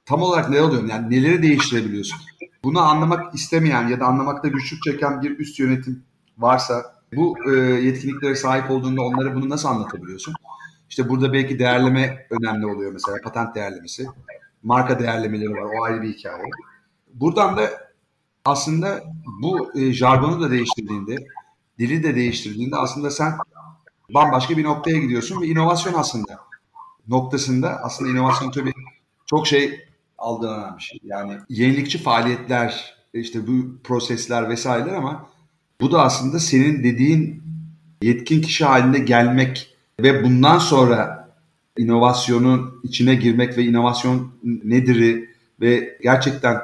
tam 0.07 0.23
olarak 0.23 0.51
ne 0.51 0.62
oluyor? 0.62 0.89
Yani 0.89 1.11
neleri 1.11 1.43
değiştirebiliyorsun? 1.43 2.18
Bunu 2.65 2.81
anlamak 2.81 3.35
istemeyen 3.35 3.89
ya 3.89 4.01
da 4.01 4.07
anlamakta 4.07 4.49
güçlük 4.49 4.83
çeken 4.83 5.23
bir 5.23 5.39
üst 5.39 5.59
yönetim 5.59 6.05
varsa 6.39 7.03
bu 7.17 7.37
e, 7.51 7.57
yetkinliklere 7.61 8.35
sahip 8.35 8.71
olduğunda 8.71 9.03
onlara 9.03 9.35
bunu 9.35 9.49
nasıl 9.49 9.69
anlatabiliyorsun? 9.69 10.35
İşte 10.91 11.09
burada 11.09 11.33
belki 11.33 11.59
değerleme 11.59 12.27
önemli 12.31 12.67
oluyor 12.67 12.93
mesela 12.93 13.19
patent 13.25 13.55
değerlemesi. 13.55 14.07
Marka 14.63 14.99
değerlemeleri 14.99 15.51
var 15.51 15.63
o 15.79 15.85
ayrı 15.85 16.03
bir 16.03 16.15
hikaye. 16.15 16.45
Buradan 17.15 17.57
da 17.57 17.71
aslında 18.45 19.03
bu 19.43 19.79
e, 19.79 19.93
jargonu 19.93 20.41
da 20.41 20.51
değiştirdiğinde, 20.51 21.17
dili 21.79 22.03
de 22.03 22.15
değiştirdiğinde 22.15 22.77
aslında 22.77 23.11
sen 23.11 23.33
bambaşka 24.15 24.57
bir 24.57 24.65
noktaya 24.65 24.99
gidiyorsun 24.99 25.43
ve 25.43 25.47
inovasyon 25.47 25.95
aslında 25.95 26.41
noktasında 27.09 27.81
aslında 27.83 28.11
inovasyon 28.11 28.51
tabii 28.51 28.73
çok 29.27 29.47
şey 29.47 29.91
algılanan 30.23 30.79
bir 30.79 30.83
şey. 30.83 30.99
Yani 31.05 31.33
yenilikçi 31.49 31.99
faaliyetler, 31.99 32.95
işte 33.14 33.47
bu 33.47 33.83
prosesler 33.85 34.49
vesaireler 34.49 34.95
ama 34.95 35.29
bu 35.81 35.93
da 35.93 36.03
aslında 36.03 36.39
senin 36.39 36.85
dediğin 36.85 37.43
yetkin 38.03 38.43
kişi 38.43 38.64
haline 38.64 38.99
gelmek 38.99 39.77
ve 40.01 40.25
bundan 40.25 40.59
sonra 40.59 41.29
inovasyonun 41.79 42.81
içine 42.83 43.14
girmek 43.14 43.59
ve 43.59 43.62
inovasyon 43.62 44.33
nedir 44.64 45.29
ve 45.61 45.99
gerçekten 46.03 46.61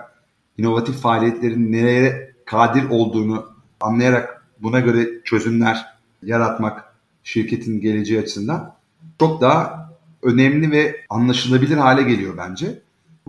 inovatif 0.59 0.97
faaliyetlerin 0.97 1.73
nereye 1.73 2.35
kadir 2.45 2.91
olduğunu 2.91 3.47
anlayarak 3.81 4.45
buna 4.63 4.81
göre 4.81 5.09
çözümler 5.25 5.87
yaratmak 6.23 6.95
şirketin 7.25 7.81
geleceği 7.81 8.21
açısından 8.21 8.75
çok 9.21 9.41
daha 9.41 9.91
önemli 10.23 10.71
ve 10.71 10.97
anlaşılabilir 11.11 11.77
hale 11.77 12.03
geliyor 12.03 12.35
bence. 12.37 12.83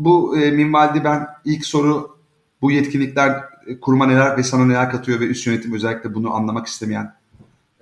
Bu 0.05 0.37
e, 0.37 0.51
minvalde 0.51 1.03
ben 1.03 1.27
ilk 1.45 1.65
soru 1.65 2.17
bu 2.61 2.71
yetkinlikler 2.71 3.43
e, 3.67 3.79
kuruma 3.79 4.05
neler 4.05 4.37
ve 4.37 4.43
sana 4.43 4.65
neler 4.65 4.91
katıyor 4.91 5.19
ve 5.19 5.25
üst 5.25 5.47
yönetim 5.47 5.73
özellikle 5.73 6.13
bunu 6.13 6.33
anlamak 6.33 6.67
istemeyen 6.67 7.13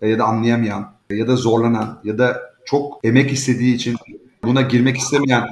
e, 0.02 0.10
ya 0.10 0.20
da 0.20 0.26
anlayamayan 0.26 0.94
ya 1.10 1.28
da 1.28 1.36
zorlanan 1.36 2.00
ya 2.04 2.18
da 2.18 2.42
çok 2.66 3.00
emek 3.04 3.32
istediği 3.32 3.76
için 3.76 3.96
buna 4.44 4.62
girmek 4.62 4.98
istemeyen 4.98 5.48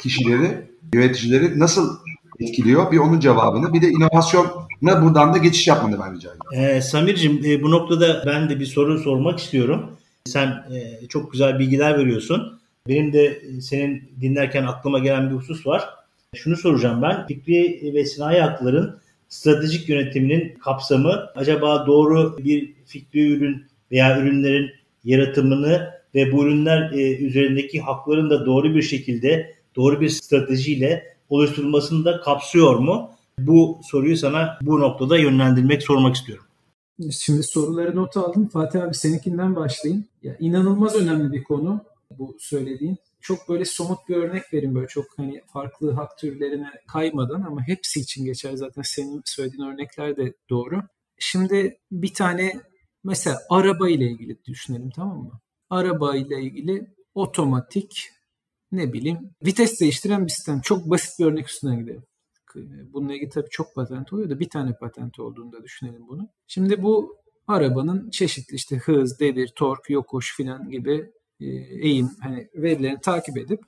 kişileri, 0.00 0.68
yöneticileri 0.94 1.58
nasıl 1.58 1.98
etkiliyor? 2.40 2.92
Bir 2.92 2.98
onun 2.98 3.20
cevabını. 3.20 3.72
Bir 3.72 3.82
de 3.82 3.88
inovasyona 3.88 5.02
buradan 5.02 5.34
da 5.34 5.38
geçiş 5.38 5.66
yapmanı 5.66 6.00
ben 6.00 6.14
rica 6.14 6.30
ediyorum. 6.30 6.76
Ee, 6.76 6.80
Samir'cim 6.80 7.44
e, 7.44 7.62
bu 7.62 7.70
noktada 7.70 8.22
ben 8.26 8.50
de 8.50 8.60
bir 8.60 8.66
soru 8.66 8.98
sormak 8.98 9.38
istiyorum. 9.38 9.90
Sen 10.24 10.46
e, 10.46 11.06
çok 11.08 11.32
güzel 11.32 11.58
bilgiler 11.58 11.98
veriyorsun. 11.98 12.60
Benim 12.88 13.12
de 13.12 13.24
e, 13.26 13.60
senin 13.60 14.02
dinlerken 14.20 14.64
aklıma 14.64 14.98
gelen 14.98 15.30
bir 15.30 15.34
husus 15.34 15.66
var. 15.66 15.88
Şunu 16.34 16.56
soracağım 16.56 17.02
ben. 17.02 17.26
Fikri 17.26 17.90
ve 17.94 18.04
sinayi 18.04 18.40
hakların 18.40 18.98
stratejik 19.28 19.88
yönetiminin 19.88 20.54
kapsamı 20.54 21.26
acaba 21.34 21.86
doğru 21.86 22.38
bir 22.38 22.72
fikri 22.86 23.32
ürün 23.32 23.64
veya 23.90 24.20
ürünlerin 24.20 24.70
yaratımını 25.04 25.90
ve 26.14 26.32
bu 26.32 26.44
ürünler 26.44 26.92
e, 26.92 27.16
üzerindeki 27.16 27.80
hakların 27.80 28.30
da 28.30 28.46
doğru 28.46 28.74
bir 28.74 28.82
şekilde 28.82 29.54
doğru 29.76 30.00
bir 30.00 30.08
stratejiyle 30.08 31.16
oluşturulmasını 31.28 32.04
da 32.04 32.20
kapsıyor 32.20 32.78
mu? 32.78 33.10
Bu 33.38 33.80
soruyu 33.82 34.16
sana 34.16 34.58
bu 34.62 34.80
noktada 34.80 35.18
yönlendirmek, 35.18 35.82
sormak 35.82 36.16
istiyorum. 36.16 36.44
Şimdi 37.10 37.42
soruları 37.42 37.96
not 37.96 38.16
aldım. 38.16 38.48
Fatih 38.48 38.82
abi 38.82 38.94
seninkinden 38.94 39.56
başlayayım. 39.56 40.04
Ya, 40.22 40.36
inanılmaz 40.40 40.96
önemli 40.96 41.32
bir 41.32 41.44
konu 41.44 41.80
bu 42.18 42.36
söylediğin. 42.38 42.96
Çok 43.24 43.48
böyle 43.48 43.64
somut 43.64 44.08
bir 44.08 44.16
örnek 44.16 44.42
vereyim 44.52 44.74
böyle 44.74 44.86
çok 44.86 45.04
hani 45.16 45.40
farklı 45.52 45.92
hak 45.92 46.18
türlerine 46.18 46.70
kaymadan 46.88 47.42
ama 47.42 47.68
hepsi 47.68 48.00
için 48.00 48.24
geçer 48.24 48.56
zaten 48.56 48.82
senin 48.82 49.22
söylediğin 49.24 49.62
örnekler 49.62 50.16
de 50.16 50.34
doğru. 50.50 50.82
Şimdi 51.18 51.78
bir 51.90 52.14
tane 52.14 52.60
mesela 53.04 53.38
araba 53.50 53.88
ile 53.88 54.04
ilgili 54.04 54.44
düşünelim 54.44 54.90
tamam 54.90 55.18
mı? 55.18 55.40
Araba 55.70 56.16
ile 56.16 56.42
ilgili 56.42 56.94
otomatik 57.14 58.08
ne 58.72 58.92
bileyim 58.92 59.30
vites 59.44 59.80
değiştiren 59.80 60.24
bir 60.24 60.30
sistem. 60.30 60.60
Çok 60.60 60.90
basit 60.90 61.18
bir 61.18 61.24
örnek 61.24 61.48
üstüne 61.48 61.76
gidelim. 61.76 62.04
Bununla 62.92 63.14
ilgili 63.14 63.30
tabii 63.30 63.50
çok 63.50 63.74
patent 63.74 64.12
oluyor 64.12 64.30
da 64.30 64.40
bir 64.40 64.48
tane 64.48 64.76
patent 64.80 65.18
olduğunu 65.18 65.52
da 65.52 65.62
düşünelim 65.62 66.08
bunu. 66.08 66.28
Şimdi 66.46 66.82
bu 66.82 67.16
arabanın 67.46 68.10
çeşitli 68.10 68.54
işte 68.54 68.76
hız, 68.76 69.20
devir, 69.20 69.52
tork, 69.56 69.90
yokuş 69.90 70.36
filan 70.36 70.70
gibi 70.70 71.10
eğim 71.40 72.10
hani 72.20 72.48
verilerini 72.54 73.00
takip 73.00 73.38
edip 73.38 73.60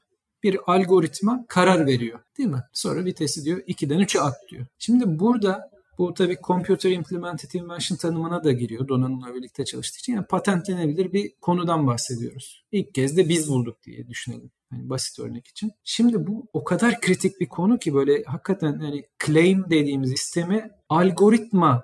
bir 0.43 0.59
algoritma 0.67 1.45
karar 1.49 1.87
veriyor 1.87 2.21
değil 2.39 2.49
mi? 2.49 2.62
Sonra 2.73 3.05
vitesi 3.05 3.45
diyor 3.45 3.59
2'den 3.59 4.01
3'e 4.01 4.21
at 4.21 4.35
diyor. 4.51 4.67
Şimdi 4.79 5.19
burada 5.19 5.71
bu 5.99 6.14
tabii 6.14 6.37
Computer 6.47 6.91
Implemented 6.91 7.51
Invention 7.53 7.97
tanımına 7.97 8.45
da 8.45 8.53
giriyor 8.53 8.89
donanımla 8.89 9.35
birlikte 9.35 9.64
çalıştığı 9.64 9.99
için. 9.99 10.12
Yani 10.12 10.27
patentlenebilir 10.27 11.12
bir 11.12 11.33
konudan 11.41 11.87
bahsediyoruz. 11.87 12.64
İlk 12.73 12.95
kez 12.95 13.17
de 13.17 13.29
biz 13.29 13.49
bulduk 13.49 13.83
diye 13.83 14.09
düşünelim. 14.09 14.51
Hani 14.71 14.91
basit 14.91 15.19
örnek 15.19 15.47
için. 15.47 15.73
Şimdi 15.85 16.27
bu 16.27 16.47
o 16.53 16.64
kadar 16.64 17.01
kritik 17.01 17.41
bir 17.41 17.49
konu 17.49 17.79
ki 17.79 17.95
böyle 17.95 18.23
hakikaten 18.25 18.79
hani 18.79 19.05
claim 19.27 19.64
dediğimiz 19.71 20.12
istemi 20.12 20.71
algoritma 20.89 21.83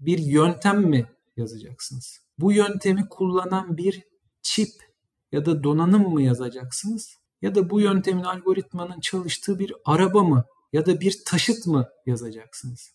bir 0.00 0.18
yöntem 0.18 0.80
mi 0.80 1.06
yazacaksınız? 1.36 2.20
Bu 2.38 2.52
yöntemi 2.52 3.08
kullanan 3.08 3.76
bir 3.76 4.02
çip 4.42 4.68
ya 5.32 5.46
da 5.46 5.62
donanım 5.62 6.12
mı 6.12 6.22
yazacaksınız? 6.22 7.14
Ya 7.42 7.54
da 7.54 7.70
bu 7.70 7.80
yöntemin 7.80 8.22
algoritmanın 8.22 9.00
çalıştığı 9.00 9.58
bir 9.58 9.72
araba 9.84 10.22
mı 10.22 10.44
ya 10.72 10.86
da 10.86 11.00
bir 11.00 11.16
taşıt 11.26 11.66
mı 11.66 11.88
yazacaksınız? 12.06 12.90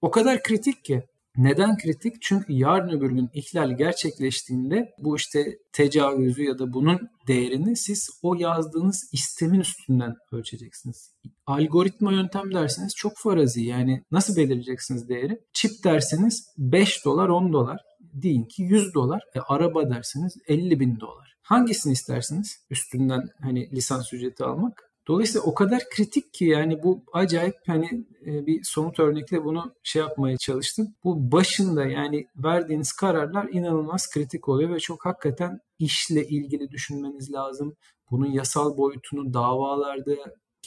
O 0.00 0.10
kadar 0.10 0.42
kritik 0.42 0.84
ki 0.84 1.02
neden 1.36 1.76
kritik? 1.76 2.14
Çünkü 2.20 2.52
yarın 2.52 2.88
öbür 2.88 3.10
gün 3.10 3.30
ihlal 3.34 3.76
gerçekleştiğinde 3.76 4.94
bu 4.98 5.16
işte 5.16 5.58
tecavüzü 5.72 6.42
ya 6.42 6.58
da 6.58 6.72
bunun 6.72 6.98
değerini 7.26 7.76
siz 7.76 8.10
o 8.22 8.34
yazdığınız 8.34 9.10
istemin 9.12 9.60
üstünden 9.60 10.14
ölçeceksiniz. 10.32 11.12
Algoritma 11.46 12.12
yöntem 12.12 12.54
derseniz 12.54 12.94
çok 12.96 13.12
farazi 13.16 13.64
yani 13.64 14.02
nasıl 14.10 14.36
belirleyeceksiniz 14.36 15.08
değeri? 15.08 15.38
Çip 15.52 15.70
derseniz 15.84 16.46
5 16.58 17.04
dolar 17.04 17.28
10 17.28 17.52
dolar 17.52 17.80
deyin 18.00 18.44
ki 18.44 18.62
100 18.62 18.94
dolar. 18.94 19.22
E, 19.34 19.40
araba 19.40 19.90
derseniz 19.90 20.36
50 20.48 20.80
bin 20.80 21.00
dolar. 21.00 21.37
Hangisini 21.48 21.92
istersiniz 21.92 22.66
üstünden 22.70 23.28
hani 23.42 23.70
lisans 23.70 24.12
ücreti 24.12 24.44
almak? 24.44 24.90
Dolayısıyla 25.08 25.46
o 25.46 25.54
kadar 25.54 25.82
kritik 25.90 26.32
ki 26.32 26.44
yani 26.44 26.82
bu 26.82 27.04
acayip 27.12 27.54
hani 27.66 28.06
e, 28.26 28.46
bir 28.46 28.60
somut 28.64 29.00
örnekle 29.00 29.44
bunu 29.44 29.74
şey 29.82 30.02
yapmaya 30.02 30.36
çalıştım. 30.36 30.94
Bu 31.04 31.32
başında 31.32 31.86
yani 31.86 32.26
verdiğiniz 32.36 32.92
kararlar 32.92 33.48
inanılmaz 33.52 34.10
kritik 34.10 34.48
oluyor 34.48 34.74
ve 34.74 34.80
çok 34.80 35.06
hakikaten 35.06 35.58
işle 35.78 36.28
ilgili 36.28 36.70
düşünmeniz 36.70 37.32
lazım. 37.32 37.74
Bunun 38.10 38.26
yasal 38.26 38.76
boyutunu, 38.76 39.34
davalarda 39.34 40.16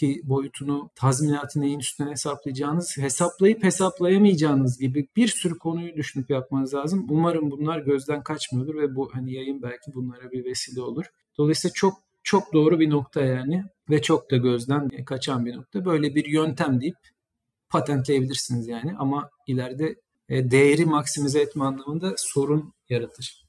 ki 0.02 0.22
boyutunu, 0.24 0.89
tazminatı 0.95 1.62
neyin 1.62 1.80
üstüne 1.80 2.10
hesaplayacağınız, 2.10 2.97
hesaplayıp 2.97 3.64
hesaplayamayacağınız 3.64 4.80
gibi 4.80 5.08
bir 5.16 5.28
sürü 5.28 5.58
konuyu 5.58 5.95
düşünüp 5.95 6.30
yapmanız 6.30 6.74
lazım. 6.74 7.08
Umarım 7.10 7.52
bunlar 7.52 7.80
gözden 7.80 8.24
kaçmıyordur 8.24 8.76
ve 8.76 8.95
bu 8.95 9.10
hani 9.14 9.34
yayın 9.34 9.62
belki 9.62 9.93
bunlara 9.93 10.32
bir 10.32 10.45
vesile 10.45 10.82
olur. 10.82 11.06
Dolayısıyla 11.38 11.74
çok 11.74 11.93
çok 12.24 12.54
doğru 12.54 12.80
bir 12.80 12.89
nokta 12.89 13.22
yani 13.22 13.64
ve 13.89 14.02
çok 14.02 14.32
da 14.32 14.38
gözden 14.38 14.89
kaçan 15.06 15.45
bir 15.45 15.56
nokta. 15.56 15.86
Böyle 15.86 16.16
bir 16.16 16.26
yöntem 16.26 16.82
deyip 16.82 16.97
patentleyebilirsiniz 17.70 18.68
yani 18.68 18.95
ama 18.97 19.30
ileride 19.47 19.95
e, 20.30 20.52
değeri 20.52 20.86
maksimize 20.86 21.41
etme 21.41 21.64
anlamında 21.64 22.14
sorun 22.18 22.74
yaratır. 22.89 23.41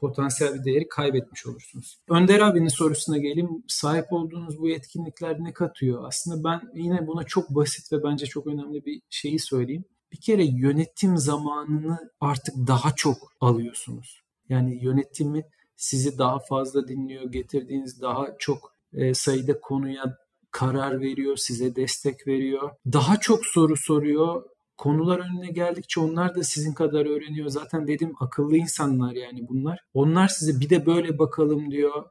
Potansiyel 0.00 0.54
bir 0.54 0.64
değeri 0.64 0.88
kaybetmiş 0.88 1.46
olursunuz. 1.46 1.98
Önder 2.08 2.40
abinin 2.40 2.68
sorusuna 2.68 3.18
geleyim. 3.18 3.64
Sahip 3.68 4.12
olduğunuz 4.12 4.58
bu 4.58 4.68
yetkinlikler 4.68 5.36
ne 5.40 5.52
katıyor? 5.52 6.04
Aslında 6.06 6.44
ben 6.44 6.60
yine 6.74 7.06
buna 7.06 7.24
çok 7.24 7.50
basit 7.50 7.92
ve 7.92 8.02
bence 8.02 8.26
çok 8.26 8.46
önemli 8.46 8.84
bir 8.84 9.00
şeyi 9.10 9.38
söyleyeyim. 9.38 9.84
Bir 10.12 10.20
kere 10.20 10.44
yönetim 10.44 11.18
zamanını 11.18 12.10
artık 12.20 12.54
daha 12.66 12.92
çok 12.96 13.16
alıyorsunuz. 13.40 14.22
Yani 14.48 14.84
yönetimi 14.84 15.44
sizi 15.76 16.18
daha 16.18 16.38
fazla 16.38 16.88
dinliyor, 16.88 17.32
getirdiğiniz 17.32 18.02
daha 18.02 18.26
çok 18.38 18.72
e, 18.92 19.14
sayıda 19.14 19.60
konuya 19.60 20.18
karar 20.50 21.00
veriyor, 21.00 21.36
size 21.36 21.76
destek 21.76 22.26
veriyor. 22.26 22.70
Daha 22.92 23.20
çok 23.20 23.46
soru 23.46 23.76
soruyor 23.76 24.42
konular 24.78 25.18
önüne 25.18 25.50
geldikçe 25.50 26.00
onlar 26.00 26.34
da 26.34 26.42
sizin 26.42 26.74
kadar 26.74 27.06
öğreniyor. 27.06 27.48
Zaten 27.48 27.86
dedim 27.86 28.12
akıllı 28.20 28.56
insanlar 28.56 29.12
yani 29.12 29.48
bunlar. 29.48 29.80
Onlar 29.94 30.28
size 30.28 30.60
bir 30.60 30.70
de 30.70 30.86
böyle 30.86 31.18
bakalım 31.18 31.70
diyor. 31.70 32.04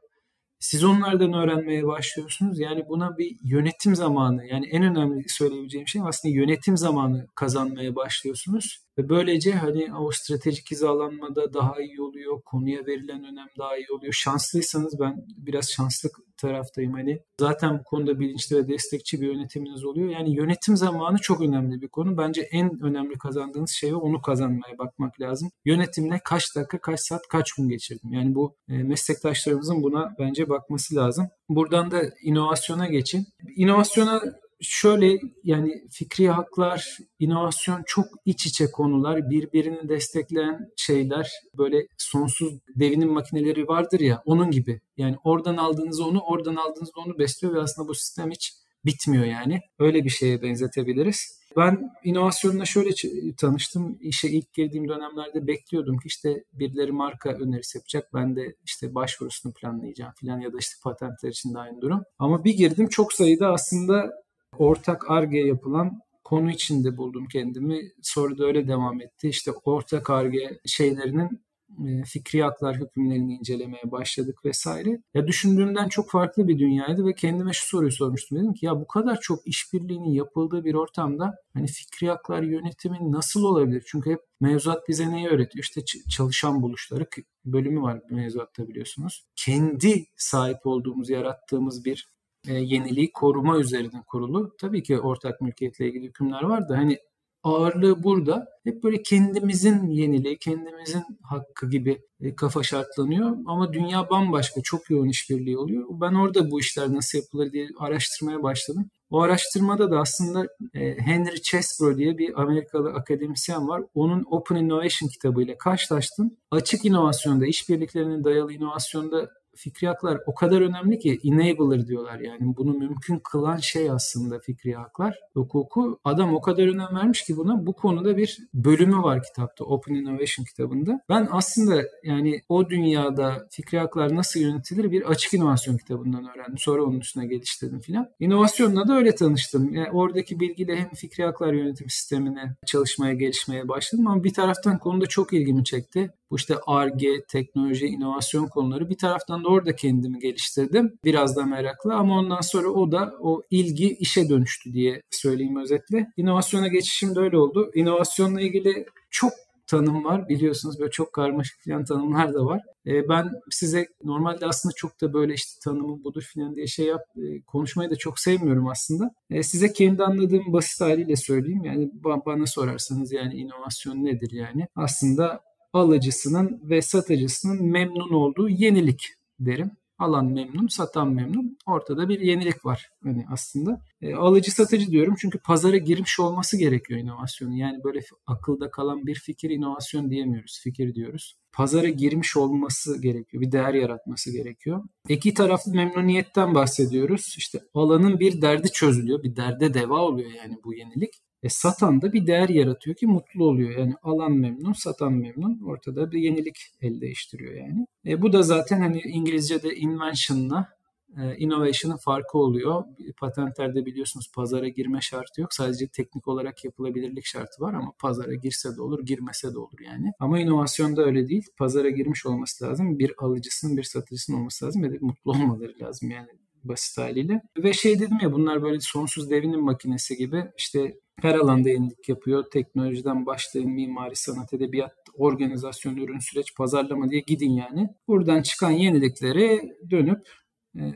Siz 0.60 0.84
onlardan 0.84 1.32
öğrenmeye 1.32 1.86
başlıyorsunuz. 1.86 2.60
Yani 2.60 2.88
buna 2.88 3.18
bir 3.18 3.36
yönetim 3.42 3.96
zamanı 3.96 4.46
yani 4.46 4.66
en 4.66 4.82
önemli 4.82 5.28
söyleyebileceğim 5.28 5.88
şey 5.88 6.02
aslında 6.04 6.34
yönetim 6.34 6.76
zamanı 6.76 7.26
kazanmaya 7.34 7.96
başlıyorsunuz. 7.96 8.87
Ve 8.98 9.08
böylece 9.08 9.52
hani 9.52 9.94
o 9.94 10.10
stratejik 10.10 10.70
hizalanmada 10.70 11.54
daha 11.54 11.80
iyi 11.82 12.00
oluyor. 12.00 12.42
Konuya 12.42 12.86
verilen 12.86 13.24
önem 13.24 13.46
daha 13.58 13.76
iyi 13.76 13.86
oluyor. 13.90 14.12
Şanslıysanız 14.12 15.00
ben 15.00 15.24
biraz 15.36 15.70
şanslı 15.70 16.08
taraftayım. 16.36 16.92
Hani 16.92 17.20
zaten 17.40 17.78
bu 17.78 17.84
konuda 17.84 18.20
bilinçli 18.20 18.56
ve 18.56 18.68
destekçi 18.68 19.20
bir 19.20 19.26
yönetiminiz 19.26 19.84
oluyor. 19.84 20.08
Yani 20.10 20.34
yönetim 20.34 20.76
zamanı 20.76 21.18
çok 21.18 21.40
önemli 21.40 21.82
bir 21.82 21.88
konu. 21.88 22.18
Bence 22.18 22.40
en 22.40 22.82
önemli 22.82 23.18
kazandığınız 23.18 23.70
şey 23.70 23.94
onu 23.94 24.22
kazanmaya 24.22 24.78
bakmak 24.78 25.20
lazım. 25.20 25.50
Yönetimle 25.64 26.20
kaç 26.24 26.56
dakika, 26.56 26.78
kaç 26.78 27.00
saat, 27.00 27.28
kaç 27.28 27.52
gün 27.52 27.68
geçirdim. 27.68 28.12
Yani 28.12 28.34
bu 28.34 28.56
e, 28.68 28.82
meslektaşlarımızın 28.82 29.82
buna 29.82 30.14
bence 30.18 30.48
bakması 30.48 30.94
lazım. 30.94 31.28
Buradan 31.48 31.90
da 31.90 32.02
inovasyona 32.22 32.86
geçin. 32.86 33.26
İnovasyona 33.56 34.22
şöyle 34.60 35.18
yani 35.44 35.82
fikri 35.90 36.28
haklar, 36.28 36.98
inovasyon 37.18 37.82
çok 37.86 38.04
iç 38.24 38.46
içe 38.46 38.70
konular, 38.70 39.30
birbirini 39.30 39.88
destekleyen 39.88 40.70
şeyler 40.76 41.30
böyle 41.58 41.86
sonsuz 41.98 42.54
devinim 42.76 43.12
makineleri 43.12 43.68
vardır 43.68 44.00
ya 44.00 44.22
onun 44.24 44.50
gibi. 44.50 44.80
Yani 44.96 45.16
oradan 45.24 45.56
aldığınız 45.56 46.00
onu, 46.00 46.20
oradan 46.20 46.56
aldığınız 46.56 46.90
onu 46.96 47.18
besliyor 47.18 47.54
ve 47.54 47.60
aslında 47.60 47.88
bu 47.88 47.94
sistem 47.94 48.30
hiç 48.30 48.52
bitmiyor 48.84 49.24
yani. 49.24 49.60
Öyle 49.78 50.04
bir 50.04 50.10
şeye 50.10 50.42
benzetebiliriz. 50.42 51.38
Ben 51.56 51.90
inovasyonla 52.04 52.64
şöyle 52.64 52.90
tanıştım. 53.36 53.98
İşe 54.00 54.28
ilk 54.28 54.52
girdiğim 54.52 54.88
dönemlerde 54.88 55.46
bekliyordum 55.46 55.98
ki 55.98 56.06
işte 56.06 56.44
birileri 56.52 56.92
marka 56.92 57.30
önerisi 57.30 57.78
yapacak. 57.78 58.14
Ben 58.14 58.36
de 58.36 58.54
işte 58.64 58.94
başvurusunu 58.94 59.52
planlayacağım 59.52 60.12
falan 60.20 60.40
ya 60.40 60.52
da 60.52 60.56
işte 60.58 60.74
patentler 60.82 61.28
için 61.28 61.54
de 61.54 61.58
aynı 61.58 61.80
durum. 61.80 62.02
Ama 62.18 62.44
bir 62.44 62.54
girdim 62.54 62.88
çok 62.88 63.12
sayıda 63.12 63.52
aslında 63.52 64.10
ortak 64.56 65.10
ARGE 65.10 65.38
yapılan 65.38 66.00
konu 66.24 66.50
içinde 66.50 66.96
buldum 66.96 67.26
kendimi. 67.28 67.92
Sonra 68.02 68.38
da 68.38 68.44
öyle 68.44 68.68
devam 68.68 69.00
etti. 69.00 69.28
İşte 69.28 69.50
ortak 69.64 70.10
ARGE 70.10 70.60
şeylerinin 70.66 71.42
e, 71.86 72.04
fikri 72.04 72.42
haklar 72.42 72.76
hükümlerini 72.76 73.34
incelemeye 73.34 73.90
başladık 73.90 74.44
vesaire. 74.44 75.02
Ya 75.14 75.26
düşündüğümden 75.26 75.88
çok 75.88 76.10
farklı 76.10 76.48
bir 76.48 76.58
dünyaydı 76.58 77.06
ve 77.06 77.14
kendime 77.14 77.52
şu 77.52 77.68
soruyu 77.68 77.92
sormuştum. 77.92 78.38
Dedim 78.38 78.54
ki 78.54 78.66
ya 78.66 78.80
bu 78.80 78.86
kadar 78.86 79.20
çok 79.20 79.46
işbirliğinin 79.46 80.10
yapıldığı 80.10 80.64
bir 80.64 80.74
ortamda 80.74 81.36
hani 81.54 81.66
fikri 81.66 82.08
haklar 82.08 82.42
yönetimi 82.42 83.12
nasıl 83.12 83.44
olabilir? 83.44 83.82
Çünkü 83.86 84.10
hep 84.10 84.20
mevzuat 84.40 84.88
bize 84.88 85.12
neyi 85.12 85.28
öğretiyor? 85.28 85.64
İşte 85.64 85.80
çalışan 86.10 86.62
buluşları 86.62 87.06
bölümü 87.44 87.82
var 87.82 88.00
mevzuatta 88.10 88.68
biliyorsunuz. 88.68 89.26
Kendi 89.36 90.04
sahip 90.16 90.66
olduğumuz, 90.66 91.10
yarattığımız 91.10 91.84
bir 91.84 92.08
e, 92.48 92.54
yeniliği 92.54 93.12
koruma 93.12 93.58
üzerine 93.58 94.02
kurulu. 94.06 94.56
Tabii 94.60 94.82
ki 94.82 95.00
ortak 95.00 95.40
mülkiyetle 95.40 95.88
ilgili 95.88 96.04
hükümler 96.06 96.42
var 96.42 96.68
da 96.68 96.78
hani 96.78 96.98
ağırlığı 97.42 98.02
burada. 98.02 98.48
Hep 98.64 98.82
böyle 98.82 99.02
kendimizin 99.02 99.86
yeniliği, 99.86 100.38
kendimizin 100.38 101.04
hakkı 101.22 101.70
gibi 101.70 101.98
e, 102.20 102.34
kafa 102.36 102.62
şartlanıyor. 102.62 103.36
Ama 103.46 103.72
dünya 103.72 104.10
bambaşka, 104.10 104.62
çok 104.62 104.90
yoğun 104.90 105.08
işbirliği 105.08 105.58
oluyor. 105.58 105.84
Ben 105.90 106.14
orada 106.14 106.50
bu 106.50 106.60
işler 106.60 106.92
nasıl 106.92 107.18
yapılır 107.18 107.52
diye 107.52 107.68
araştırmaya 107.78 108.42
başladım. 108.42 108.90
O 109.10 109.20
araştırmada 109.20 109.90
da 109.90 110.00
aslında 110.00 110.46
e, 110.74 110.98
Henry 110.98 111.42
Chesbrough 111.42 111.96
diye 111.96 112.18
bir 112.18 112.42
Amerikalı 112.42 112.92
akademisyen 112.92 113.68
var. 113.68 113.82
Onun 113.94 114.24
Open 114.30 114.56
Innovation 114.56 115.08
kitabıyla 115.08 115.58
karşılaştım. 115.58 116.36
Açık 116.50 116.84
inovasyonda, 116.84 117.46
işbirliklerine 117.46 118.24
dayalı 118.24 118.52
inovasyonda 118.52 119.30
fikri 119.58 119.86
haklar 119.86 120.20
o 120.26 120.34
kadar 120.34 120.60
önemli 120.60 120.98
ki 120.98 121.18
enabler 121.24 121.86
diyorlar 121.86 122.20
yani 122.20 122.56
bunu 122.56 122.72
mümkün 122.72 123.18
kılan 123.18 123.56
şey 123.56 123.90
aslında 123.90 124.38
fikri 124.38 124.74
haklar. 124.74 125.18
Hukuku 125.34 126.00
adam 126.04 126.34
o 126.34 126.40
kadar 126.40 126.62
önem 126.62 126.96
vermiş 126.96 127.24
ki 127.24 127.36
buna 127.36 127.66
bu 127.66 127.72
konuda 127.72 128.16
bir 128.16 128.38
bölümü 128.54 129.02
var 129.02 129.22
kitapta 129.22 129.64
Open 129.64 129.94
Innovation 129.94 130.44
kitabında. 130.44 131.00
Ben 131.08 131.28
aslında 131.30 131.82
yani 132.04 132.42
o 132.48 132.70
dünyada 132.70 133.46
fikri 133.50 133.78
haklar 133.78 134.16
nasıl 134.16 134.40
yönetilir 134.40 134.90
bir 134.90 135.02
açık 135.02 135.34
inovasyon 135.34 135.76
kitabından 135.76 136.28
öğrendim. 136.28 136.58
Sonra 136.58 136.82
onun 136.82 137.00
üstüne 137.00 137.26
geliştirdim 137.26 137.80
filan. 137.80 138.08
İnovasyonla 138.20 138.88
da 138.88 138.96
öyle 138.96 139.14
tanıştım. 139.14 139.74
Yani 139.74 139.90
oradaki 139.90 140.40
bilgiyle 140.40 140.76
hem 140.76 140.88
fikri 140.88 141.24
haklar 141.24 141.52
yönetim 141.52 141.90
sistemine 141.90 142.56
çalışmaya, 142.66 143.14
gelişmeye 143.14 143.68
başladım 143.68 144.06
ama 144.06 144.24
bir 144.24 144.32
taraftan 144.32 144.78
konuda 144.78 145.06
çok 145.06 145.32
ilgimi 145.32 145.64
çekti. 145.64 146.10
Bu 146.30 146.36
işte 146.36 146.54
ARGE, 146.66 147.24
teknoloji, 147.28 147.86
inovasyon 147.86 148.46
konuları. 148.46 148.90
Bir 148.90 148.98
taraftan 148.98 149.44
da 149.44 149.48
orada 149.48 149.76
kendimi 149.76 150.18
geliştirdim. 150.18 150.98
Biraz 151.04 151.36
da 151.36 151.44
meraklı 151.44 151.94
ama 151.94 152.18
ondan 152.18 152.40
sonra 152.40 152.68
o 152.68 152.92
da 152.92 153.14
o 153.20 153.42
ilgi 153.50 153.94
işe 153.94 154.28
dönüştü 154.28 154.72
diye 154.72 155.02
söyleyeyim 155.10 155.56
özetle. 155.56 156.06
İnovasyona 156.16 156.68
geçişim 156.68 157.14
de 157.14 157.20
öyle 157.20 157.38
oldu. 157.38 157.70
İnovasyonla 157.74 158.40
ilgili 158.40 158.86
çok 159.10 159.32
tanım 159.68 160.04
var. 160.04 160.28
Biliyorsunuz 160.28 160.80
böyle 160.80 160.90
çok 160.90 161.12
karmaşık 161.12 161.64
falan 161.64 161.84
tanımlar 161.84 162.34
da 162.34 162.46
var. 162.46 162.62
E, 162.86 163.08
ben 163.08 163.30
size 163.50 163.86
normalde 164.04 164.46
aslında 164.46 164.72
çok 164.76 165.00
da 165.00 165.12
böyle 165.12 165.34
işte 165.34 165.60
tanımı 165.64 166.04
budur 166.04 166.30
falan 166.34 166.56
diye 166.56 166.66
şey 166.66 166.86
yap 166.86 167.00
e, 167.16 167.42
konuşmayı 167.42 167.90
da 167.90 167.96
çok 167.96 168.18
sevmiyorum 168.18 168.68
aslında. 168.68 169.10
E, 169.30 169.42
size 169.42 169.72
kendi 169.72 170.02
anladığım 170.02 170.52
basit 170.52 170.80
haliyle 170.80 171.16
söyleyeyim. 171.16 171.64
Yani 171.64 171.90
bana 172.04 172.46
sorarsanız 172.46 173.12
yani 173.12 173.34
inovasyon 173.34 174.04
nedir 174.04 174.30
yani? 174.32 174.66
Aslında 174.76 175.40
alıcısının 175.78 176.60
ve 176.62 176.82
satıcısının 176.82 177.64
memnun 177.64 178.12
olduğu 178.12 178.48
yenilik 178.48 179.08
derim. 179.40 179.70
Alan 179.98 180.26
memnun, 180.26 180.66
satan 180.66 181.08
memnun. 181.08 181.58
Ortada 181.66 182.08
bir 182.08 182.20
yenilik 182.20 182.64
var 182.64 182.90
hani 183.02 183.26
aslında. 183.30 183.80
E, 184.02 184.14
alıcı 184.14 184.54
satıcı 184.54 184.90
diyorum 184.90 185.14
çünkü 185.18 185.38
pazara 185.38 185.76
girmiş 185.76 186.20
olması 186.20 186.56
gerekiyor 186.56 187.00
inovasyonun. 187.00 187.52
Yani 187.52 187.84
böyle 187.84 188.00
akılda 188.26 188.70
kalan 188.70 189.06
bir 189.06 189.14
fikir 189.14 189.50
inovasyon 189.50 190.10
diyemiyoruz. 190.10 190.60
Fikir 190.62 190.94
diyoruz. 190.94 191.34
Pazara 191.52 191.88
girmiş 191.88 192.36
olması 192.36 193.02
gerekiyor. 193.02 193.42
Bir 193.42 193.52
değer 193.52 193.74
yaratması 193.74 194.32
gerekiyor. 194.32 194.84
İki 195.08 195.34
taraflı 195.34 195.72
memnuniyetten 195.72 196.54
bahsediyoruz. 196.54 197.34
İşte 197.38 197.60
alanın 197.74 198.20
bir 198.20 198.42
derdi 198.42 198.72
çözülüyor. 198.72 199.22
Bir 199.22 199.36
derde 199.36 199.74
deva 199.74 200.00
oluyor 200.00 200.30
yani 200.30 200.58
bu 200.64 200.74
yenilik. 200.74 201.10
E, 201.42 201.48
satan 201.48 202.02
da 202.02 202.12
bir 202.12 202.26
değer 202.26 202.48
yaratıyor 202.48 202.96
ki 202.96 203.06
mutlu 203.06 203.44
oluyor. 203.44 203.78
Yani 203.78 203.94
alan 204.02 204.32
memnun, 204.32 204.72
satan 204.72 205.12
memnun. 205.12 205.60
Ortada 205.66 206.12
bir 206.12 206.20
yenilik 206.20 206.56
el 206.80 207.00
değiştiriyor 207.00 207.54
yani. 207.54 207.86
E, 208.06 208.22
bu 208.22 208.32
da 208.32 208.42
zaten 208.42 208.80
hani 208.80 209.00
İngilizce'de 209.00 209.76
invention'la 209.76 210.68
e, 211.16 211.36
innovation'ın 211.36 211.96
farkı 211.96 212.38
oluyor. 212.38 212.84
Patentlerde 213.16 213.86
biliyorsunuz 213.86 214.26
pazara 214.34 214.68
girme 214.68 215.00
şartı 215.00 215.40
yok. 215.40 215.54
Sadece 215.54 215.88
teknik 215.88 216.28
olarak 216.28 216.64
yapılabilirlik 216.64 217.26
şartı 217.26 217.62
var 217.62 217.74
ama 217.74 217.92
pazara 217.98 218.34
girse 218.34 218.76
de 218.76 218.82
olur, 218.82 219.06
girmese 219.06 219.54
de 219.54 219.58
olur 219.58 219.78
yani. 219.84 220.12
Ama 220.18 220.40
inovasyonda 220.40 221.04
öyle 221.04 221.28
değil. 221.28 221.44
Pazara 221.58 221.90
girmiş 221.90 222.26
olması 222.26 222.64
lazım. 222.64 222.98
Bir 222.98 223.12
alıcısının, 223.18 223.76
bir 223.76 223.82
satıcısının 223.82 224.36
olması 224.36 224.66
lazım 224.66 224.82
ve 224.82 224.92
de 224.92 224.98
mutlu 225.00 225.30
olmaları 225.30 225.74
lazım 225.82 226.10
yani 226.10 226.28
basit 226.64 226.98
haliyle. 226.98 227.42
Ve 227.58 227.72
şey 227.72 228.00
dedim 228.00 228.18
ya 228.22 228.32
bunlar 228.32 228.62
böyle 228.62 228.80
sonsuz 228.80 229.30
devinim 229.30 229.60
makinesi 229.60 230.16
gibi 230.16 230.44
işte 230.58 230.94
her 231.22 231.34
alanda 231.34 231.68
yenilik 231.68 232.08
yapıyor. 232.08 232.44
Teknolojiden 232.50 233.26
başlayın 233.26 233.70
mimari, 233.70 234.16
sanat, 234.16 234.54
edebiyat, 234.54 234.94
organizasyon, 235.14 235.96
ürün, 235.96 236.18
süreç, 236.18 236.54
pazarlama 236.56 237.10
diye 237.10 237.20
gidin 237.20 237.50
yani. 237.50 237.88
Buradan 238.08 238.42
çıkan 238.42 238.70
yenilikleri 238.70 239.76
dönüp 239.90 240.28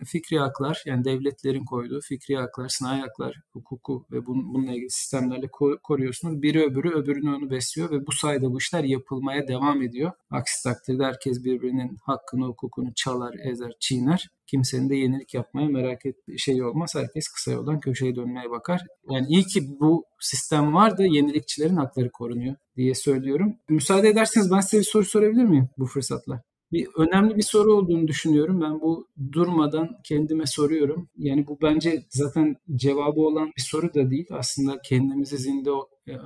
fikri 0.04 0.38
haklar 0.38 0.82
yani 0.86 1.04
devletlerin 1.04 1.64
koyduğu 1.64 2.00
fikri 2.00 2.36
haklar, 2.36 2.68
sanayi 2.68 3.00
haklar, 3.00 3.40
hukuku 3.52 4.06
ve 4.12 4.26
bun, 4.26 4.54
bununla 4.54 4.72
ilgili 4.72 4.90
sistemlerle 4.90 5.48
koruyorsunuz. 5.82 6.42
Biri 6.42 6.62
öbürü 6.62 6.90
öbürünü 6.90 7.34
onu 7.34 7.50
besliyor 7.50 7.90
ve 7.90 8.06
bu 8.06 8.12
sayede 8.12 8.50
bu 8.50 8.58
işler 8.58 8.84
yapılmaya 8.84 9.48
devam 9.48 9.82
ediyor. 9.82 10.12
Aksi 10.30 10.62
takdirde 10.62 11.04
herkes 11.04 11.44
birbirinin 11.44 11.96
hakkını, 12.02 12.44
hukukunu 12.44 12.94
çalar, 12.94 13.34
ezer, 13.44 13.72
çiğner. 13.80 14.28
Kimsenin 14.46 14.90
de 14.90 14.96
yenilik 14.96 15.34
yapmaya 15.34 15.68
merak 15.68 16.06
et 16.06 16.16
şey 16.38 16.62
olmaz. 16.62 16.92
Herkes 16.94 17.28
kısa 17.28 17.52
yoldan 17.52 17.80
köşeye 17.80 18.16
dönmeye 18.16 18.50
bakar. 18.50 18.80
Yani 19.10 19.26
iyi 19.28 19.44
ki 19.44 19.80
bu 19.80 20.04
sistem 20.20 20.74
var 20.74 20.98
da 20.98 21.04
yenilikçilerin 21.04 21.76
hakları 21.76 22.10
korunuyor 22.10 22.56
diye 22.76 22.94
söylüyorum. 22.94 23.56
Müsaade 23.68 24.08
ederseniz 24.08 24.50
ben 24.50 24.60
size 24.60 24.78
bir 24.78 24.86
soru 24.86 25.04
sorabilir 25.04 25.44
miyim 25.44 25.68
bu 25.78 25.86
fırsatla? 25.86 26.42
Bir 26.72 26.88
önemli 26.96 27.36
bir 27.36 27.42
soru 27.42 27.72
olduğunu 27.72 28.08
düşünüyorum. 28.08 28.60
Ben 28.60 28.80
bu 28.80 29.08
durmadan 29.32 29.88
kendime 30.04 30.46
soruyorum. 30.46 31.08
Yani 31.16 31.46
bu 31.46 31.58
bence 31.62 32.02
zaten 32.10 32.56
cevabı 32.76 33.20
olan 33.20 33.52
bir 33.56 33.62
soru 33.62 33.94
da 33.94 34.10
değil. 34.10 34.26
Aslında 34.30 34.80
kendimizi 34.84 35.38
zinde 35.38 35.70
e, 36.06 36.12
e, 36.12 36.18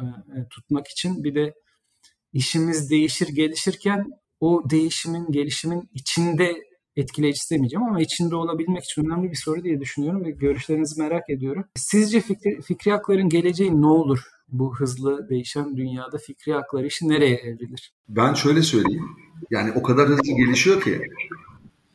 tutmak 0.50 0.88
için 0.88 1.24
bir 1.24 1.34
de 1.34 1.54
işimiz 2.32 2.90
değişir 2.90 3.28
gelişirken 3.28 4.06
o 4.40 4.62
değişimin, 4.70 5.32
gelişimin 5.32 5.88
içinde 5.94 6.62
etkileyici 6.96 7.40
demeyeceğim 7.50 7.86
ama 7.86 8.00
içinde 8.00 8.36
olabilmek 8.36 8.84
için 8.84 9.04
önemli 9.04 9.30
bir 9.30 9.36
soru 9.36 9.64
diye 9.64 9.80
düşünüyorum 9.80 10.24
ve 10.24 10.30
görüşlerinizi 10.30 11.00
merak 11.02 11.30
ediyorum. 11.30 11.64
Sizce 11.76 12.20
fikri, 12.20 12.62
fikri 12.62 12.90
hakların 12.90 13.28
geleceği 13.28 13.80
ne 13.82 13.86
olur? 13.86 14.20
Bu 14.48 14.76
hızlı 14.76 15.28
değişen 15.28 15.76
dünyada 15.76 16.18
fikri 16.18 16.52
haklar 16.52 16.84
işi 16.84 17.08
nereye 17.08 17.36
evrilir? 17.36 17.92
Ben 18.08 18.34
şöyle 18.34 18.62
söyleyeyim. 18.62 19.08
Yani 19.50 19.72
o 19.72 19.82
kadar 19.82 20.08
hızlı 20.08 20.36
gelişiyor 20.36 20.82
ki 20.82 21.00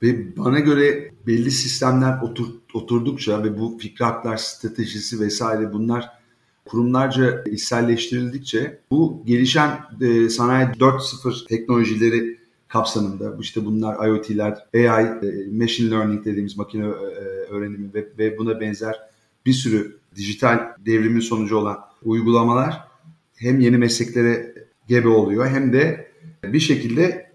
ve 0.04 0.38
bana 0.38 0.60
göre 0.60 1.12
belli 1.28 1.52
sistemler 1.52 2.22
otur, 2.22 2.48
oturdukça 2.74 3.44
ve 3.44 3.60
bu 3.60 3.78
fikri 3.78 4.06
haklar 4.06 4.38
stratejisi 4.38 5.20
vesaire 5.20 5.74
bunlar 5.74 6.10
kurumlarca 6.66 7.44
içselleştirildikçe 7.44 8.80
bu 8.92 9.24
gelişen 9.26 9.80
e, 10.02 10.30
sanayi 10.30 10.68
4.0 10.68 11.48
teknolojileri 11.48 12.38
kapsamında 12.68 13.38
işte 13.40 13.66
bunlar 13.66 14.08
IoT'ler, 14.08 14.58
AI, 14.74 15.06
e, 15.06 15.48
machine 15.52 15.92
learning 15.92 16.26
dediğimiz 16.26 16.58
makine 16.58 16.86
e, 16.86 16.90
öğrenimi 17.50 17.94
ve, 17.94 18.08
ve 18.18 18.38
buna 18.38 18.62
benzer 18.62 18.96
bir 19.46 19.54
sürü 19.54 19.98
dijital 20.16 20.60
devrimin 20.86 21.20
sonucu 21.20 21.58
olan 21.58 21.91
uygulamalar 22.04 22.88
hem 23.36 23.60
yeni 23.60 23.78
mesleklere 23.78 24.54
gebe 24.88 25.08
oluyor 25.08 25.48
hem 25.48 25.74
de 25.74 26.12
bir 26.44 26.60
şekilde 26.60 27.32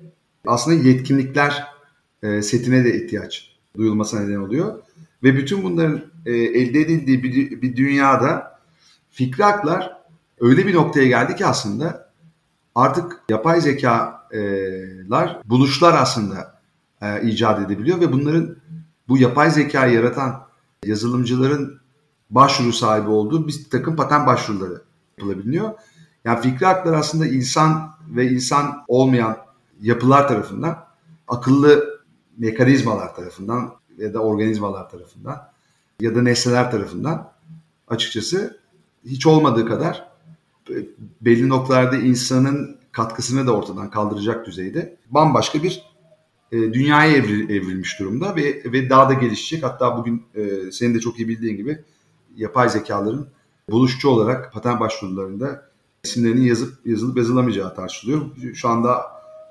aslında 0.47 0.89
yetkinlikler 0.89 1.65
e, 2.23 2.43
setine 2.43 2.85
de 2.85 3.05
ihtiyaç 3.05 3.57
duyulmasına 3.77 4.21
neden 4.21 4.37
oluyor. 4.37 4.83
Ve 5.23 5.37
bütün 5.37 5.63
bunların 5.63 6.03
e, 6.27 6.33
elde 6.33 6.81
edildiği 6.81 7.23
bir, 7.63 7.77
dünyada 7.77 8.61
fikri 9.11 9.45
haklar 9.45 9.97
öyle 10.41 10.67
bir 10.67 10.75
noktaya 10.75 11.07
geldi 11.07 11.37
ki 11.37 11.47
aslında 11.47 12.13
artık 12.75 13.21
yapay 13.29 13.61
zekalar 13.61 15.41
buluşlar 15.45 15.95
aslında 15.95 16.61
e, 17.03 17.29
icat 17.29 17.67
edebiliyor 17.67 18.01
ve 18.01 18.13
bunların 18.13 18.57
bu 19.09 19.19
yapay 19.19 19.51
zekayı 19.51 19.95
yaratan 19.95 20.47
yazılımcıların 20.85 21.81
başvuru 22.31 22.73
sahibi 22.73 23.09
olduğu 23.09 23.49
bir 23.49 23.65
takım 23.71 23.97
patent 23.97 24.27
başvuruları 24.27 24.83
yapılabiliyor. 25.19 25.71
Yani 26.25 26.41
fikri 26.41 26.67
haklar 26.67 26.95
aslında 26.95 27.27
insan 27.27 27.91
ve 28.09 28.31
insan 28.31 28.85
olmayan 28.89 29.37
yapılar 29.81 30.29
tarafından, 30.29 30.87
akıllı 31.29 32.01
mekanizmalar 32.39 33.15
tarafından 33.15 33.75
ya 33.99 34.15
da 34.15 34.19
organizmalar 34.19 34.91
tarafından 34.91 35.49
ya 36.01 36.15
da 36.15 36.23
nesneler 36.23 36.71
tarafından 36.71 37.33
açıkçası 37.89 38.61
hiç 39.05 39.27
olmadığı 39.27 39.67
kadar 39.67 40.09
belli 41.21 41.49
noktalarda 41.49 41.97
insanın 41.97 42.77
katkısını 42.93 43.47
da 43.47 43.57
ortadan 43.57 43.91
kaldıracak 43.91 44.47
düzeyde 44.47 44.97
bambaşka 45.11 45.63
bir 45.63 45.83
e, 46.53 46.57
dünyaya 46.57 47.13
evril, 47.13 47.51
evrilmiş 47.51 48.01
durumda 48.01 48.37
ve 48.37 48.63
ve 48.65 48.91
daha 48.91 49.09
da 49.09 49.13
gelişecek. 49.13 49.63
Hatta 49.63 49.99
bugün 49.99 50.23
e, 50.35 50.73
senin 50.73 50.95
de 50.95 51.01
çok 51.01 51.19
iyi 51.19 51.29
bildiğin 51.29 51.57
gibi 51.57 51.85
yapay 52.37 52.69
zekaların 52.69 53.27
buluşçu 53.71 54.09
olarak 54.09 54.53
patent 54.53 54.81
başvurularında 54.81 55.71
isimlerinin 56.05 56.43
yazıp 56.43 56.87
yazılıp 56.87 57.17
yazılamayacağı 57.17 57.75
tartışılıyor. 57.75 58.21
Şu 58.55 58.69
anda 58.69 59.03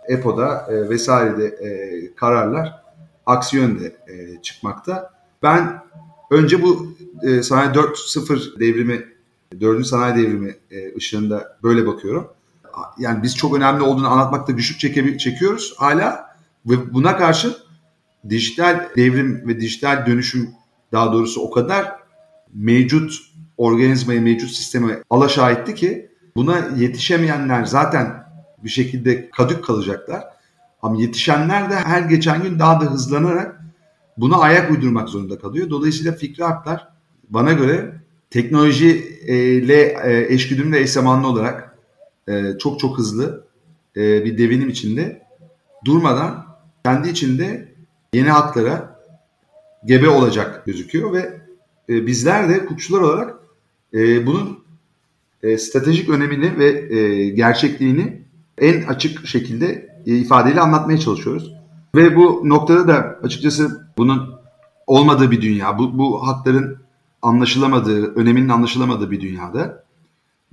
EPO'da 0.08 0.68
e, 0.70 0.90
vesairede 0.90 1.46
e, 1.46 1.70
kararlar 2.16 2.84
aksi 3.26 3.58
yönde 3.58 3.96
e, 4.08 4.42
çıkmakta. 4.42 5.14
Ben 5.44 5.84
önce 6.32 6.62
bu 6.62 6.96
e, 7.24 7.44
sanayi 7.44 7.70
4.0 7.70 8.60
devrimi, 8.60 9.06
4. 9.62 9.86
sanayi 9.86 10.16
devrimi 10.16 10.56
e, 10.72 10.96
ışığında 10.96 11.58
böyle 11.64 11.88
bakıyorum. 11.88 12.28
Yani 12.98 13.24
biz 13.24 13.36
çok 13.36 13.56
önemli 13.56 13.84
olduğunu 13.84 14.08
anlatmakta 14.08 14.52
güçlük 14.52 14.80
çeke, 14.80 15.18
çekiyoruz 15.18 15.74
hala 15.78 16.36
ve 16.66 16.94
buna 16.94 17.18
karşı 17.18 17.58
dijital 18.30 18.90
devrim 18.96 19.48
ve 19.48 19.60
dijital 19.60 20.06
dönüşüm 20.06 20.50
daha 20.92 21.14
doğrusu 21.14 21.42
o 21.42 21.52
kadar 21.52 22.05
mevcut 22.56 23.14
organizmayı, 23.58 24.22
mevcut 24.22 24.50
sistemi 24.50 24.98
alaşağı 25.10 25.52
etti 25.52 25.76
ki 25.76 26.10
buna 26.36 26.70
yetişemeyenler 26.78 27.66
zaten 27.66 28.26
bir 28.64 28.70
şekilde 28.70 29.30
kadük 29.30 29.64
kalacaklar. 29.64 30.24
Ama 30.82 31.02
yetişenler 31.02 31.70
de 31.70 31.76
her 31.76 32.02
geçen 32.02 32.44
gün 32.44 32.60
daha 32.60 32.82
da 32.82 32.86
hızlanarak 32.86 33.62
buna 34.18 34.38
ayak 34.38 34.72
uydurmak 34.72 35.10
zorunda 35.10 35.40
kalıyor. 35.40 35.70
Dolayısıyla 35.70 36.12
fikri 36.12 36.44
haklar 36.44 36.88
bana 37.30 37.54
göre 37.54 38.02
teknolojiyle 38.30 39.82
e, 40.04 40.34
eşgüdümlü 40.34 40.76
ve 40.76 40.80
eş 40.80 40.90
zamanlı 40.90 41.28
olarak 41.28 41.78
e, 42.30 42.58
çok 42.60 42.80
çok 42.80 42.98
hızlı 42.98 43.48
e, 43.98 44.26
bir 44.26 44.38
devinim 44.38 44.70
içinde 44.70 45.22
durmadan 45.86 46.46
kendi 46.86 47.10
içinde 47.10 47.74
yeni 48.14 48.30
haklara 48.30 49.00
gebe 49.86 50.10
olacak 50.10 50.66
gözüküyor 50.66 51.14
ve 51.14 51.45
bizler 51.90 52.50
de 52.50 52.58
hukukçular 52.58 53.02
olarak 53.02 53.36
bunun 54.26 54.60
stratejik 55.58 56.10
önemini 56.10 56.60
ve 56.60 56.72
gerçekliğini 57.30 58.26
en 58.58 58.84
açık 58.84 59.28
şekilde 59.28 59.96
e, 60.06 60.16
ifadeyle 60.16 60.62
anlatmaya 60.62 60.98
çalışıyoruz. 60.98 61.54
Ve 61.96 62.16
bu 62.16 62.42
noktada 62.44 62.88
da 62.88 63.20
açıkçası 63.24 63.88
bunun 63.98 64.36
olmadığı 64.88 65.32
bir 65.32 65.42
dünya, 65.42 65.78
bu, 65.78 65.98
bu 65.98 66.28
hakların 66.28 66.78
anlaşılamadığı, 67.22 68.16
öneminin 68.16 68.50
anlaşılamadığı 68.50 69.12
bir 69.12 69.22
dünyada. 69.22 69.84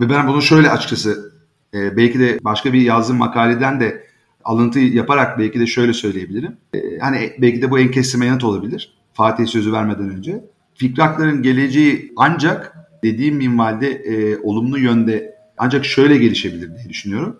Ve 0.00 0.10
ben 0.10 0.28
bunu 0.28 0.42
şöyle 0.42 0.70
açıkçası 0.70 1.32
e, 1.74 1.96
belki 1.96 2.20
de 2.20 2.38
başka 2.42 2.72
bir 2.72 2.80
yazdığım 2.80 3.16
makaleden 3.16 3.80
de 3.80 4.06
alıntı 4.44 4.78
yaparak 4.78 5.38
belki 5.38 5.60
de 5.60 5.66
şöyle 5.66 5.92
söyleyebilirim. 5.92 6.56
E, 6.74 6.98
hani 6.98 7.32
belki 7.38 7.62
de 7.62 7.70
bu 7.70 7.78
en 7.78 7.90
kesime 7.90 8.26
yanıt 8.26 8.44
olabilir. 8.44 8.94
Fatih 9.12 9.46
sözü 9.46 9.72
vermeden 9.72 10.10
önce. 10.10 10.44
Fikri 10.74 11.02
hakların 11.02 11.42
geleceği 11.42 12.12
ancak 12.16 12.76
dediğim 13.04 13.36
minvalde 13.36 13.90
e, 13.90 14.38
olumlu 14.38 14.78
yönde 14.78 15.34
ancak 15.58 15.84
şöyle 15.84 16.18
gelişebilir 16.18 16.76
diye 16.76 16.88
düşünüyorum. 16.88 17.36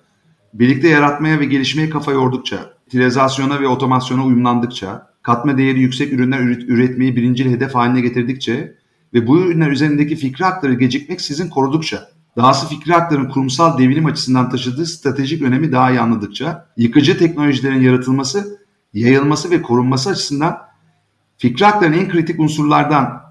Birlikte 0.54 0.88
yaratmaya 0.88 1.40
ve 1.40 1.44
gelişmeye 1.44 1.90
kafa 1.90 2.12
yordukça, 2.12 2.72
utilizasyona 2.86 3.60
ve 3.60 3.68
otomasyona 3.68 4.24
uyumlandıkça, 4.24 5.06
katma 5.22 5.58
değeri 5.58 5.80
yüksek 5.80 6.12
ürünler 6.12 6.40
üretmeyi 6.40 7.16
birincil 7.16 7.50
hedef 7.50 7.74
haline 7.74 8.00
getirdikçe 8.00 8.74
ve 9.14 9.26
bu 9.26 9.40
ürünler 9.40 9.70
üzerindeki 9.70 10.16
fikri 10.16 10.44
hakları 10.44 10.74
gecikmek 10.74 11.20
sizin 11.20 11.48
korudukça, 11.48 12.08
dahası 12.36 12.68
fikri 12.68 12.92
hakların 12.92 13.28
kurumsal 13.28 13.78
devrim 13.78 14.06
açısından 14.06 14.50
taşıdığı 14.50 14.86
stratejik 14.86 15.42
önemi 15.42 15.72
daha 15.72 15.90
iyi 15.90 16.00
anladıkça, 16.00 16.66
yıkıcı 16.76 17.18
teknolojilerin 17.18 17.80
yaratılması, 17.80 18.58
yayılması 18.94 19.50
ve 19.50 19.62
korunması 19.62 20.10
açısından 20.10 20.58
fikri 21.42 21.64
hakların 21.64 21.92
en 21.92 22.08
kritik 22.08 22.40
unsurlardan, 22.40 23.22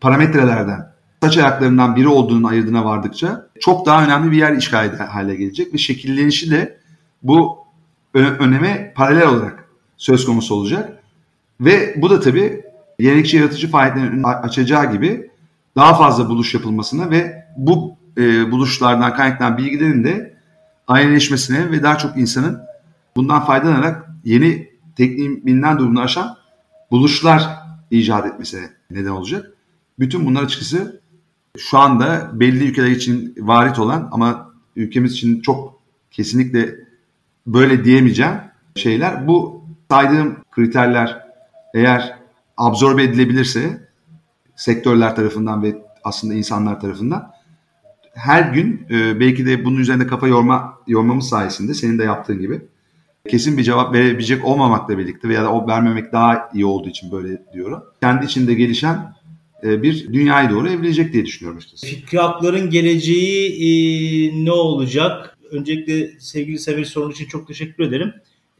parametrelerden 0.00 0.92
saç 1.22 1.38
ayaklarından 1.38 1.96
biri 1.96 2.08
olduğunu 2.08 2.46
ayırdığına 2.46 2.84
vardıkça 2.84 3.46
çok 3.60 3.86
daha 3.86 4.04
önemli 4.04 4.32
bir 4.32 4.36
yer 4.36 4.56
işgal 4.56 4.98
hale 4.98 5.34
gelecek 5.34 5.74
ve 5.74 5.78
şekillenişi 5.78 6.50
de 6.50 6.78
bu 7.22 7.58
öneme 8.14 8.92
paralel 8.96 9.28
olarak 9.28 9.64
söz 9.96 10.26
konusu 10.26 10.54
olacak. 10.54 11.02
Ve 11.60 11.94
bu 11.96 12.10
da 12.10 12.20
tabii 12.20 12.64
yenilikçi 12.98 13.36
yaratıcı 13.36 13.70
faaliyetlerin 13.70 14.22
açacağı 14.22 14.92
gibi 14.92 15.30
daha 15.76 15.94
fazla 15.94 16.28
buluş 16.28 16.54
yapılmasına 16.54 17.10
ve 17.10 17.44
bu 17.56 17.96
e, 18.18 18.50
buluşlardan 18.50 19.14
kaynaklanan 19.14 19.58
bilgilerin 19.58 20.04
de 20.04 20.36
aynıleşmesine 20.86 21.70
ve 21.70 21.82
daha 21.82 21.98
çok 21.98 22.16
insanın 22.16 22.60
bundan 23.16 23.44
faydalanarak 23.44 24.10
yeni 24.24 24.68
tekniğin 24.96 25.46
bilinen 25.46 25.78
durumunu 25.78 26.00
aşan 26.00 26.41
buluşlar 26.92 27.58
icat 27.90 28.26
etmesine 28.26 28.70
neden 28.90 29.10
olacak. 29.10 29.52
Bütün 29.98 30.26
bunlar 30.26 30.42
açıkçası 30.42 31.00
şu 31.58 31.78
anda 31.78 32.30
belli 32.32 32.64
ülkeler 32.64 32.90
için 32.90 33.34
varit 33.38 33.78
olan 33.78 34.08
ama 34.12 34.52
ülkemiz 34.76 35.12
için 35.12 35.40
çok 35.40 35.78
kesinlikle 36.10 36.74
böyle 37.46 37.84
diyemeyeceğim 37.84 38.34
şeyler. 38.76 39.26
Bu 39.26 39.64
saydığım 39.90 40.36
kriterler 40.50 41.22
eğer 41.74 42.18
absorbe 42.56 43.02
edilebilirse 43.02 43.88
sektörler 44.56 45.16
tarafından 45.16 45.62
ve 45.62 45.82
aslında 46.04 46.34
insanlar 46.34 46.80
tarafından 46.80 47.32
her 48.14 48.52
gün 48.52 48.86
e, 48.90 49.20
belki 49.20 49.46
de 49.46 49.64
bunun 49.64 49.78
üzerinde 49.78 50.06
kafa 50.06 50.28
yorma 50.28 50.78
yormamız 50.86 51.28
sayesinde 51.28 51.74
senin 51.74 51.98
de 51.98 52.04
yaptığın 52.04 52.40
gibi 52.40 52.62
kesin 53.28 53.58
bir 53.58 53.62
cevap 53.62 53.94
verebilecek 53.94 54.44
olmamakla 54.44 54.98
birlikte 54.98 55.28
veya 55.28 55.42
da 55.42 55.52
o 55.52 55.68
vermemek 55.68 56.12
daha 56.12 56.50
iyi 56.54 56.66
olduğu 56.66 56.88
için 56.88 57.12
böyle 57.12 57.42
diyorum. 57.52 57.82
Kendi 58.00 58.24
içinde 58.24 58.54
gelişen 58.54 59.14
e, 59.64 59.82
bir 59.82 60.12
dünyaya 60.12 60.50
doğru 60.50 60.68
evrilecek 60.68 61.12
diye 61.12 61.26
düşünüyorum 61.26 61.58
işte. 61.58 61.86
Fikri 61.86 62.18
hakların 62.18 62.70
geleceği 62.70 63.52
e, 63.52 64.44
ne 64.44 64.52
olacak? 64.52 65.38
Öncelikle 65.50 66.20
sevgili 66.20 66.58
Sever 66.58 66.84
sorun 66.84 67.10
için 67.10 67.26
çok 67.26 67.48
teşekkür 67.48 67.84
ederim. 67.84 68.12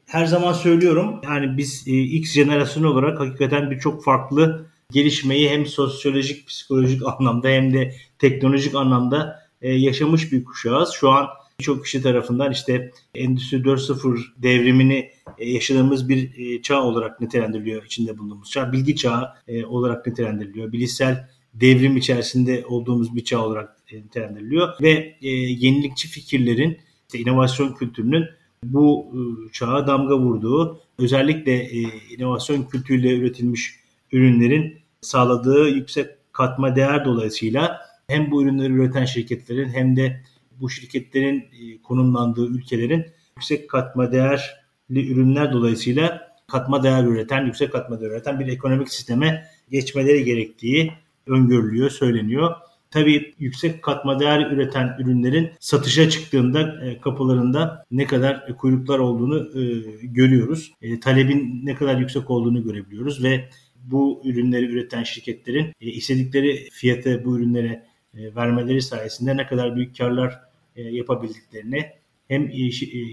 Her 0.07 0.27
zaman 0.27 0.53
söylüyorum 0.53 1.21
yani 1.25 1.57
biz 1.57 1.85
e, 1.89 2.01
X 2.01 2.33
jenerasyonu 2.33 2.89
olarak 2.89 3.21
hakikaten 3.21 3.71
birçok 3.71 4.05
farklı 4.05 4.67
gelişmeyi 4.91 5.51
hem 5.51 5.67
sosyolojik, 5.67 6.47
psikolojik 6.47 7.03
anlamda 7.07 7.49
hem 7.49 7.73
de 7.73 7.95
teknolojik 8.19 8.75
anlamda 8.75 9.43
e, 9.63 9.73
yaşamış 9.73 10.33
bir 10.33 10.45
kuşağız. 10.45 10.91
Şu 10.91 11.11
an 11.11 11.27
birçok 11.63 11.85
kişi 11.85 12.03
tarafından 12.03 12.53
işte 12.53 12.91
Endüstri 13.15 13.57
4.0 13.57 14.21
devrimini 14.37 15.11
e, 15.39 15.51
yaşadığımız 15.51 16.09
bir 16.09 16.39
e, 16.39 16.63
çağ 16.63 16.83
olarak 16.83 17.21
nitelendiriliyor 17.21 17.85
içinde 17.85 18.19
bulunduğumuz 18.19 18.51
çağ. 18.51 18.73
Bilgi 18.73 18.97
çağı 18.97 19.29
e, 19.49 19.65
olarak 19.65 20.07
nitelendiriliyor. 20.07 20.73
Bilişsel 20.73 21.29
devrim 21.55 21.97
içerisinde 21.97 22.65
olduğumuz 22.67 23.17
bir 23.17 23.25
çağ 23.25 23.47
olarak 23.47 23.77
nitelendiriliyor 23.93 24.69
ve 24.83 25.17
yenilikçi 25.21 26.09
fikirlerin, 26.09 26.79
işte 27.07 27.19
inovasyon 27.19 27.75
kültürünün 27.75 28.25
bu 28.65 29.13
çağa 29.53 29.87
damga 29.87 30.19
vurduğu, 30.19 30.81
özellikle 30.99 31.71
inovasyon 32.19 32.63
kültürüyle 32.63 33.17
üretilmiş 33.17 33.75
ürünlerin 34.13 34.77
sağladığı 35.01 35.69
yüksek 35.69 36.07
katma 36.33 36.77
değer 36.77 37.05
dolayısıyla 37.05 37.81
hem 38.09 38.31
bu 38.31 38.43
ürünleri 38.43 38.73
üreten 38.73 39.05
şirketlerin 39.05 39.69
hem 39.69 39.97
de 39.97 40.23
bu 40.61 40.71
şirketlerin 40.71 41.39
e, 41.39 41.83
konumlandığı 41.83 42.47
ülkelerin 42.47 43.07
yüksek 43.37 43.71
katma 43.71 44.13
değerli 44.13 45.13
ürünler 45.13 45.53
dolayısıyla 45.53 46.33
katma 46.53 46.83
değer 46.83 47.05
üreten, 47.05 47.47
yüksek 47.47 47.73
katma 47.73 48.01
değer 48.01 48.11
üreten 48.11 48.41
bir 48.41 48.47
ekonomik 48.47 48.89
sisteme 48.89 49.45
geçmeleri 49.71 50.25
gerektiği 50.25 50.93
öngörülüyor, 51.27 51.91
söyleniyor. 51.91 52.53
Tabii 52.91 53.35
yüksek 53.39 53.83
katma 53.83 54.21
değer 54.21 54.51
üreten 54.51 54.97
ürünlerin 54.99 55.51
satışa 55.61 56.11
çıktığında 56.11 56.85
e, 56.85 57.01
kapılarında 57.01 57.85
ne 57.91 58.07
kadar 58.07 58.57
kuyruklar 58.57 58.99
olduğunu 58.99 59.61
e, 59.61 59.63
görüyoruz. 60.03 60.73
E, 60.83 61.01
talebin 61.01 61.61
ne 61.65 61.75
kadar 61.75 61.97
yüksek 61.97 62.31
olduğunu 62.31 62.65
görebiliyoruz 62.65 63.25
ve 63.25 63.49
bu 63.85 64.23
ürünleri 64.25 64.65
üreten 64.65 65.03
şirketlerin 65.03 65.73
istedikleri 65.81 66.69
fiyatı 66.73 67.25
bu 67.25 67.39
ürünlere 67.39 67.83
vermeleri 68.15 68.83
sayesinde 68.83 69.37
ne 69.37 69.47
kadar 69.47 69.77
büyük 69.77 69.99
karlar 69.99 70.41
yapabildiklerini 70.77 71.91
hem 72.29 72.51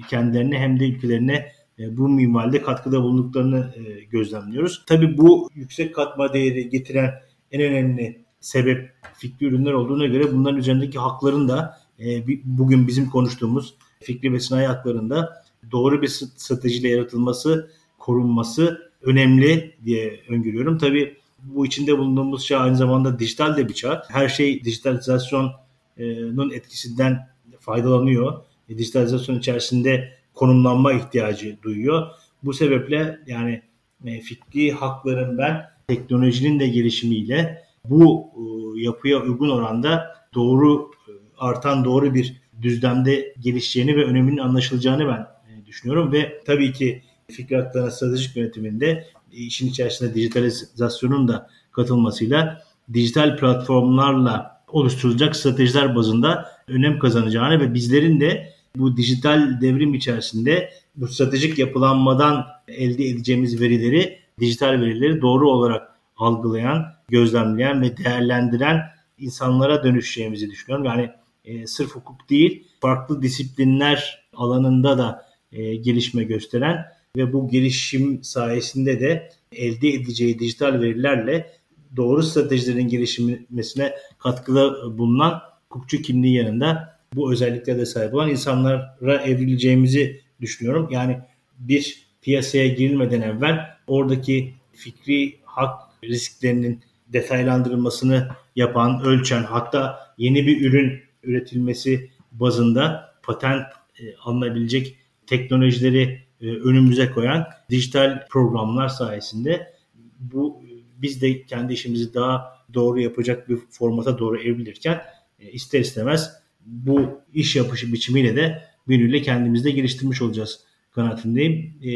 kendilerine 0.10 0.60
hem 0.60 0.80
de 0.80 0.90
ülkelerine 0.90 1.52
bu 1.80 2.10
minvalde 2.10 2.62
katkıda 2.62 3.04
bulunduklarını 3.04 3.74
gözlemliyoruz. 4.12 4.84
Tabii 4.88 5.18
bu 5.18 5.50
yüksek 5.56 5.96
katma 5.96 6.34
değeri 6.34 6.70
getiren 6.70 7.14
en 7.52 7.62
önemli 7.62 8.24
sebep 8.40 8.92
fikri 9.18 9.46
ürünler 9.46 9.74
olduğuna 9.74 10.06
göre 10.06 10.34
bunların 10.34 10.60
üzerindeki 10.60 11.00
hakların 11.00 11.48
da 11.48 11.78
e, 12.00 12.24
bugün 12.44 12.88
bizim 12.88 13.10
konuştuğumuz 13.10 13.76
fikri 14.00 14.34
ve 14.34 14.40
sanayi 14.40 14.68
haklarında 14.68 15.44
doğru 15.72 16.02
bir 16.02 16.08
stratejiyle 16.08 16.90
yaratılması, 16.90 17.72
korunması 18.00 18.92
önemli 19.02 19.76
diye 19.86 20.20
öngörüyorum. 20.30 20.78
Tabii 20.78 21.18
bu 21.44 21.66
içinde 21.66 21.98
bulunduğumuz 21.98 22.46
çağ 22.46 22.60
aynı 22.60 22.76
zamanda 22.76 23.20
dijital 23.20 23.58
de 23.58 23.70
bir 23.70 23.74
çağ. 23.74 24.04
Her 24.10 24.30
şey 24.30 24.64
dijitalizasyonun 24.64 26.52
etkisinden 26.54 27.30
faydalanıyor. 27.60 28.42
E, 28.70 28.78
dijitalizasyon 28.78 29.40
içerisinde 29.40 30.14
konumlanma 30.34 30.94
ihtiyacı 30.94 31.58
duyuyor. 31.64 32.08
Bu 32.44 32.54
sebeple 32.54 33.20
yani 33.28 33.62
e, 34.06 34.22
fikri 34.22 34.72
hakların 34.72 35.38
ben 35.38 35.62
teknolojinin 35.88 36.60
de 36.60 36.68
gelişimiyle 36.68 37.64
bu 37.86 38.32
e, 38.36 38.42
yapıya 38.82 39.22
uygun 39.22 39.50
oranda 39.50 40.16
doğru 40.34 40.92
e, 41.08 41.12
artan 41.38 41.86
doğru 41.86 42.14
bir 42.14 42.42
düzlemde 42.62 43.34
gelişeceğini 43.40 43.96
ve 43.96 44.06
öneminin 44.06 44.38
anlaşılacağını 44.38 45.08
ben 45.08 45.28
e, 45.54 45.66
düşünüyorum 45.66 46.12
ve 46.12 46.42
tabii 46.46 46.74
ki 46.74 47.04
fikri 47.32 47.56
haklarına 47.56 47.92
stratejik 47.92 48.36
yönetiminde 48.36 49.06
işin 49.32 49.68
içerisinde 49.68 50.14
dijitalizasyonun 50.14 51.28
da 51.28 51.50
katılmasıyla 51.72 52.62
dijital 52.94 53.38
platformlarla 53.38 54.62
oluşturulacak 54.68 55.36
stratejiler 55.36 55.96
bazında 55.96 56.46
önem 56.68 57.00
kazanacağını 57.00 57.60
ve 57.60 57.74
bizlerin 57.74 58.20
de 58.20 58.54
bu 58.76 58.98
dijital 58.98 59.62
devrim 59.62 59.94
içerisinde 59.94 60.70
bu 60.96 61.08
stratejik 61.08 61.60
yapılanmadan 61.60 62.46
elde 62.68 63.06
edeceğimiz 63.06 63.62
verileri, 63.62 64.20
dijital 64.40 64.82
verileri 64.82 65.22
doğru 65.22 65.50
olarak 65.50 65.90
algılayan, 66.18 66.86
gözlemleyen 67.10 67.82
ve 67.82 67.98
değerlendiren 67.98 68.82
insanlara 69.18 69.84
dönüşeceğimizi 69.84 70.52
düşünüyorum. 70.52 70.86
Yani 70.86 71.10
e, 71.46 71.68
sırf 71.68 71.96
hukuk 71.96 72.30
değil, 72.30 72.68
farklı 72.80 73.22
disiplinler 73.22 74.28
alanında 74.34 74.98
da 74.98 75.26
e, 75.52 75.76
gelişme 75.76 76.24
gösteren 76.24 76.86
ve 77.18 77.34
bu 77.34 77.50
gelişim 77.50 78.24
sayesinde 78.24 79.00
de 79.00 79.30
elde 79.52 79.90
edeceği 79.90 80.40
dijital 80.40 80.82
verilerle 80.82 81.52
doğru 81.96 82.24
stratejilerin 82.24 82.88
gelişmesine 82.88 83.94
katkıda 84.20 84.98
bulunan 84.98 85.42
hukukçu 85.70 86.02
kimliği 86.02 86.36
yanında 86.36 87.00
bu 87.16 87.32
özelliklere 87.32 87.78
de 87.78 87.86
sahip 87.86 88.14
olan 88.14 88.30
insanlara 88.30 89.22
evrileceğimizi 89.26 90.22
düşünüyorum. 90.42 90.88
Yani 90.92 91.20
bir 91.60 92.08
piyasaya 92.22 92.68
girilmeden 92.68 93.22
evvel 93.22 93.60
oradaki 93.88 94.54
fikri 94.74 95.40
hak 95.44 95.80
risklerinin 96.04 96.82
detaylandırılmasını 97.08 98.28
yapan, 98.56 99.02
ölçen 99.02 99.44
hatta 99.44 100.00
yeni 100.18 100.48
bir 100.48 100.66
ürün 100.66 101.02
üretilmesi 101.24 102.10
bazında 102.32 103.14
patent 103.24 103.64
e, 104.00 104.16
alınabilecek 104.16 104.96
teknolojileri 105.28 106.29
önümüze 106.42 107.12
koyan 107.12 107.48
dijital 107.70 108.28
programlar 108.30 108.88
sayesinde 108.88 109.74
bu 110.20 110.64
biz 111.02 111.22
de 111.22 111.46
kendi 111.46 111.74
işimizi 111.74 112.14
daha 112.14 112.60
doğru 112.74 113.00
yapacak 113.00 113.50
bir 113.50 113.58
formata 113.70 114.20
doğru 114.20 114.42
evrilirken 114.42 115.02
e, 115.40 115.52
ister 115.52 115.80
istemez 115.80 116.34
bu 116.66 117.22
iş 117.34 117.56
yapışı 117.56 117.94
biçimiyle 117.94 118.36
de 118.36 118.64
bir 118.88 119.24
kendimizde 119.24 119.72
geliştirmiş 119.72 120.22
olacağız 120.22 120.60
kanaatindeyim. 120.92 121.74
E, 121.84 121.92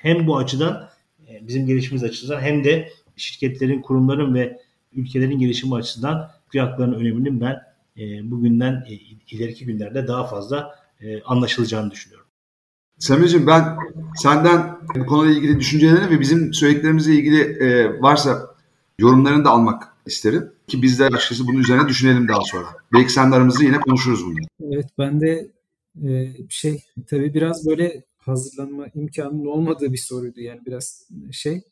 hem 0.00 0.26
bu 0.26 0.36
açıdan 0.36 0.88
e, 1.28 1.48
bizim 1.48 1.66
gelişimimiz 1.66 2.04
açısından 2.04 2.40
hem 2.40 2.64
de 2.64 2.88
şirketlerin, 3.16 3.82
kurumların 3.82 4.34
ve 4.34 4.58
ülkelerin 4.92 5.38
gelişimi 5.38 5.74
açısından 5.74 6.30
fiyatların 6.48 6.92
öneminin 6.92 7.40
ben 7.40 7.62
e, 7.98 8.30
bugünden 8.30 8.84
e, 8.88 8.92
ileriki 9.30 9.64
günlerde 9.66 10.06
daha 10.06 10.26
fazla 10.26 10.74
e, 11.00 11.22
anlaşılacağını 11.22 11.90
düşünüyorum. 11.90 12.27
Samir'cim 12.98 13.46
ben 13.46 13.76
senden 14.16 14.78
bu 14.96 15.06
konuyla 15.06 15.38
ilgili 15.38 15.58
düşüncelerini 15.58 16.10
ve 16.10 16.20
bizim 16.20 16.54
söylediklerimizle 16.54 17.14
ilgili 17.14 17.40
e, 17.40 18.00
varsa 18.02 18.54
yorumlarını 18.98 19.44
da 19.44 19.50
almak 19.50 19.82
isterim. 20.06 20.52
Ki 20.66 20.82
biz 20.82 20.98
de 20.98 21.04
açıkçası 21.04 21.46
bunun 21.46 21.58
üzerine 21.58 21.88
düşünelim 21.88 22.28
daha 22.28 22.40
sonra. 22.40 22.66
Belki 22.92 23.12
sen 23.12 23.30
aramızda 23.30 23.64
yine 23.64 23.80
konuşuruz 23.80 24.26
bunu. 24.26 24.38
Evet 24.60 24.86
ben 24.98 25.20
de 25.20 25.50
e, 26.04 26.32
şey 26.48 26.84
tabii 27.06 27.34
biraz 27.34 27.66
böyle 27.66 28.04
hazırlanma 28.18 28.86
imkanının 28.94 29.46
olmadığı 29.46 29.92
bir 29.92 29.98
soruydu. 29.98 30.40
Yani 30.40 30.60
biraz 30.66 31.08
şey 31.32 31.62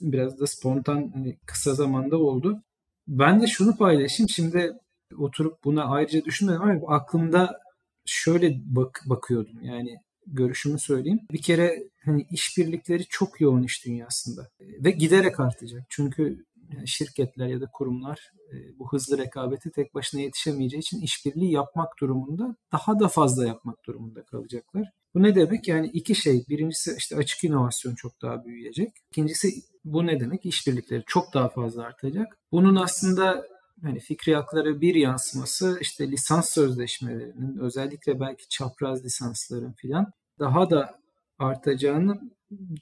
biraz 0.00 0.40
da 0.40 0.46
spontan 0.46 1.10
hani 1.14 1.38
kısa 1.46 1.74
zamanda 1.74 2.16
oldu. 2.16 2.62
Ben 3.08 3.42
de 3.42 3.46
şunu 3.46 3.76
paylaşayım. 3.76 4.28
Şimdi 4.28 4.72
oturup 5.18 5.64
buna 5.64 5.84
ayrıca 5.84 6.24
düşünmedim 6.24 6.62
ama 6.62 6.96
aklımda 6.96 7.60
şöyle 8.06 8.60
bak 8.64 9.02
bakıyordum. 9.06 9.62
Yani 9.62 9.96
görüşümü 10.26 10.78
söyleyeyim. 10.78 11.20
Bir 11.32 11.42
kere 11.42 11.82
hani 12.04 12.26
işbirlikleri 12.30 13.04
çok 13.08 13.40
yoğun 13.40 13.62
iş 13.62 13.86
dünyasında 13.86 14.48
ve 14.60 14.90
giderek 14.90 15.40
artacak. 15.40 15.82
Çünkü 15.88 16.44
şirketler 16.86 17.46
ya 17.46 17.60
da 17.60 17.66
kurumlar 17.72 18.32
e, 18.52 18.78
bu 18.78 18.92
hızlı 18.92 19.18
rekabeti 19.18 19.70
tek 19.70 19.94
başına 19.94 20.20
yetişemeyeceği 20.20 20.80
için 20.80 21.00
işbirliği 21.00 21.52
yapmak 21.52 22.00
durumunda 22.00 22.56
daha 22.72 23.00
da 23.00 23.08
fazla 23.08 23.46
yapmak 23.46 23.86
durumunda 23.86 24.24
kalacaklar. 24.24 24.92
Bu 25.14 25.22
ne 25.22 25.34
demek? 25.34 25.68
Yani 25.68 25.86
iki 25.86 26.14
şey. 26.14 26.44
Birincisi 26.48 26.94
işte 26.98 27.16
açık 27.16 27.44
inovasyon 27.44 27.94
çok 27.94 28.22
daha 28.22 28.44
büyüyecek. 28.44 28.92
İkincisi 29.10 29.48
bu 29.84 30.06
ne 30.06 30.20
demek? 30.20 30.46
İşbirlikleri 30.46 31.02
çok 31.06 31.34
daha 31.34 31.48
fazla 31.48 31.82
artacak. 31.82 32.38
Bunun 32.52 32.76
aslında 32.76 33.46
hani 33.82 34.00
fikri 34.00 34.34
hakları 34.34 34.80
bir 34.80 34.94
yansıması 34.94 35.78
işte 35.80 36.10
lisans 36.10 36.50
sözleşmelerinin 36.50 37.58
özellikle 37.58 38.20
belki 38.20 38.48
çapraz 38.48 39.04
lisansların 39.04 39.72
filan 39.72 40.12
daha 40.38 40.70
da 40.70 41.02
artacağını 41.38 42.20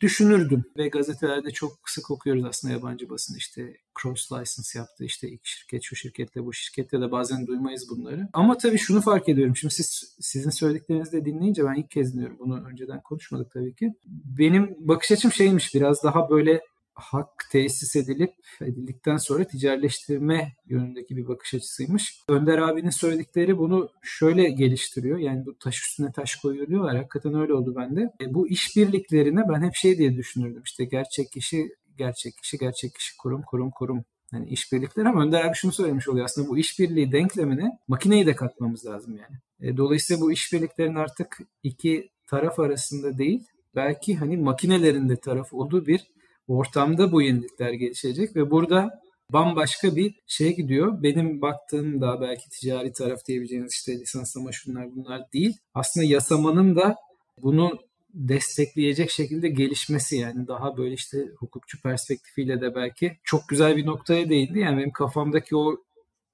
düşünürdüm 0.01 0.65
ve 0.77 0.89
gazetelerde 0.89 1.51
çok 1.51 1.73
sık 1.87 2.11
okuyoruz 2.11 2.45
aslında 2.45 2.75
yabancı 2.75 3.11
basın 3.11 3.37
işte 3.37 3.77
cross 4.03 4.33
license 4.33 4.79
yaptı 4.79 5.05
işte 5.05 5.29
ilk 5.29 5.47
şirket 5.47 5.83
şu 5.83 5.97
şirketle 5.97 6.45
bu 6.45 6.53
şirkette 6.53 7.01
de 7.01 7.11
bazen 7.11 7.47
duymayız 7.47 7.87
bunları. 7.91 8.29
Ama 8.33 8.59
tabii 8.59 8.79
şunu 8.79 9.01
fark 9.01 9.29
ediyorum. 9.29 9.57
Şimdi 9.57 9.75
siz 9.75 10.17
sizin 10.21 10.51
söylediklerinizi 10.51 11.13
de 11.13 11.25
dinleyince 11.25 11.65
ben 11.65 11.75
ilk 11.75 11.91
kez 11.91 12.15
dinliyorum. 12.15 12.39
Bunu 12.39 12.65
önceden 12.65 13.01
konuşmadık 13.01 13.53
tabii 13.53 13.75
ki. 13.75 13.95
Benim 14.39 14.77
bakış 14.79 15.13
açım 15.13 15.33
şeymiş 15.33 15.75
biraz 15.75 16.03
daha 16.05 16.31
böyle 16.31 16.61
hak 17.01 17.29
tesis 17.53 17.97
edilip 17.97 18.35
edildikten 18.61 19.17
sonra 19.17 19.45
ticaretleştirme 19.45 20.53
yönündeki 20.67 21.17
bir 21.17 21.29
bakış 21.29 21.55
açısıymış. 21.55 22.21
Önder 22.29 22.59
abinin 22.59 22.91
söyledikleri 22.91 23.59
bunu 23.59 23.89
şöyle 24.03 24.51
geliştiriyor. 24.51 25.19
Yani 25.19 25.47
bu 25.47 25.59
taş 25.59 25.81
üstüne 25.81 26.13
taş 26.13 26.37
koyuyorlar. 26.37 26.97
Hakikaten 26.97 27.35
öyle 27.35 27.55
oldu 27.55 27.75
bende. 27.77 28.13
E, 28.21 28.35
bu 28.35 28.49
işbirliklerine 28.49 29.49
ben 29.49 29.63
hep 29.63 29.75
şey 29.75 29.99
diye 29.99 30.17
düşünürdüm. 30.17 30.63
İşte 30.65 30.85
gerçek 30.85 31.33
kişi, 31.33 31.75
gerçek 31.99 32.37
kişi, 32.37 32.59
gerçek 32.59 32.95
kişi, 32.95 33.17
kurum, 33.17 33.43
kurum, 33.43 33.71
kurum. 33.71 34.05
Yani 34.33 34.49
işbirlikleri 34.49 35.09
ama 35.09 35.23
Önder 35.23 35.45
abi 35.45 35.55
şunu 35.55 35.73
söylemiş 35.73 36.09
oluyor. 36.09 36.25
Aslında 36.25 36.49
bu 36.49 36.59
işbirliği 36.59 37.13
denklemine 37.13 37.79
makineyi 37.89 38.27
de 38.27 38.35
katmamız 38.35 38.87
lazım 38.87 39.17
yani. 39.17 39.37
E, 39.71 39.77
dolayısıyla 39.77 40.21
bu 40.21 40.33
işbirliklerin 40.33 40.95
artık 40.95 41.39
iki 41.63 42.11
taraf 42.27 42.59
arasında 42.59 43.19
değil, 43.19 43.45
belki 43.75 44.17
hani 44.17 44.37
makinelerin 44.37 45.09
de 45.09 45.17
taraf 45.17 45.53
olduğu 45.53 45.87
bir 45.87 46.07
ortamda 46.51 47.13
bu 47.13 47.23
yenilikler 47.23 47.73
gelişecek 47.73 48.37
ve 48.37 48.51
burada 48.51 48.91
bambaşka 49.33 49.97
bir 49.97 50.15
şey 50.27 50.57
gidiyor. 50.57 51.03
Benim 51.03 51.43
baktığım 51.43 52.01
da 52.01 52.21
belki 52.21 52.51
ticari 52.51 52.93
taraf 52.93 53.27
diyebileceğiniz 53.27 53.73
işte 53.73 53.93
lisanslama 53.93 54.53
şunlar 54.53 54.97
bunlar 54.97 55.33
değil. 55.33 55.57
Aslında 55.75 56.07
yasamanın 56.07 56.77
da 56.77 56.97
bunu 57.43 57.79
destekleyecek 58.15 59.11
şekilde 59.11 59.49
gelişmesi 59.49 60.17
yani 60.17 60.49
daha 60.49 60.77
böyle 60.77 60.95
işte 60.95 61.19
hukukçu 61.39 61.83
perspektifiyle 61.83 62.61
de 62.61 62.75
belki 62.75 63.13
çok 63.25 63.49
güzel 63.49 63.77
bir 63.77 63.87
noktaya 63.87 64.29
değindi. 64.29 64.59
Yani 64.59 64.79
benim 64.79 64.93
kafamdaki 64.93 65.57
o 65.57 65.77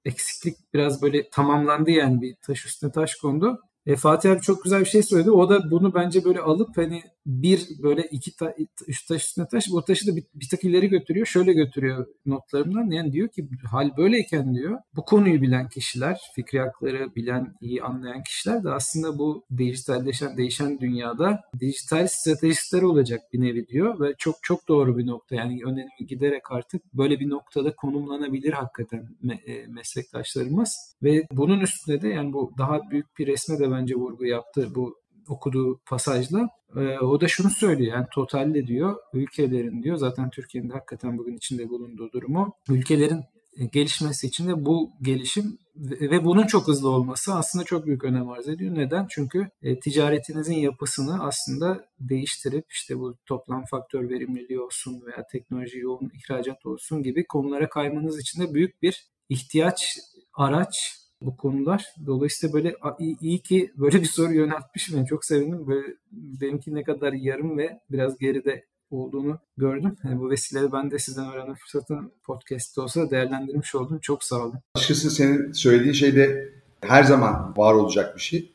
eksiklik 0.05 0.55
biraz 0.73 1.01
böyle 1.01 1.29
tamamlandı 1.29 1.91
yani 1.91 2.21
bir 2.21 2.35
taş 2.41 2.65
üstüne 2.65 2.91
taş 2.91 3.15
kondu. 3.15 3.59
E, 3.87 3.95
Fatih 3.95 4.31
abi 4.31 4.41
çok 4.41 4.63
güzel 4.63 4.79
bir 4.79 4.85
şey 4.85 5.03
söyledi. 5.03 5.31
O 5.31 5.49
da 5.49 5.71
bunu 5.71 5.93
bence 5.93 6.23
böyle 6.23 6.39
alıp 6.39 6.77
hani 6.77 7.01
bir 7.25 7.67
böyle 7.83 8.01
iki 8.11 8.35
ta, 8.35 8.53
üç 8.87 9.05
taş 9.05 9.23
üstüne 9.23 9.47
taş 9.47 9.65
o 9.73 9.81
taşı 9.81 10.07
da 10.07 10.15
bir, 10.15 10.23
bir 10.35 10.49
tık 10.49 10.63
ileri 10.63 10.89
götürüyor. 10.89 11.25
Şöyle 11.25 11.53
götürüyor 11.53 12.07
notlarımdan. 12.25 12.91
Yani 12.91 13.11
diyor 13.11 13.27
ki 13.27 13.49
hal 13.71 13.97
böyleyken 13.97 14.55
diyor 14.55 14.79
bu 14.95 15.05
konuyu 15.05 15.41
bilen 15.41 15.69
kişiler, 15.69 16.19
fikri 16.35 16.59
hakları 16.59 17.15
bilen, 17.15 17.55
iyi 17.61 17.83
anlayan 17.83 18.23
kişiler 18.23 18.63
de 18.63 18.69
aslında 18.69 19.19
bu 19.19 19.45
dijitalleşen, 19.57 20.37
değişen 20.37 20.79
dünyada 20.79 21.41
dijital 21.59 22.07
stratejistler 22.07 22.81
olacak 22.81 23.21
bir 23.33 23.41
nevi 23.41 23.67
diyor 23.67 23.99
ve 23.99 24.13
çok 24.17 24.35
çok 24.41 24.67
doğru 24.67 24.97
bir 24.97 25.07
nokta. 25.07 25.35
Yani 25.35 25.61
önemli 25.65 26.07
giderek 26.07 26.51
artık 26.51 26.93
böyle 26.93 27.19
bir 27.19 27.29
noktada 27.29 27.75
konumlanabilir 27.75 28.53
hakikaten 28.53 29.07
me- 29.23 29.43
e, 29.51 29.67
meslektaşlarımız 29.67 30.77
ve 31.03 31.23
bunun 31.31 31.59
üstünde 31.59 32.01
de 32.01 32.07
yani 32.07 32.33
bu 32.33 32.51
daha 32.57 32.79
büyük 32.91 33.19
bir 33.19 33.27
resme 33.27 33.59
de 33.59 33.76
bence 33.77 33.95
vurgu 33.95 34.25
yaptı 34.25 34.75
bu 34.75 34.95
okuduğu 35.27 35.79
pasajla. 35.85 36.49
E, 36.75 36.99
o 36.99 37.21
da 37.21 37.27
şunu 37.27 37.49
söylüyor 37.49 37.93
yani 37.93 38.07
totalde 38.13 38.67
diyor 38.67 38.95
ülkelerin 39.13 39.83
diyor 39.83 39.97
zaten 39.97 40.29
Türkiye'nin 40.29 40.69
de 40.69 40.73
hakikaten 40.73 41.17
bugün 41.17 41.35
içinde 41.35 41.69
bulunduğu 41.69 42.11
durumu 42.11 42.53
ülkelerin 42.69 43.23
gelişmesi 43.71 44.27
için 44.27 44.47
de 44.47 44.65
bu 44.65 44.91
gelişim 45.01 45.57
ve 46.01 46.25
bunun 46.25 46.47
çok 46.47 46.67
hızlı 46.67 46.89
olması 46.89 47.33
aslında 47.33 47.65
çok 47.65 47.85
büyük 47.85 48.03
önem 48.03 48.29
arz 48.29 48.47
ediyor. 48.47 48.75
Neden? 48.75 49.07
Çünkü 49.09 49.49
e, 49.61 49.79
ticaretinizin 49.79 50.53
yapısını 50.53 51.23
aslında 51.23 51.85
değiştirip 51.99 52.65
işte 52.71 52.99
bu 52.99 53.15
toplam 53.25 53.65
faktör 53.65 54.09
verimliliği 54.09 54.59
olsun 54.59 55.01
veya 55.05 55.27
teknoloji 55.31 55.79
yoğun 55.79 56.11
ihracat 56.13 56.65
olsun 56.65 57.03
gibi 57.03 57.25
konulara 57.25 57.69
kaymanız 57.69 58.19
için 58.19 58.41
de 58.41 58.53
büyük 58.53 58.81
bir 58.81 59.07
ihtiyaç, 59.29 59.97
araç 60.33 60.97
bu 61.21 61.37
konular. 61.37 61.85
Dolayısıyla 62.05 62.53
böyle 62.53 62.75
iyi, 62.99 63.17
iyi 63.21 63.39
ki 63.39 63.71
böyle 63.77 64.01
bir 64.01 64.05
soru 64.05 64.33
yöneltmişim. 64.33 64.97
Yani 64.97 65.07
çok 65.07 65.25
sevindim. 65.25 65.67
Böyle 65.67 65.87
benimki 66.11 66.75
ne 66.75 66.83
kadar 66.83 67.13
yarım 67.13 67.57
ve 67.57 67.79
biraz 67.91 68.17
geride 68.17 68.65
olduğunu 68.91 69.39
gördüm. 69.57 69.95
Yani 70.03 70.19
bu 70.19 70.29
vesileyle 70.29 70.71
ben 70.71 70.91
de 70.91 70.99
sizden 70.99 71.33
öğrenme 71.33 71.55
fırsatını 71.55 72.09
podcast'te 72.23 72.81
olsa 72.81 73.09
değerlendirmiş 73.09 73.75
oldum. 73.75 73.99
Çok 73.99 74.23
sağ 74.23 74.35
olun. 74.35 74.59
Açıkçası 74.75 75.11
senin 75.11 75.51
söylediğin 75.51 75.93
şey 75.93 76.15
de 76.15 76.49
her 76.81 77.03
zaman 77.03 77.53
var 77.57 77.73
olacak 77.73 78.15
bir 78.15 78.21
şey. 78.21 78.51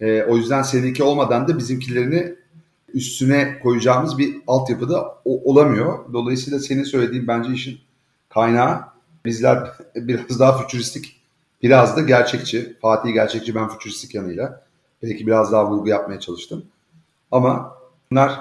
E, 0.00 0.22
o 0.22 0.36
yüzden 0.36 0.62
seninki 0.62 1.02
olmadan 1.02 1.48
da 1.48 1.58
bizimkilerini 1.58 2.34
üstüne 2.94 3.58
koyacağımız 3.62 4.18
bir 4.18 4.36
altyapıda 4.46 5.18
olamıyor. 5.24 6.12
Dolayısıyla 6.12 6.58
senin 6.58 6.84
söylediğin 6.84 7.28
bence 7.28 7.52
işin 7.52 7.78
kaynağı 8.28 8.80
bizler 9.24 9.70
biraz 9.94 10.40
daha 10.40 10.62
fütüristik 10.62 11.17
Biraz 11.62 11.96
da 11.96 12.00
gerçekçi. 12.00 12.76
Fatih 12.82 13.12
gerçekçi, 13.12 13.54
ben 13.54 13.68
fütüristik 13.68 14.14
yanıyla. 14.14 14.64
Belki 15.02 15.26
biraz 15.26 15.52
daha 15.52 15.70
vurgu 15.70 15.88
yapmaya 15.88 16.20
çalıştım. 16.20 16.64
Ama 17.30 17.78
bunlar 18.10 18.40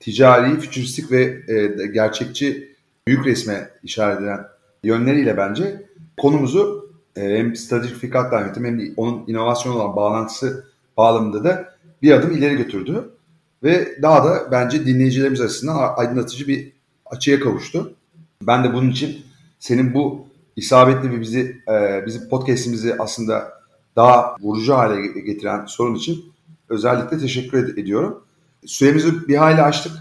ticari, 0.00 0.60
fütüristik 0.60 1.12
ve 1.12 1.22
e, 1.48 1.86
gerçekçi 1.86 2.76
büyük 3.06 3.26
resme 3.26 3.70
işaret 3.82 4.20
eden 4.20 4.46
yönleriyle 4.82 5.36
bence 5.36 5.82
konumuzu 6.16 6.90
e, 7.16 7.38
hem 7.38 7.56
stratejik 7.56 7.96
fikatla 7.96 8.40
yönetim 8.40 8.64
hem 8.64 8.80
de 8.80 8.92
onun 8.96 9.24
inovasyon 9.26 9.74
olan 9.74 9.96
bağlantısı 9.96 10.66
bağlamında 10.96 11.44
da 11.44 11.74
bir 12.02 12.12
adım 12.12 12.32
ileri 12.32 12.56
götürdü. 12.56 13.10
Ve 13.62 14.02
daha 14.02 14.24
da 14.24 14.52
bence 14.52 14.86
dinleyicilerimiz 14.86 15.40
açısından 15.40 15.94
aydınlatıcı 15.96 16.48
bir 16.48 16.72
açıya 17.06 17.40
kavuştu. 17.40 17.94
Ben 18.42 18.64
de 18.64 18.72
bunun 18.72 18.90
için 18.90 19.24
senin 19.58 19.94
bu 19.94 20.27
isabetli 20.58 21.10
ve 21.10 21.20
bizi 21.20 21.62
e, 21.68 22.06
bizim 22.06 22.28
podcast'imizi 22.28 22.96
aslında 22.98 23.52
daha 23.96 24.36
vurucu 24.40 24.74
hale 24.74 25.20
getiren 25.20 25.64
sorun 25.66 25.94
için 25.94 26.24
özellikle 26.68 27.18
teşekkür 27.18 27.58
ed- 27.58 27.80
ediyorum. 27.80 28.22
Süremizi 28.66 29.28
bir 29.28 29.36
hayli 29.36 29.62
açtık. 29.62 29.92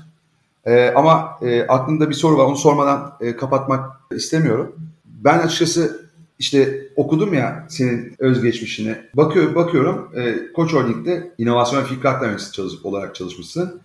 E, 0.66 0.91
ama 0.95 1.39
e, 1.41 1.62
aklımda 1.62 2.10
bir 2.10 2.16
soru 2.16 2.38
var. 2.38 2.45
Onu 2.45 2.55
sormadan 2.55 3.14
e, 3.22 3.36
kapatmak 3.36 3.91
istemiyorum. 4.12 4.76
Ben 5.05 5.39
açıkçası 5.39 6.08
işte 6.39 6.88
okudum 6.95 7.34
ya 7.34 7.66
senin 7.70 8.16
özgeçmişini. 8.20 8.97
Bakıyor, 9.14 9.55
bakıyorum 9.55 10.12
e, 10.16 10.53
Koç 10.53 10.74
Holding'de 10.74 11.32
inovasyon 11.38 11.82
ve 11.82 11.86
fikri 11.86 12.10
aktarması 12.10 12.53
çalışıp 12.53 12.86
olarak 12.86 13.16
çalışmışsın. 13.16 13.82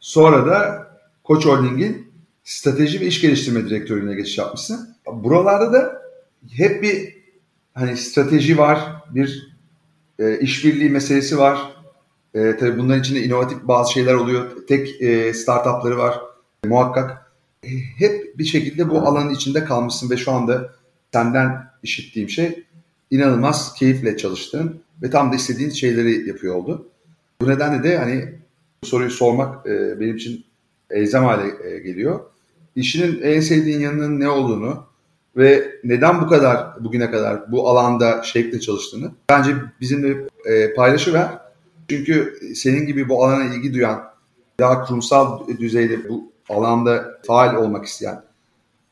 Sonra 0.00 0.46
da 0.46 0.88
Koç 1.24 1.46
Holding'in 1.46 2.12
strateji 2.44 3.00
ve 3.00 3.06
iş 3.06 3.20
geliştirme 3.20 3.64
direktörlüğüne 3.64 4.14
geçiş 4.14 4.38
yapmışsın. 4.38 4.96
Buralarda 5.12 5.72
da 5.72 6.03
hep 6.52 6.82
bir 6.82 7.14
hani 7.74 7.96
strateji 7.96 8.58
var, 8.58 9.02
bir 9.10 9.54
e, 10.18 10.38
işbirliği 10.38 10.90
meselesi 10.90 11.38
var. 11.38 11.74
E, 12.34 12.56
tabii 12.56 12.78
bunların 12.78 13.00
içinde 13.00 13.24
inovatif 13.24 13.58
bazı 13.62 13.92
şeyler 13.92 14.14
oluyor. 14.14 14.66
Tek 14.68 15.02
e, 15.02 15.34
startupları 15.34 15.98
var 15.98 16.20
e, 16.64 16.68
muhakkak. 16.68 17.32
E, 17.62 17.68
hep 17.98 18.38
bir 18.38 18.44
şekilde 18.44 18.90
bu 18.90 18.98
alanın 18.98 19.34
içinde 19.34 19.64
kalmışsın 19.64 20.10
ve 20.10 20.16
şu 20.16 20.32
anda 20.32 20.74
senden 21.12 21.66
işittiğim 21.82 22.28
şey 22.28 22.64
inanılmaz 23.10 23.74
keyifle 23.74 24.16
çalıştığın 24.16 24.82
ve 25.02 25.10
tam 25.10 25.32
da 25.32 25.36
istediğin 25.36 25.70
şeyleri 25.70 26.28
yapıyor 26.28 26.54
oldu. 26.54 26.88
Bu 27.40 27.48
nedenle 27.48 27.82
de 27.82 27.98
hani 27.98 28.34
bu 28.82 28.86
soruyu 28.86 29.10
sormak 29.10 29.66
e, 29.66 30.00
benim 30.00 30.16
için 30.16 30.44
elzem 30.90 31.24
hale 31.24 31.74
e, 31.74 31.78
geliyor. 31.78 32.20
İşinin 32.76 33.22
en 33.22 33.40
sevdiğin 33.40 33.80
yanının 33.80 34.20
ne 34.20 34.28
olduğunu, 34.28 34.86
ve 35.36 35.72
neden 35.84 36.20
bu 36.20 36.28
kadar 36.28 36.84
bugüne 36.84 37.10
kadar 37.10 37.52
bu 37.52 37.68
alanda 37.68 38.22
şevkle 38.22 38.60
çalıştığını 38.60 39.10
bence 39.28 39.56
bizimle 39.80 40.28
e, 40.44 40.74
paylaşıver. 40.74 41.28
Çünkü 41.88 42.38
senin 42.54 42.86
gibi 42.86 43.08
bu 43.08 43.24
alana 43.24 43.44
ilgi 43.44 43.74
duyan, 43.74 44.04
daha 44.60 44.84
kurumsal 44.84 45.48
düzeyde 45.48 46.08
bu 46.08 46.32
alanda 46.48 47.20
faal 47.26 47.54
olmak 47.54 47.84
isteyen 47.84 48.22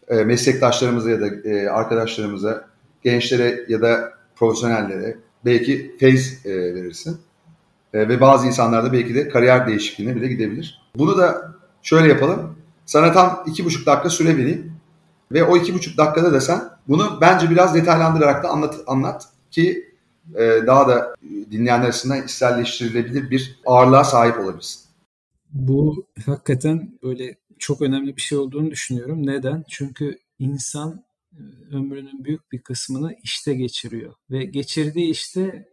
e, 0.09 0.25
meslektaşlarımıza 0.25 1.11
ya 1.11 1.21
da 1.21 1.27
e, 1.49 1.69
arkadaşlarımıza, 1.69 2.65
gençlere 3.03 3.65
ya 3.69 3.83
da 3.83 4.13
profesyonellere 4.37 5.17
belki 5.45 5.97
feyz 6.01 6.47
e, 6.47 6.75
verirsin. 6.75 7.19
E, 7.95 8.09
ve 8.09 8.21
bazı 8.21 8.47
insanlar 8.47 8.85
da 8.85 8.93
belki 8.93 9.15
de 9.15 9.29
kariyer 9.29 9.67
değişikliğine 9.67 10.17
bile 10.17 10.29
gidebilir. 10.29 10.81
Bunu 10.97 11.19
da 11.19 11.55
şöyle 11.83 12.09
yapalım. 12.09 12.57
Sana 12.87 13.13
tam 13.13 13.45
iki 13.47 13.65
buçuk 13.65 13.87
dakika 13.87 14.11
süre 14.11 14.37
vereyim. 14.37 14.72
Ve 15.33 15.45
o 15.45 15.57
iki 15.57 15.75
buçuk 15.75 15.99
dakikada 15.99 16.33
da 16.33 16.41
sen 16.41 16.61
bunu 16.89 17.19
bence 17.21 17.51
biraz 17.51 17.75
detaylandırarak 17.75 18.45
da 18.45 18.49
anlat, 18.49 18.75
anlat 18.87 19.29
ki 19.51 19.93
e, 20.35 20.61
daha 20.67 20.89
da 20.89 21.15
dinleyenler 21.51 21.85
arasında 21.85 22.17
içselleştirilebilir 22.17 23.31
bir 23.31 23.61
ağırlığa 23.67 24.05
sahip 24.05 24.41
olabilirsin. 24.41 24.83
Bu 25.53 26.07
hakikaten 26.27 26.99
böyle 27.03 27.37
çok 27.59 27.83
önemli 27.83 28.17
bir 28.17 28.23
şey 28.23 28.39
olduğunu 28.39 28.71
düşünüyorum. 28.71 29.27
Neden? 29.27 29.65
Çünkü 29.69 30.19
insan 30.39 31.05
e, 31.33 31.41
ömrünün 31.73 32.25
büyük 32.25 32.53
bir 32.53 32.59
kısmını 32.59 33.17
işte 33.23 33.55
geçiriyor. 33.55 34.15
Ve 34.31 34.45
geçirdiği 34.45 35.11
işte 35.11 35.69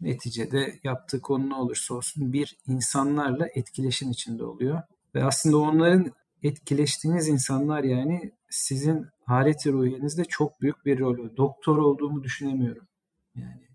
neticede 0.00 0.78
yaptığı 0.84 1.20
konu 1.20 1.48
ne 1.48 1.54
olursa 1.54 1.94
olsun 1.94 2.32
bir 2.32 2.56
insanlarla 2.66 3.46
etkileşim 3.54 4.10
içinde 4.10 4.44
oluyor. 4.44 4.82
Ve 5.14 5.24
aslında 5.24 5.58
onların 5.58 6.12
etkileştiğiniz 6.42 7.28
insanlar 7.28 7.84
yani 7.84 8.32
sizin 8.50 9.06
haleti 9.24 9.72
ruhiyenizde 9.72 10.24
çok 10.24 10.60
büyük 10.60 10.86
bir 10.86 10.98
rolü. 10.98 11.36
Doktor 11.36 11.78
olduğumu 11.78 12.22
düşünemiyorum. 12.22 12.86
Yani 13.36 13.66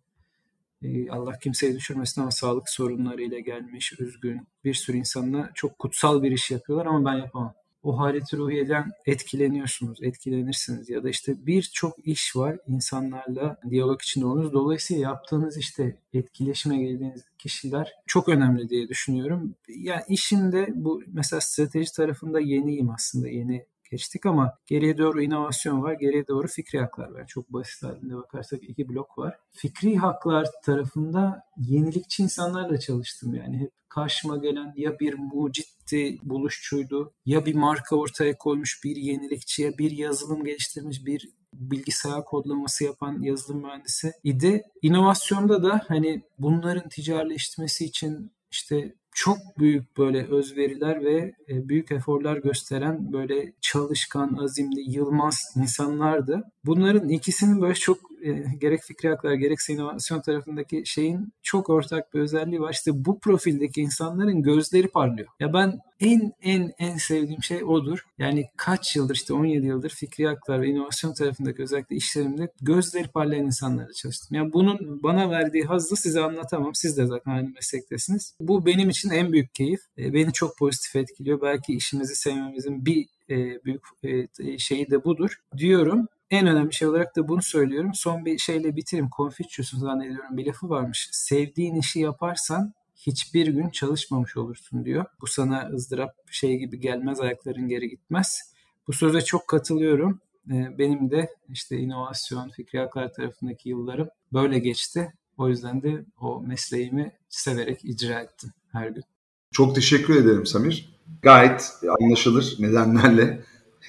e, 0.81 1.09
Allah 1.09 1.39
kimseyi 1.39 1.75
düşürmesin 1.75 2.21
ama 2.21 2.31
sağlık 2.31 2.69
sorunlarıyla 2.69 3.39
gelmiş, 3.39 3.99
üzgün 3.99 4.47
bir 4.63 4.73
sürü 4.73 4.97
insanla 4.97 5.51
çok 5.53 5.79
kutsal 5.79 6.23
bir 6.23 6.31
iş 6.31 6.51
yapıyorlar 6.51 6.85
ama 6.85 7.05
ben 7.11 7.17
yapamam 7.17 7.53
o 7.83 7.99
haleti 7.99 8.37
ruhiyeden 8.37 8.91
etkileniyorsunuz, 9.05 10.03
etkilenirsiniz 10.03 10.89
ya 10.89 11.03
da 11.03 11.09
işte 11.09 11.45
birçok 11.45 12.07
iş 12.07 12.35
var 12.35 12.57
insanlarla 12.67 13.57
diyalog 13.69 14.01
içinde 14.01 14.25
olunuz. 14.25 14.53
Dolayısıyla 14.53 15.03
yaptığınız 15.03 15.57
işte 15.57 15.95
etkileşime 16.13 16.77
geldiğiniz 16.77 17.25
kişiler 17.41 17.93
çok 18.07 18.29
önemli 18.29 18.69
diye 18.69 18.87
düşünüyorum. 18.87 19.55
Yani 19.67 20.01
işinde 20.07 20.67
bu 20.75 21.03
mesela 21.07 21.41
strateji 21.41 21.93
tarafında 21.93 22.39
yeniyim 22.39 22.89
aslında 22.89 23.27
yeni 23.29 23.65
geçtik 23.91 24.25
ama 24.25 24.53
geriye 24.65 24.97
doğru 24.97 25.21
inovasyon 25.21 25.83
var, 25.83 25.93
geriye 25.93 26.27
doğru 26.27 26.47
fikri 26.47 26.79
haklar 26.79 27.11
var. 27.11 27.27
Çok 27.27 27.53
basit 27.53 27.83
halinde 27.83 28.15
bakarsak 28.15 28.63
iki 28.63 28.89
blok 28.89 29.17
var. 29.17 29.37
Fikri 29.51 29.97
haklar 29.97 30.47
tarafında 30.65 31.43
yenilikçi 31.57 32.23
insanlarla 32.23 32.79
çalıştım 32.79 33.35
yani 33.35 33.57
hep 33.59 33.71
karşıma 33.89 34.37
gelen 34.37 34.73
ya 34.75 34.99
bir 34.99 35.13
mucitti, 35.13 36.17
buluşçuydu 36.23 37.13
ya 37.25 37.45
bir 37.45 37.55
marka 37.55 37.95
ortaya 37.95 38.37
koymuş 38.37 38.83
bir 38.83 38.95
yenilikçiye, 38.95 39.77
bir 39.77 39.91
yazılım 39.91 40.43
geliştirmiş 40.43 41.05
bir 41.05 41.29
bilgisayar 41.53 42.25
kodlaması 42.25 42.83
yapan 42.83 43.21
yazılım 43.21 43.61
mühendisi 43.61 44.11
idi. 44.23 44.63
İnovasyonda 44.81 45.63
da 45.63 45.81
hani 45.87 46.21
bunların 46.39 46.89
ticaretleşmesi 46.89 47.85
için 47.85 48.31
işte 48.51 48.93
çok 49.13 49.37
büyük 49.59 49.97
böyle 49.97 50.27
özveriler 50.27 51.03
ve 51.03 51.33
e, 51.49 51.69
büyük 51.69 51.91
eforlar 51.91 52.37
gösteren 52.37 53.13
böyle 53.13 53.53
çalışkan, 53.61 54.37
azimli, 54.41 54.91
yılmaz 54.91 55.53
insanlardı. 55.55 56.43
Bunların 56.65 57.09
ikisinin 57.09 57.61
böyle 57.61 57.73
çok 57.73 58.10
e, 58.23 58.43
gerek 58.57 58.81
fikri 58.83 59.09
haklar 59.09 59.33
gerekse 59.33 59.73
inovasyon 59.73 60.21
tarafındaki 60.21 60.83
şeyin 60.85 61.33
çok 61.43 61.69
ortak 61.69 62.13
bir 62.13 62.19
özelliği 62.19 62.61
var. 62.61 62.73
İşte 62.73 63.05
bu 63.05 63.19
profildeki 63.19 63.81
insanların 63.81 64.41
gözleri 64.41 64.87
parlıyor. 64.87 65.27
Ya 65.39 65.53
ben 65.53 65.79
en 65.99 66.33
en 66.41 66.71
en 66.79 66.97
sevdiğim 66.97 67.43
şey 67.43 67.63
odur. 67.63 68.05
Yani 68.17 68.45
kaç 68.57 68.95
yıldır 68.95 69.15
işte 69.15 69.33
17 69.33 69.65
yıldır 69.65 69.89
fikri 69.89 70.27
haklar 70.27 70.61
ve 70.61 70.67
inovasyon 70.67 71.13
tarafındaki 71.13 71.63
özellikle 71.63 71.95
işlerimde 71.95 72.51
gözleri 72.61 73.07
parlayan 73.07 73.45
insanlarla 73.45 73.93
çalıştım. 73.93 74.37
Yani 74.37 74.53
bunun 74.53 75.03
bana 75.03 75.29
verdiği 75.29 75.63
hazzı 75.63 75.95
size 75.95 76.21
anlatamam. 76.21 76.75
Siz 76.75 76.97
de 76.97 77.05
zaten 77.05 77.31
aynı 77.31 77.49
meslektesiniz. 77.49 78.35
Bu 78.39 78.65
benim 78.65 78.89
için 78.89 79.09
en 79.09 79.31
büyük 79.31 79.55
keyif. 79.55 79.81
E, 79.97 80.13
beni 80.13 80.33
çok 80.33 80.57
pozitif 80.57 80.95
etkiliyor. 80.95 81.41
Belki 81.41 81.73
işimizi 81.73 82.15
sevmemizin 82.15 82.85
bir 82.85 83.07
e, 83.29 83.35
büyük 83.65 83.83
e, 84.03 84.57
şeyi 84.57 84.91
de 84.91 85.03
budur 85.03 85.41
diyorum. 85.57 86.07
En 86.31 86.47
önemli 86.47 86.73
şey 86.73 86.87
olarak 86.87 87.15
da 87.15 87.27
bunu 87.27 87.41
söylüyorum. 87.41 87.91
Son 87.93 88.25
bir 88.25 88.37
şeyle 88.37 88.75
bitireyim. 88.75 89.09
Confucius'un 89.17 89.79
zannediyorum 89.79 90.37
bir 90.37 90.45
lafı 90.45 90.69
varmış. 90.69 91.09
Sevdiğin 91.11 91.75
işi 91.75 91.99
yaparsan 91.99 92.73
hiçbir 92.95 93.47
gün 93.47 93.69
çalışmamış 93.69 94.37
olursun 94.37 94.85
diyor. 94.85 95.05
Bu 95.21 95.27
sana 95.27 95.69
ızdırap 95.73 96.15
şey 96.31 96.57
gibi 96.57 96.79
gelmez, 96.79 97.19
ayakların 97.19 97.67
geri 97.67 97.89
gitmez. 97.89 98.53
Bu 98.87 98.93
söze 98.93 99.21
çok 99.21 99.47
katılıyorum. 99.47 100.19
Benim 100.47 101.11
de 101.11 101.29
işte 101.49 101.77
inovasyon, 101.77 102.49
fikri 102.49 102.79
haklar 102.79 103.13
tarafındaki 103.13 103.69
yıllarım 103.69 104.09
böyle 104.33 104.59
geçti. 104.59 105.13
O 105.37 105.49
yüzden 105.49 105.81
de 105.81 106.05
o 106.19 106.41
mesleğimi 106.41 107.11
severek 107.29 107.85
icra 107.85 108.19
ettim 108.19 108.49
her 108.71 108.87
gün. 108.87 109.03
Çok 109.51 109.75
teşekkür 109.75 110.15
ederim 110.15 110.45
Samir. 110.45 110.99
Gayet 111.21 111.71
anlaşılır 112.01 112.55
nedenlerle. 112.59 113.41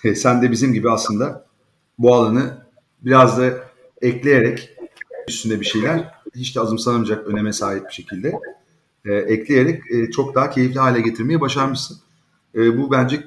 Sen 0.14 0.42
de 0.42 0.50
bizim 0.50 0.72
gibi 0.72 0.90
aslında 0.90 1.51
bu 1.98 2.14
alanı 2.14 2.66
biraz 3.02 3.38
da 3.38 3.52
ekleyerek 4.02 4.76
üstünde 5.28 5.60
bir 5.60 5.64
şeyler 5.64 6.14
hiç 6.34 6.56
de 6.56 6.60
azımsanamayacak 6.60 7.26
öneme 7.26 7.52
sahip 7.52 7.88
bir 7.88 7.92
şekilde 7.92 8.32
e, 9.04 9.14
ekleyerek 9.14 9.82
e, 9.90 10.10
çok 10.10 10.34
daha 10.34 10.50
keyifli 10.50 10.80
hale 10.80 11.00
getirmeyi 11.00 11.40
başarmışsın. 11.40 11.98
E, 12.54 12.78
bu 12.78 12.90
bence 12.90 13.24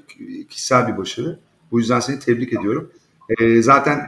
kişisel 0.49 0.87
bir 0.87 0.97
başarı. 0.97 1.39
Bu 1.71 1.79
yüzden 1.79 1.99
seni 1.99 2.19
tebrik 2.19 2.53
ediyorum. 2.53 2.91
E, 3.39 3.61
zaten 3.61 3.99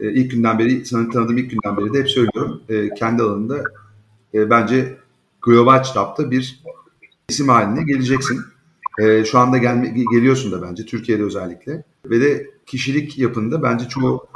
e, 0.00 0.12
ilk 0.12 0.30
günden 0.30 0.58
beri, 0.58 0.86
sana 0.86 1.10
tanıdığım 1.10 1.38
ilk 1.38 1.50
günden 1.50 1.76
beri 1.76 1.94
de 1.94 1.98
hep 1.98 2.10
söylüyorum. 2.10 2.62
E, 2.68 2.94
kendi 2.94 3.22
alanında 3.22 3.64
e, 4.34 4.50
bence 4.50 4.96
global 5.42 5.82
çapta 5.82 6.30
bir 6.30 6.62
isim 7.28 7.48
haline 7.48 7.84
geleceksin. 7.84 8.40
E, 8.98 9.24
şu 9.24 9.38
anda 9.38 9.58
gelme, 9.58 9.94
geliyorsun 10.12 10.52
da 10.52 10.62
bence 10.62 10.86
Türkiye'de 10.86 11.22
özellikle. 11.22 11.84
Ve 12.06 12.20
de 12.20 12.50
kişilik 12.66 13.18
yapında 13.18 13.62
bence 13.62 13.88
çoğu 13.88 14.26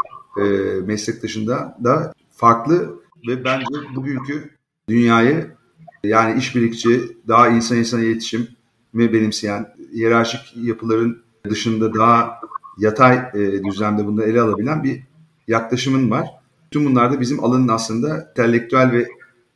e, 0.41 0.43
meslektaşında 0.87 1.79
da 1.85 2.13
farklı 2.31 3.01
ve 3.29 3.45
bence 3.45 3.67
bugünkü 3.95 4.51
dünyayı 4.89 5.57
yani 6.05 6.39
işbirlikçi, 6.39 7.17
daha 7.29 7.49
insan 7.49 7.79
insana 7.79 8.01
iletişim 8.01 8.49
mi 8.93 9.13
benimseyen, 9.13 9.75
hiyerarşik 9.93 10.57
yapıların 10.57 11.23
dışında 11.51 11.95
daha 11.95 12.41
yatay 12.79 13.17
e, 13.35 13.65
düzlemde 13.65 14.07
bunu 14.07 14.23
ele 14.23 14.41
alabilen 14.41 14.85
bir 14.85 15.03
yaklaşımın 15.49 16.11
var. 16.11 16.29
Tüm 16.71 16.87
bunlar 16.87 17.13
da 17.13 17.21
bizim 17.21 17.45
alanın 17.45 17.69
aslında 17.69 18.29
entelektüel 18.31 18.93
ve 18.93 19.09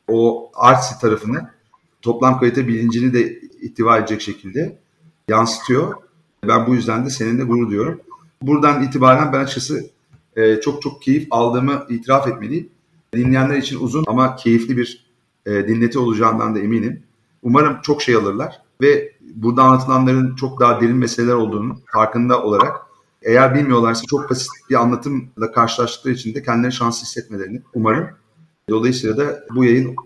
o 0.09 0.51
artsy 0.55 0.95
tarafını 1.01 1.51
toplam 2.03 2.41
kalite 2.41 2.69
bilincini 2.69 3.13
de 3.13 3.41
ittiva 3.41 3.99
edecek 3.99 4.21
şekilde 4.21 4.79
yansıtıyor. 5.29 5.95
Ben 6.49 6.67
bu 6.67 6.75
yüzden 6.75 7.07
de 7.07 7.11
seninle 7.11 7.45
gurur 7.45 7.69
duyuyorum. 7.69 8.01
Buradan 8.43 8.83
itibaren 8.83 9.33
ben 9.33 9.41
açıkçası 9.41 9.91
e, 10.37 10.61
çok 10.61 10.83
çok 10.83 11.03
keyif 11.03 11.27
aldığımı 11.31 11.87
itiraf 11.89 12.29
etmeliyim. 12.29 12.69
Dinleyenler 13.15 13.57
için 13.57 13.81
uzun 13.81 14.05
ama 14.07 14.37
keyifli 14.37 14.77
bir 14.77 15.07
e, 15.47 15.51
dinleti 15.51 15.99
olacağından 15.99 16.55
da 16.55 16.59
eminim. 16.59 17.03
Umarım 17.43 17.81
çok 17.83 18.03
şey 18.03 18.15
alırlar 18.15 18.63
ve 18.81 19.13
burada 19.35 19.63
anlatılanların 19.63 20.35
çok 20.35 20.61
daha 20.61 20.81
derin 20.81 20.97
meseleler 20.97 21.35
olduğunu 21.35 21.79
farkında 21.93 22.43
olarak 22.43 22.77
eğer 23.23 23.55
bilmiyorlarsa 23.55 24.03
çok 24.11 24.31
basit 24.31 24.51
bir 24.71 24.75
anlatımla 24.75 25.53
karşılaştıkları 25.55 26.15
için 26.15 26.35
de 26.35 26.43
kendilerini 26.43 26.73
şanslı 26.73 27.03
hissetmelerini 27.03 27.63
umarım. 27.75 28.09
Dolayısıyla 28.69 29.17
da 29.17 29.45
bu 29.55 29.65
yayın 29.65 29.97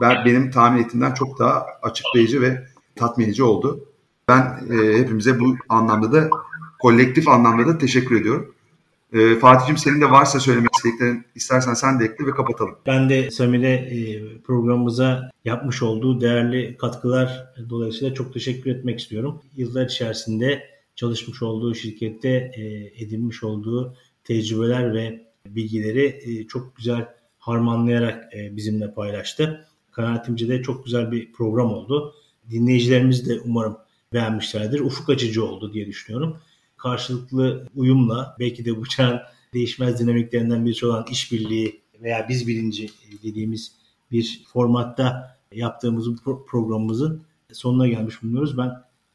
ben, 0.00 0.24
benim 0.24 0.50
tahmin 0.50 0.82
ettiğimden 0.82 1.14
çok 1.14 1.38
daha 1.38 1.66
açıklayıcı 1.82 2.40
ve 2.40 2.66
tatmin 2.96 3.24
edici 3.24 3.42
oldu. 3.42 3.84
Ben 4.28 4.60
e, 4.70 4.98
hepimize 4.98 5.40
bu 5.40 5.56
anlamda 5.68 6.12
da 6.12 6.30
kolektif 6.80 7.28
anlamda 7.28 7.66
da 7.66 7.78
teşekkür 7.78 8.20
ediyorum. 8.20 8.54
E, 9.12 9.34
Fatih'cim 9.34 9.76
senin 9.76 10.00
de 10.00 10.10
varsa 10.10 10.40
söylemek 10.40 10.70
istediklerin 10.76 11.24
istersen 11.34 11.74
sen 11.74 12.00
de 12.00 12.04
ekle 12.04 12.26
ve 12.26 12.30
kapatalım. 12.30 12.74
Ben 12.86 13.10
de 13.10 13.30
Samir'e 13.30 13.72
e, 13.72 14.22
programımıza 14.38 15.30
yapmış 15.44 15.82
olduğu 15.82 16.20
değerli 16.20 16.76
katkılar 16.76 17.54
dolayısıyla 17.70 18.14
çok 18.14 18.34
teşekkür 18.34 18.70
etmek 18.70 19.00
istiyorum. 19.00 19.40
Yıllar 19.56 19.84
içerisinde 19.86 20.62
çalışmış 20.96 21.42
olduğu 21.42 21.74
şirkette 21.74 22.28
e, 22.56 22.62
edinmiş 23.04 23.44
olduğu 23.44 23.96
tecrübeler 24.24 24.94
ve 24.94 25.26
bilgileri 25.46 26.20
e, 26.24 26.46
çok 26.46 26.76
güzel 26.76 27.08
harmanlayarak 27.38 28.34
e, 28.34 28.56
bizimle 28.56 28.94
paylaştı. 28.94 29.66
Kanaatimce 29.92 30.48
de 30.48 30.62
çok 30.62 30.84
güzel 30.84 31.12
bir 31.12 31.32
program 31.32 31.72
oldu. 31.72 32.14
Dinleyicilerimiz 32.50 33.28
de 33.28 33.40
umarım 33.44 33.76
beğenmişlerdir. 34.12 34.80
Ufuk 34.80 35.10
açıcı 35.10 35.44
oldu 35.44 35.72
diye 35.72 35.86
düşünüyorum 35.86 36.36
karşılıklı 36.82 37.66
uyumla 37.74 38.36
belki 38.38 38.64
de 38.64 38.76
bu 38.76 38.86
çağın 38.86 39.20
değişmez 39.54 40.00
dinamiklerinden 40.00 40.64
birisi 40.64 40.86
olan 40.86 41.06
işbirliği 41.10 41.80
veya 42.02 42.26
biz 42.28 42.46
bilinci 42.46 42.90
dediğimiz 43.22 43.72
bir 44.12 44.42
formatta 44.52 45.38
yaptığımız 45.52 46.26
bu 46.26 46.46
programımızın 46.46 47.22
sonuna 47.52 47.88
gelmiş 47.88 48.22
bulunuyoruz. 48.22 48.58
Ben 48.58 48.70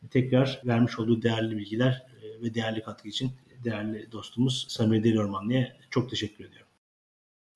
tekrar 0.10 0.62
vermiş 0.66 1.00
olduğu 1.00 1.22
değerli 1.22 1.58
bilgiler 1.58 2.04
e, 2.24 2.44
ve 2.44 2.54
değerli 2.54 2.84
katkı 2.84 3.08
için 3.08 3.32
değerli 3.64 4.12
dostumuz 4.12 4.66
Samir 4.70 5.04
Deli 5.04 5.20
Ormanlı'ya 5.20 5.74
çok 5.90 6.10
teşekkür 6.10 6.46
ediyorum. 6.46 6.68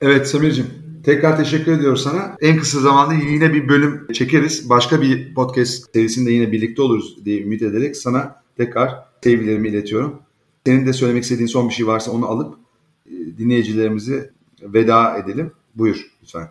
Evet 0.02 0.28
Samir'cim 0.28 0.68
tekrar 1.04 1.38
teşekkür 1.38 1.72
ediyoruz 1.72 2.04
sana. 2.04 2.38
En 2.42 2.60
kısa 2.60 2.80
zamanda 2.80 3.14
yine 3.14 3.54
bir 3.54 3.70
bölüm 3.70 4.08
çekeriz. 4.14 4.70
Başka 4.70 5.02
bir 5.02 5.34
podcast 5.34 5.94
serisinde 5.94 6.32
yine 6.32 6.52
birlikte 6.52 6.82
oluruz 6.82 7.26
diye 7.26 7.42
ümit 7.42 7.62
ederek 7.62 7.98
sana 7.98 8.36
tekrar 8.60 9.06
sevgilerimi 9.24 9.68
iletiyorum. 9.68 10.22
Senin 10.66 10.88
de 10.88 10.94
söylemek 10.94 11.24
istediğin 11.24 11.48
son 11.48 11.70
bir 11.70 11.74
şey 11.74 11.88
varsa 11.88 12.12
onu 12.12 12.26
alıp 12.26 12.60
e, 13.06 13.12
dinleyicilerimizi 13.38 14.32
veda 14.62 15.18
edelim. 15.18 15.52
Buyur 15.76 16.18
lütfen. 16.22 16.48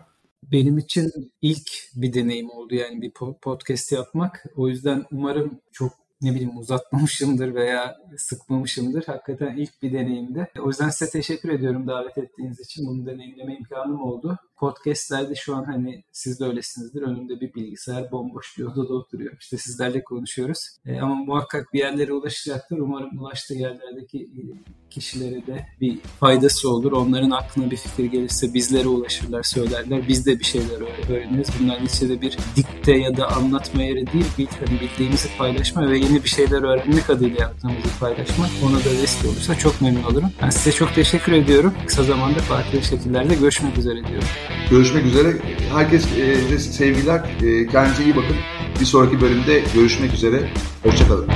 Benim 0.51 0.77
için 0.77 1.11
ilk 1.41 1.69
bir 1.95 2.13
deneyim 2.13 2.49
oldu 2.49 2.75
yani 2.75 3.01
bir 3.01 3.11
podcast 3.41 3.91
yapmak. 3.91 4.45
O 4.55 4.67
yüzden 4.67 5.05
umarım 5.11 5.59
çok 5.71 5.91
ne 6.21 6.31
bileyim 6.31 6.57
uzatmamışımdır 6.57 7.53
veya 7.55 7.97
sıkmamışımdır. 8.17 9.03
Hakikaten 9.03 9.57
ilk 9.57 9.81
bir 9.81 9.93
deneyimdi. 9.93 10.47
O 10.59 10.67
yüzden 10.67 10.89
size 10.89 11.11
teşekkür 11.11 11.49
ediyorum 11.49 11.87
davet 11.87 12.17
ettiğiniz 12.17 12.59
için. 12.59 12.87
Bunu 12.87 13.05
deneyimleme 13.05 13.55
imkanım 13.55 14.01
oldu. 14.01 14.37
Podcastlerde 14.59 15.35
şu 15.35 15.55
an 15.55 15.63
hani 15.63 16.03
siz 16.11 16.39
de 16.39 16.45
öylesinizdir. 16.45 17.01
Önümde 17.01 17.41
bir 17.41 17.53
bilgisayar 17.53 18.11
bomboş 18.11 18.57
bir 18.57 18.63
odada 18.63 18.93
oturuyor. 18.93 19.37
İşte 19.39 19.57
sizlerle 19.57 20.03
konuşuyoruz. 20.03 20.59
E, 20.85 20.99
ama 20.99 21.15
muhakkak 21.15 21.73
bir 21.73 21.79
yerlere 21.79 22.13
ulaşacaktır. 22.13 22.77
Umarım 22.77 23.19
ulaştığı 23.19 23.53
yerlerdeki 23.53 24.17
e, 24.17 24.41
kişilere 24.89 25.47
de 25.47 25.65
bir 25.81 25.99
faydası 26.19 26.69
olur. 26.69 26.91
Onların 26.91 27.31
aklına 27.31 27.71
bir 27.71 27.77
fikir 27.77 28.05
gelirse 28.05 28.53
bizlere 28.53 28.87
ulaşırlar, 28.87 29.43
söylerler. 29.43 30.07
Biz 30.07 30.25
de 30.25 30.39
bir 30.39 30.45
şeyler 30.45 31.09
öğreniriz. 31.09 31.47
Bunların 31.59 31.85
içinde 31.85 32.21
bir 32.21 32.37
dikte 32.55 32.97
ya 32.97 33.17
da 33.17 33.27
anlatma 33.31 33.83
yeri 33.83 34.13
değil, 34.13 34.25
bir, 34.37 34.47
hani 34.47 34.79
bildiğimizi 34.79 35.29
paylaşma 35.37 35.89
ve 35.89 35.97
yeni 35.97 36.23
bir 36.23 36.29
şeyler 36.29 36.61
öğrenmek 36.63 37.09
adıyla 37.09 37.41
yaptığımızı 37.41 37.99
paylaşmak. 37.99 38.49
Ona 38.65 38.79
da 38.79 39.01
vesile 39.01 39.29
olursa 39.29 39.55
çok 39.55 39.81
memnun 39.81 40.03
olurum. 40.03 40.29
Ben 40.41 40.49
size 40.49 40.71
çok 40.71 40.95
teşekkür 40.95 41.31
ediyorum. 41.31 41.73
Kısa 41.87 42.03
zamanda 42.03 42.39
farklı 42.39 42.83
şekillerde 42.83 43.35
görüşmek 43.35 43.77
üzere 43.77 44.07
diyorum. 44.07 44.27
Görüşmek 44.69 45.05
üzere. 45.05 45.33
Herkes 45.73 46.07
e, 46.17 46.59
sevgiler. 46.59 47.19
E, 47.43 47.67
kendinize 47.67 48.03
iyi 48.03 48.15
bakın. 48.15 48.35
Bir 48.79 48.85
sonraki 48.85 49.21
bölümde 49.21 49.63
görüşmek 49.75 50.13
üzere. 50.13 50.49
Hoşçakalın. 50.83 51.27